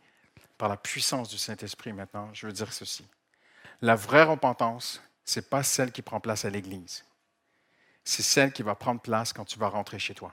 Par 0.56 0.70
la 0.70 0.78
puissance 0.78 1.28
du 1.28 1.36
Saint-Esprit 1.36 1.92
maintenant, 1.92 2.32
je 2.32 2.46
veux 2.46 2.52
dire 2.54 2.72
ceci. 2.72 3.06
La 3.82 3.96
vraie 3.96 4.22
repentance, 4.22 5.02
ce 5.26 5.40
n'est 5.40 5.46
pas 5.46 5.62
celle 5.62 5.92
qui 5.92 6.00
prend 6.00 6.18
place 6.18 6.46
à 6.46 6.50
l'Église. 6.50 7.04
c'est 8.04 8.22
celle 8.22 8.52
qui 8.52 8.62
va 8.62 8.74
prendre 8.74 9.00
place 9.00 9.34
quand 9.34 9.44
tu 9.44 9.58
vas 9.58 9.68
rentrer 9.68 9.98
chez 9.98 10.14
toi. 10.14 10.32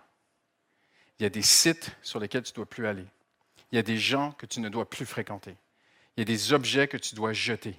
Il 1.20 1.24
y 1.24 1.26
a 1.26 1.30
des 1.30 1.42
sites 1.42 1.92
sur 2.02 2.20
lesquels 2.20 2.44
tu 2.44 2.52
ne 2.52 2.56
dois 2.56 2.70
plus 2.70 2.88
aller. 2.88 3.06
Il 3.72 3.76
y 3.76 3.80
a 3.80 3.84
des 3.84 3.98
gens 3.98 4.32
que 4.32 4.46
tu 4.46 4.62
ne 4.62 4.70
dois 4.70 4.90
plus 4.90 5.06
fréquenter. 5.06 5.58
Il 6.16 6.22
y 6.22 6.24
a 6.24 6.26
des 6.26 6.54
objets 6.54 6.88
que 6.88 6.98
tu 6.98 7.16
dois 7.16 7.34
jeter. 7.34 7.78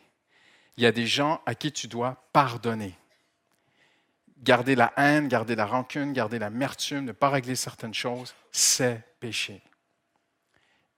Il 0.76 0.82
y 0.82 0.86
a 0.86 0.92
des 0.92 1.06
gens 1.06 1.40
à 1.46 1.54
qui 1.54 1.72
tu 1.72 1.88
dois 1.88 2.28
pardonner. 2.32 2.96
Garder 4.38 4.74
la 4.74 4.92
haine, 4.96 5.28
garder 5.28 5.54
la 5.54 5.66
rancune, 5.66 6.12
garder 6.12 6.38
l'amertume, 6.38 7.04
ne 7.04 7.12
pas 7.12 7.30
régler 7.30 7.56
certaines 7.56 7.94
choses, 7.94 8.34
c'est 8.52 9.02
péché. 9.20 9.62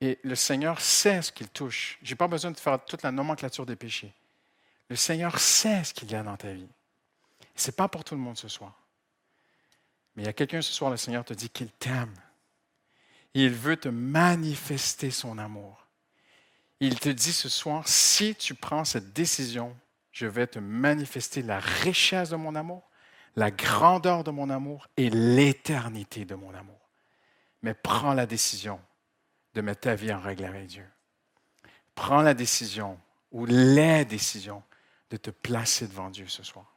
Et 0.00 0.18
le 0.24 0.34
Seigneur 0.34 0.80
sait 0.80 1.22
ce 1.22 1.32
qu'il 1.32 1.48
touche. 1.48 1.98
Je 2.02 2.12
n'ai 2.12 2.16
pas 2.16 2.28
besoin 2.28 2.50
de 2.50 2.58
faire 2.58 2.84
toute 2.84 3.02
la 3.02 3.12
nomenclature 3.12 3.64
des 3.64 3.76
péchés. 3.76 4.12
Le 4.88 4.96
Seigneur 4.96 5.38
sait 5.38 5.84
ce 5.84 5.94
qu'il 5.94 6.10
y 6.10 6.14
a 6.14 6.22
dans 6.22 6.36
ta 6.36 6.52
vie. 6.52 6.68
Ce 7.54 7.68
n'est 7.68 7.74
pas 7.74 7.88
pour 7.88 8.04
tout 8.04 8.14
le 8.14 8.20
monde 8.20 8.36
ce 8.36 8.48
soir. 8.48 8.74
Mais 10.14 10.22
il 10.22 10.26
y 10.26 10.28
a 10.28 10.32
quelqu'un 10.32 10.62
ce 10.62 10.72
soir, 10.72 10.90
le 10.90 10.96
Seigneur 10.96 11.24
te 11.24 11.34
dit 11.34 11.50
qu'il 11.50 11.70
t'aime. 11.70 12.14
Il 13.34 13.50
veut 13.50 13.76
te 13.76 13.88
manifester 13.88 15.10
son 15.10 15.38
amour. 15.38 15.85
Il 16.80 17.00
te 17.00 17.08
dit 17.08 17.32
ce 17.32 17.48
soir, 17.48 17.86
si 17.88 18.34
tu 18.34 18.54
prends 18.54 18.84
cette 18.84 19.12
décision, 19.12 19.76
je 20.12 20.26
vais 20.26 20.46
te 20.46 20.58
manifester 20.58 21.42
la 21.42 21.58
richesse 21.58 22.30
de 22.30 22.36
mon 22.36 22.54
amour, 22.54 22.88
la 23.34 23.50
grandeur 23.50 24.24
de 24.24 24.30
mon 24.30 24.50
amour 24.50 24.86
et 24.96 25.10
l'éternité 25.10 26.24
de 26.24 26.34
mon 26.34 26.54
amour. 26.54 26.80
Mais 27.62 27.74
prends 27.74 28.14
la 28.14 28.26
décision 28.26 28.80
de 29.54 29.60
mettre 29.60 29.82
ta 29.82 29.94
vie 29.94 30.12
en 30.12 30.20
règle 30.20 30.44
avec 30.44 30.66
Dieu. 30.66 30.86
Prends 31.94 32.22
la 32.22 32.34
décision 32.34 33.00
ou 33.32 33.46
les 33.46 34.04
décisions 34.04 34.62
de 35.10 35.16
te 35.16 35.30
placer 35.30 35.86
devant 35.86 36.10
Dieu 36.10 36.28
ce 36.28 36.42
soir. 36.42 36.76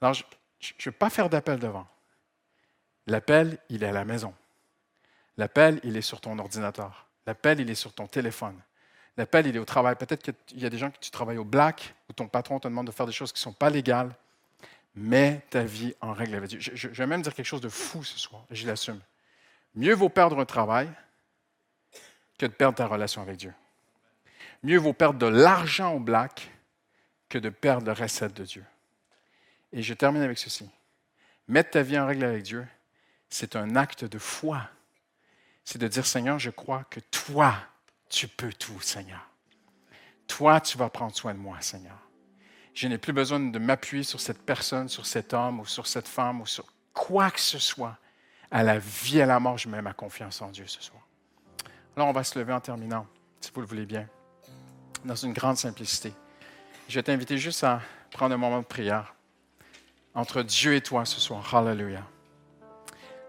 Alors, 0.00 0.14
je 0.14 0.22
ne 0.22 0.84
veux 0.84 0.92
pas 0.92 1.10
faire 1.10 1.28
d'appel 1.28 1.58
devant. 1.58 1.86
L'appel, 3.06 3.58
il 3.68 3.82
est 3.82 3.88
à 3.88 3.92
la 3.92 4.04
maison. 4.04 4.34
L'appel, 5.36 5.80
il 5.84 5.96
est 5.96 6.02
sur 6.02 6.20
ton 6.20 6.38
ordinateur. 6.38 7.08
L'appel, 7.26 7.60
il 7.60 7.70
est 7.70 7.74
sur 7.74 7.92
ton 7.92 8.06
téléphone. 8.06 8.60
L'appel, 9.16 9.46
il 9.46 9.56
est 9.56 9.58
au 9.58 9.64
travail. 9.64 9.94
Peut-être 9.96 10.22
qu'il 10.22 10.60
y 10.60 10.64
a 10.64 10.70
des 10.70 10.78
gens 10.78 10.90
qui 10.90 11.00
tu 11.00 11.10
travailles 11.10 11.38
au 11.38 11.44
black, 11.44 11.94
où 12.08 12.12
ton 12.12 12.28
patron 12.28 12.58
te 12.58 12.68
demande 12.68 12.86
de 12.86 12.92
faire 12.92 13.06
des 13.06 13.12
choses 13.12 13.32
qui 13.32 13.38
ne 13.38 13.42
sont 13.42 13.52
pas 13.52 13.70
légales. 13.70 14.14
Mets 14.94 15.42
ta 15.50 15.62
vie 15.64 15.94
en 16.00 16.12
règle 16.12 16.34
avec 16.34 16.50
Dieu. 16.50 16.58
Je, 16.60 16.88
vais 16.88 17.06
même 17.06 17.22
dire 17.22 17.34
quelque 17.34 17.46
chose 17.46 17.60
de 17.60 17.68
fou 17.68 18.04
ce 18.04 18.18
soir, 18.18 18.44
je 18.50 18.66
l'assume. 18.66 19.00
Mieux 19.74 19.94
vaut 19.94 20.10
perdre 20.10 20.38
un 20.38 20.44
travail 20.44 20.90
que 22.38 22.46
de 22.46 22.52
perdre 22.52 22.76
ta 22.76 22.86
relation 22.86 23.22
avec 23.22 23.36
Dieu. 23.36 23.54
Mieux 24.62 24.78
vaut 24.78 24.92
perdre 24.92 25.18
de 25.18 25.26
l'argent 25.26 25.94
au 25.94 25.98
black 25.98 26.50
que 27.28 27.38
de 27.38 27.48
perdre 27.48 27.86
le 27.86 27.92
recette 27.92 28.34
de 28.34 28.44
Dieu. 28.44 28.64
Et 29.72 29.82
je 29.82 29.94
termine 29.94 30.22
avec 30.22 30.38
ceci. 30.38 30.68
Mettre 31.48 31.70
ta 31.70 31.82
vie 31.82 31.98
en 31.98 32.06
règle 32.06 32.24
avec 32.24 32.42
Dieu, 32.42 32.66
c'est 33.30 33.56
un 33.56 33.76
acte 33.76 34.04
de 34.04 34.18
foi. 34.18 34.68
C'est 35.64 35.78
de 35.78 35.88
dire, 35.88 36.04
Seigneur, 36.04 36.38
je 36.38 36.50
crois 36.50 36.84
que 36.90 37.00
toi, 37.00 37.54
tu 38.12 38.28
peux 38.28 38.52
tout, 38.52 38.80
Seigneur. 38.82 39.26
Toi, 40.28 40.60
tu 40.60 40.76
vas 40.76 40.90
prendre 40.90 41.16
soin 41.16 41.32
de 41.32 41.38
moi, 41.38 41.56
Seigneur. 41.60 41.96
Je 42.74 42.86
n'ai 42.86 42.98
plus 42.98 43.12
besoin 43.12 43.40
de 43.40 43.58
m'appuyer 43.58 44.04
sur 44.04 44.20
cette 44.20 44.42
personne, 44.42 44.88
sur 44.88 45.06
cet 45.06 45.32
homme 45.32 45.60
ou 45.60 45.66
sur 45.66 45.86
cette 45.86 46.06
femme 46.06 46.40
ou 46.42 46.46
sur 46.46 46.66
quoi 46.92 47.30
que 47.30 47.40
ce 47.40 47.58
soit. 47.58 47.98
À 48.50 48.62
la 48.62 48.78
vie 48.78 49.18
et 49.18 49.22
à 49.22 49.26
la 49.26 49.40
mort, 49.40 49.56
je 49.56 49.68
mets 49.68 49.80
ma 49.80 49.94
confiance 49.94 50.42
en 50.42 50.50
Dieu 50.50 50.66
ce 50.66 50.82
soir. 50.82 51.02
Alors, 51.96 52.08
on 52.08 52.12
va 52.12 52.22
se 52.22 52.38
lever 52.38 52.52
en 52.52 52.60
terminant, 52.60 53.06
si 53.40 53.50
vous 53.54 53.62
le 53.62 53.66
voulez 53.66 53.86
bien, 53.86 54.06
dans 55.06 55.16
une 55.16 55.32
grande 55.32 55.56
simplicité. 55.56 56.12
Je 56.88 56.94
vais 56.94 57.02
t'inviter 57.02 57.38
juste 57.38 57.64
à 57.64 57.80
prendre 58.10 58.34
un 58.34 58.38
moment 58.38 58.60
de 58.60 58.66
prière 58.66 59.14
entre 60.14 60.42
Dieu 60.42 60.74
et 60.74 60.82
toi 60.82 61.06
ce 61.06 61.18
soir. 61.18 61.54
Hallelujah. 61.54 62.06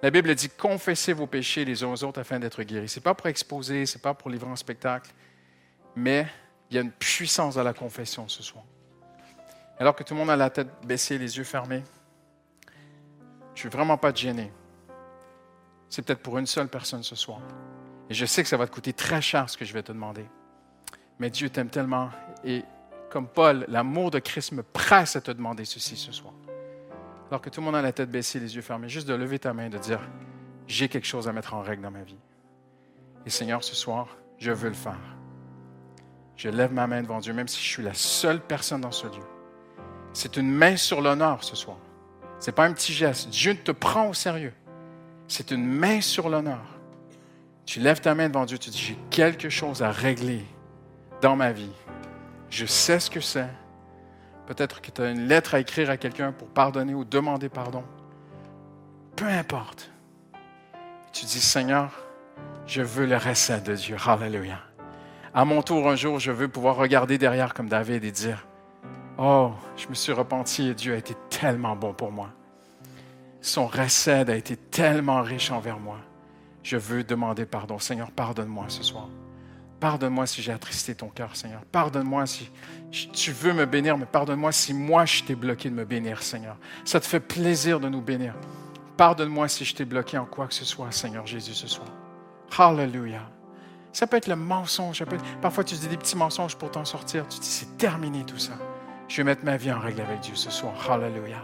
La 0.03 0.11
Bible 0.11 0.35
dit 0.35 0.49
confessez 0.49 1.13
vos 1.13 1.27
péchés 1.27 1.63
les 1.63 1.81
uns 1.81 1.87
aux 1.87 2.03
autres 2.03 2.19
afin 2.19 2.37
d'être 2.37 2.61
guéris. 2.61 2.89
Ce 2.89 2.99
n'est 2.99 3.03
pas 3.03 3.13
pour 3.13 3.27
exposer, 3.27 3.85
ce 3.85 3.97
n'est 3.97 4.01
pas 4.01 4.13
pour 4.13 4.29
livrer 4.29 4.49
un 4.49 4.57
spectacle, 4.57 5.09
mais 5.95 6.27
il 6.69 6.75
y 6.75 6.77
a 6.77 6.81
une 6.81 6.91
puissance 6.91 7.55
à 7.55 7.63
la 7.63 7.73
confession 7.73 8.27
ce 8.27 8.43
soir. 8.43 8.65
Alors 9.79 9.95
que 9.95 10.03
tout 10.03 10.13
le 10.13 10.19
monde 10.19 10.29
a 10.29 10.35
la 10.35 10.49
tête 10.49 10.67
baissée, 10.85 11.17
les 11.17 11.37
yeux 11.37 11.45
fermés, 11.45 11.83
je 12.67 13.51
ne 13.53 13.57
suis 13.59 13.69
vraiment 13.69 13.97
pas 13.97 14.13
gêné. 14.13 14.51
C'est 15.87 16.01
peut-être 16.01 16.21
pour 16.21 16.37
une 16.37 16.47
seule 16.47 16.67
personne 16.67 17.01
ce 17.01 17.15
soir. 17.15 17.39
Et 18.09 18.13
je 18.13 18.25
sais 18.25 18.43
que 18.43 18.49
ça 18.49 18.57
va 18.57 18.67
te 18.67 18.73
coûter 18.73 18.91
très 18.91 19.21
cher 19.21 19.49
ce 19.49 19.55
que 19.55 19.63
je 19.63 19.71
vais 19.71 19.83
te 19.83 19.93
demander. 19.93 20.25
Mais 21.17 21.29
Dieu 21.29 21.49
t'aime 21.49 21.69
tellement. 21.69 22.09
Et 22.43 22.65
comme 23.09 23.29
Paul, 23.29 23.63
l'amour 23.69 24.11
de 24.11 24.19
Christ 24.19 24.51
me 24.51 24.63
presse 24.63 25.15
à 25.15 25.21
te 25.21 25.31
demander 25.31 25.63
ceci 25.63 25.95
ce 25.95 26.11
soir 26.11 26.32
alors 27.33 27.41
que 27.41 27.49
tout 27.49 27.61
le 27.61 27.65
monde 27.65 27.75
a 27.75 27.81
la 27.81 27.91
tête 27.91 28.11
baissée, 28.11 28.39
les 28.39 28.55
yeux 28.55 28.61
fermés, 28.61 28.87
juste 28.87 29.07
de 29.07 29.13
lever 29.15 29.39
ta 29.39 29.53
main 29.53 29.65
et 29.65 29.69
de 29.71 29.79
dire, 29.79 29.99
j'ai 30.67 30.87
quelque 30.87 31.07
chose 31.07 31.27
à 31.27 31.33
mettre 31.33 31.55
en 31.55 31.63
règle 31.63 31.81
dans 31.81 31.89
ma 31.89 32.03
vie. 32.03 32.19
Et 33.25 33.31
Seigneur, 33.31 33.63
ce 33.63 33.73
soir, 33.73 34.17
je 34.37 34.51
veux 34.51 34.67
le 34.67 34.75
faire. 34.75 34.99
Je 36.35 36.49
lève 36.49 36.71
ma 36.71 36.85
main 36.85 37.01
devant 37.01 37.19
Dieu, 37.19 37.33
même 37.33 37.47
si 37.47 37.59
je 37.59 37.67
suis 37.67 37.81
la 37.81 37.95
seule 37.95 38.39
personne 38.39 38.81
dans 38.81 38.91
ce 38.91 39.07
lieu. 39.07 39.23
C'est 40.13 40.37
une 40.37 40.51
main 40.51 40.77
sur 40.77 41.01
l'honneur 41.01 41.43
ce 41.43 41.55
soir. 41.55 41.77
Ce 42.39 42.51
n'est 42.51 42.53
pas 42.53 42.65
un 42.65 42.73
petit 42.73 42.93
geste. 42.93 43.29
Dieu 43.29 43.55
te 43.55 43.71
prend 43.71 44.09
au 44.09 44.13
sérieux. 44.13 44.53
C'est 45.27 45.49
une 45.49 45.65
main 45.65 46.01
sur 46.01 46.29
l'honneur. 46.29 46.61
Tu 47.65 47.79
lèves 47.79 48.01
ta 48.01 48.13
main 48.13 48.29
devant 48.29 48.45
Dieu, 48.45 48.59
tu 48.59 48.69
dis, 48.69 48.77
j'ai 48.77 48.99
quelque 49.09 49.49
chose 49.49 49.81
à 49.81 49.89
régler 49.89 50.45
dans 51.19 51.35
ma 51.35 51.51
vie. 51.51 51.73
Je 52.51 52.67
sais 52.67 52.99
ce 52.99 53.09
que 53.09 53.21
c'est. 53.21 53.49
Peut-être 54.45 54.81
que 54.81 54.91
tu 54.91 55.01
as 55.01 55.09
une 55.09 55.27
lettre 55.27 55.55
à 55.55 55.59
écrire 55.59 55.89
à 55.89 55.97
quelqu'un 55.97 56.31
pour 56.31 56.47
pardonner 56.49 56.93
ou 56.93 57.05
demander 57.05 57.49
pardon. 57.49 57.83
Peu 59.15 59.25
importe. 59.25 59.91
Tu 61.11 61.25
dis, 61.25 61.39
Seigneur, 61.39 61.91
je 62.65 62.81
veux 62.81 63.05
le 63.05 63.17
recette 63.17 63.63
de 63.65 63.75
Dieu. 63.75 63.95
Hallelujah. 64.05 64.59
À 65.33 65.45
mon 65.45 65.61
tour, 65.61 65.87
un 65.89 65.95
jour, 65.95 66.19
je 66.19 66.31
veux 66.31 66.47
pouvoir 66.47 66.75
regarder 66.75 67.17
derrière 67.17 67.53
comme 67.53 67.69
David 67.69 68.03
et 68.03 68.11
dire, 68.11 68.45
Oh, 69.17 69.51
je 69.77 69.87
me 69.87 69.93
suis 69.93 70.11
repenti 70.11 70.67
et 70.69 70.73
Dieu 70.73 70.93
a 70.93 70.97
été 70.97 71.15
tellement 71.29 71.75
bon 71.75 71.93
pour 71.93 72.11
moi. 72.11 72.29
Son 73.41 73.67
recette 73.67 74.29
a 74.29 74.35
été 74.35 74.55
tellement 74.55 75.21
riche 75.21 75.51
envers 75.51 75.79
moi. 75.79 75.97
Je 76.63 76.77
veux 76.77 77.03
demander 77.03 77.45
pardon. 77.45 77.77
Seigneur, 77.77 78.09
pardonne-moi 78.11 78.65
ce 78.69 78.83
soir. 78.83 79.07
Pardonne-moi 79.83 80.25
si 80.27 80.41
j'ai 80.41 80.53
attristé 80.53 80.95
ton 80.95 81.09
cœur, 81.09 81.35
Seigneur. 81.35 81.59
Pardonne-moi 81.69 82.25
si 82.25 82.49
tu 83.11 83.33
veux 83.33 83.51
me 83.51 83.65
bénir, 83.65 83.97
mais 83.97 84.05
pardonne-moi 84.05 84.53
si 84.53 84.73
moi 84.73 85.03
je 85.03 85.23
t'ai 85.23 85.35
bloqué 85.35 85.69
de 85.69 85.75
me 85.75 85.83
bénir, 85.83 86.23
Seigneur. 86.23 86.55
Ça 86.85 87.01
te 87.01 87.05
fait 87.05 87.19
plaisir 87.19 87.81
de 87.81 87.89
nous 87.89 87.99
bénir. 87.99 88.33
Pardonne-moi 88.95 89.49
si 89.49 89.65
je 89.65 89.75
t'ai 89.75 89.83
bloqué 89.83 90.17
en 90.17 90.23
quoi 90.23 90.47
que 90.47 90.53
ce 90.53 90.63
soit, 90.63 90.89
Seigneur 90.93 91.27
Jésus, 91.27 91.53
ce 91.53 91.67
soir. 91.67 91.89
Hallelujah. 92.57 93.29
Ça 93.91 94.07
peut 94.07 94.15
être 94.15 94.27
le 94.27 94.37
mensonge. 94.37 95.03
Parfois, 95.41 95.65
tu 95.65 95.75
dis 95.75 95.89
des 95.89 95.97
petits 95.97 96.15
mensonges 96.15 96.55
pour 96.55 96.71
t'en 96.71 96.85
sortir. 96.85 97.27
Tu 97.27 97.39
dis, 97.41 97.45
c'est 97.45 97.75
terminé 97.75 98.23
tout 98.23 98.39
ça. 98.39 98.53
Je 99.09 99.17
vais 99.17 99.25
mettre 99.25 99.43
ma 99.43 99.57
vie 99.57 99.73
en 99.73 99.81
règle 99.81 99.99
avec 99.99 100.21
Dieu 100.21 100.35
ce 100.35 100.49
soir. 100.49 100.75
Hallelujah. 100.89 101.43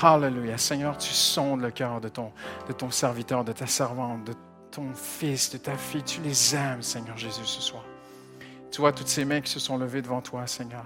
Hallelujah. 0.00 0.58
Seigneur, 0.58 0.96
tu 0.96 1.12
sondes 1.12 1.60
le 1.60 1.72
cœur 1.72 2.00
de 2.00 2.08
ton, 2.08 2.30
de 2.68 2.72
ton 2.72 2.92
serviteur, 2.92 3.42
de 3.42 3.50
ta 3.50 3.66
servante, 3.66 4.22
de 4.22 4.34
ton 4.78 4.94
fils, 4.94 5.50
de 5.50 5.58
ta 5.58 5.76
fille. 5.76 6.02
Tu 6.02 6.20
les 6.20 6.54
aimes, 6.54 6.82
Seigneur 6.82 7.16
Jésus, 7.16 7.44
ce 7.44 7.60
soir. 7.60 7.82
Tu 8.70 8.80
vois 8.80 8.92
toutes 8.92 9.08
ces 9.08 9.24
mains 9.24 9.40
qui 9.40 9.50
se 9.50 9.58
sont 9.58 9.76
levées 9.76 10.02
devant 10.02 10.20
toi, 10.20 10.46
Seigneur. 10.46 10.84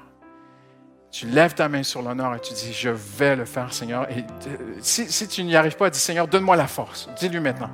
Tu 1.10 1.26
lèves 1.26 1.54
ta 1.54 1.68
main 1.68 1.82
sur 1.82 2.00
l'honneur 2.00 2.34
et 2.34 2.40
tu 2.40 2.54
dis, 2.54 2.72
je 2.72 2.88
vais 2.88 3.36
le 3.36 3.44
faire, 3.44 3.74
Seigneur. 3.74 4.08
Et 4.10 4.24
si, 4.80 5.12
si 5.12 5.28
tu 5.28 5.44
n'y 5.44 5.56
arrives 5.56 5.76
pas, 5.76 5.90
dis, 5.90 5.98
Seigneur, 5.98 6.26
donne-moi 6.26 6.56
la 6.56 6.66
force. 6.66 7.10
Dis-lui 7.18 7.40
maintenant. 7.40 7.70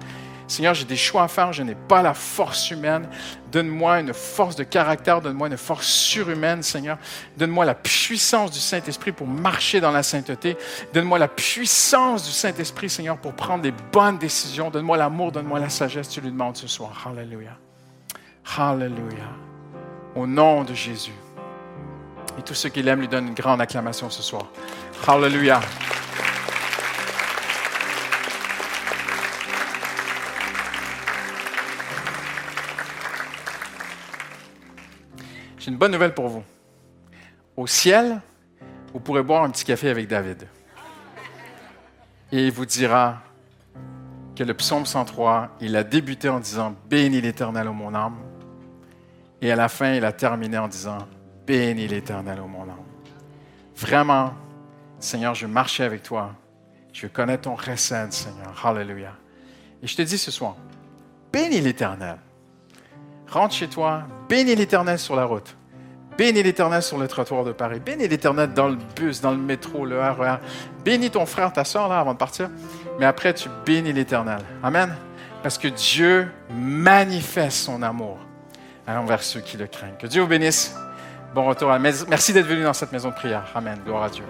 Seigneur, 0.48 0.72
j'ai 0.72 0.86
des 0.86 0.96
choix 0.96 1.24
à 1.24 1.28
faire, 1.28 1.52
je 1.52 1.62
n'ai 1.62 1.74
pas 1.74 2.00
la 2.00 2.14
force 2.14 2.70
humaine. 2.70 3.06
Donne-moi 3.52 4.00
une 4.00 4.14
force 4.14 4.56
de 4.56 4.64
caractère, 4.64 5.20
donne-moi 5.20 5.48
une 5.48 5.58
force 5.58 5.86
surhumaine, 5.86 6.62
Seigneur. 6.62 6.96
Donne-moi 7.36 7.66
la 7.66 7.74
puissance 7.74 8.50
du 8.50 8.58
Saint-Esprit 8.58 9.12
pour 9.12 9.26
marcher 9.26 9.80
dans 9.80 9.90
la 9.90 10.02
sainteté. 10.02 10.56
Donne-moi 10.94 11.18
la 11.18 11.28
puissance 11.28 12.24
du 12.24 12.30
Saint-Esprit, 12.30 12.88
Seigneur, 12.88 13.18
pour 13.18 13.34
prendre 13.34 13.62
des 13.62 13.74
bonnes 13.92 14.16
décisions. 14.16 14.70
Donne-moi 14.70 14.96
l'amour, 14.96 15.32
donne-moi 15.32 15.60
la 15.60 15.68
sagesse. 15.68 16.08
Tu 16.08 16.22
lui 16.22 16.30
demandes 16.30 16.56
ce 16.56 16.66
soir. 16.66 17.06
Hallelujah. 17.06 17.58
Hallelujah. 18.56 19.34
Au 20.16 20.26
nom 20.26 20.64
de 20.64 20.72
Jésus. 20.72 21.12
Et 22.38 22.42
tous 22.42 22.54
ceux 22.54 22.70
qui 22.70 22.82
l'aiment 22.82 23.00
lui 23.00 23.08
donnent 23.08 23.28
une 23.28 23.34
grande 23.34 23.60
acclamation 23.60 24.08
ce 24.08 24.22
soir. 24.22 24.46
Hallelujah. 25.06 25.60
Une 35.68 35.76
bonne 35.76 35.92
nouvelle 35.92 36.14
pour 36.14 36.28
vous. 36.28 36.42
Au 37.54 37.66
ciel, 37.66 38.20
vous 38.94 39.00
pourrez 39.00 39.22
boire 39.22 39.44
un 39.44 39.50
petit 39.50 39.64
café 39.64 39.90
avec 39.90 40.08
David. 40.08 40.48
Et 42.32 42.46
il 42.46 42.52
vous 42.52 42.64
dira 42.64 43.18
que 44.34 44.44
le 44.44 44.54
psaume 44.54 44.86
103, 44.86 45.56
il 45.60 45.76
a 45.76 45.84
débuté 45.84 46.30
en 46.30 46.40
disant 46.40 46.74
Bénis 46.88 47.20
l'Éternel, 47.20 47.68
ô 47.68 47.74
mon 47.74 47.94
âme. 47.94 48.16
Et 49.42 49.52
à 49.52 49.56
la 49.56 49.68
fin, 49.68 49.92
il 49.92 50.04
a 50.06 50.12
terminé 50.12 50.56
en 50.56 50.68
disant 50.68 50.98
Bénis 51.46 51.86
l'Éternel, 51.86 52.40
ô 52.40 52.46
mon 52.46 52.62
âme. 52.62 52.84
Vraiment, 53.76 54.32
Seigneur, 54.98 55.34
je 55.34 55.46
marchais 55.46 55.84
avec 55.84 56.02
toi. 56.02 56.34
Je 56.94 57.06
connaître 57.08 57.42
ton 57.42 57.54
recette, 57.54 58.14
Seigneur. 58.14 58.58
Hallelujah. 58.64 59.14
Et 59.82 59.86
je 59.86 59.94
te 59.94 60.02
dis 60.02 60.16
ce 60.16 60.30
soir, 60.30 60.56
bénis 61.30 61.60
l'Éternel. 61.60 62.16
Rentre 63.30 63.54
chez 63.54 63.68
toi, 63.68 64.02
bénis 64.28 64.54
l'Éternel 64.54 64.98
sur 64.98 65.14
la 65.14 65.24
route. 65.24 65.56
Bénis 66.16 66.42
l'Éternel 66.42 66.82
sur 66.82 66.98
le 66.98 67.06
trottoir 67.06 67.44
de 67.44 67.52
Paris. 67.52 67.78
Bénis 67.78 68.08
l'Éternel 68.08 68.52
dans 68.52 68.68
le 68.68 68.78
bus, 68.96 69.20
dans 69.20 69.30
le 69.30 69.36
métro, 69.36 69.84
le 69.84 70.00
RER. 70.00 70.34
E 70.34 70.84
bénis 70.84 71.10
ton 71.10 71.26
frère, 71.26 71.52
ta 71.52 71.64
soeur 71.64 71.88
là 71.88 72.00
avant 72.00 72.14
de 72.14 72.18
partir. 72.18 72.50
Mais 72.98 73.06
après, 73.06 73.34
tu 73.34 73.48
bénis 73.64 73.92
l'Éternel. 73.92 74.40
Amen. 74.62 74.94
Parce 75.42 75.58
que 75.58 75.68
Dieu 75.68 76.28
manifeste 76.50 77.58
son 77.58 77.82
amour 77.82 78.18
envers 78.88 79.22
ceux 79.22 79.40
qui 79.40 79.56
le 79.56 79.66
craignent. 79.66 79.96
Que 79.98 80.06
Dieu 80.06 80.22
vous 80.22 80.28
bénisse. 80.28 80.74
Bon 81.34 81.44
retour. 81.44 81.70
À... 81.70 81.78
Merci 81.78 82.32
d'être 82.32 82.46
venu 82.46 82.64
dans 82.64 82.72
cette 82.72 82.90
maison 82.90 83.10
de 83.10 83.14
prière. 83.14 83.44
Amen. 83.54 83.78
Gloire 83.84 84.04
à 84.04 84.08
Dieu. 84.08 84.24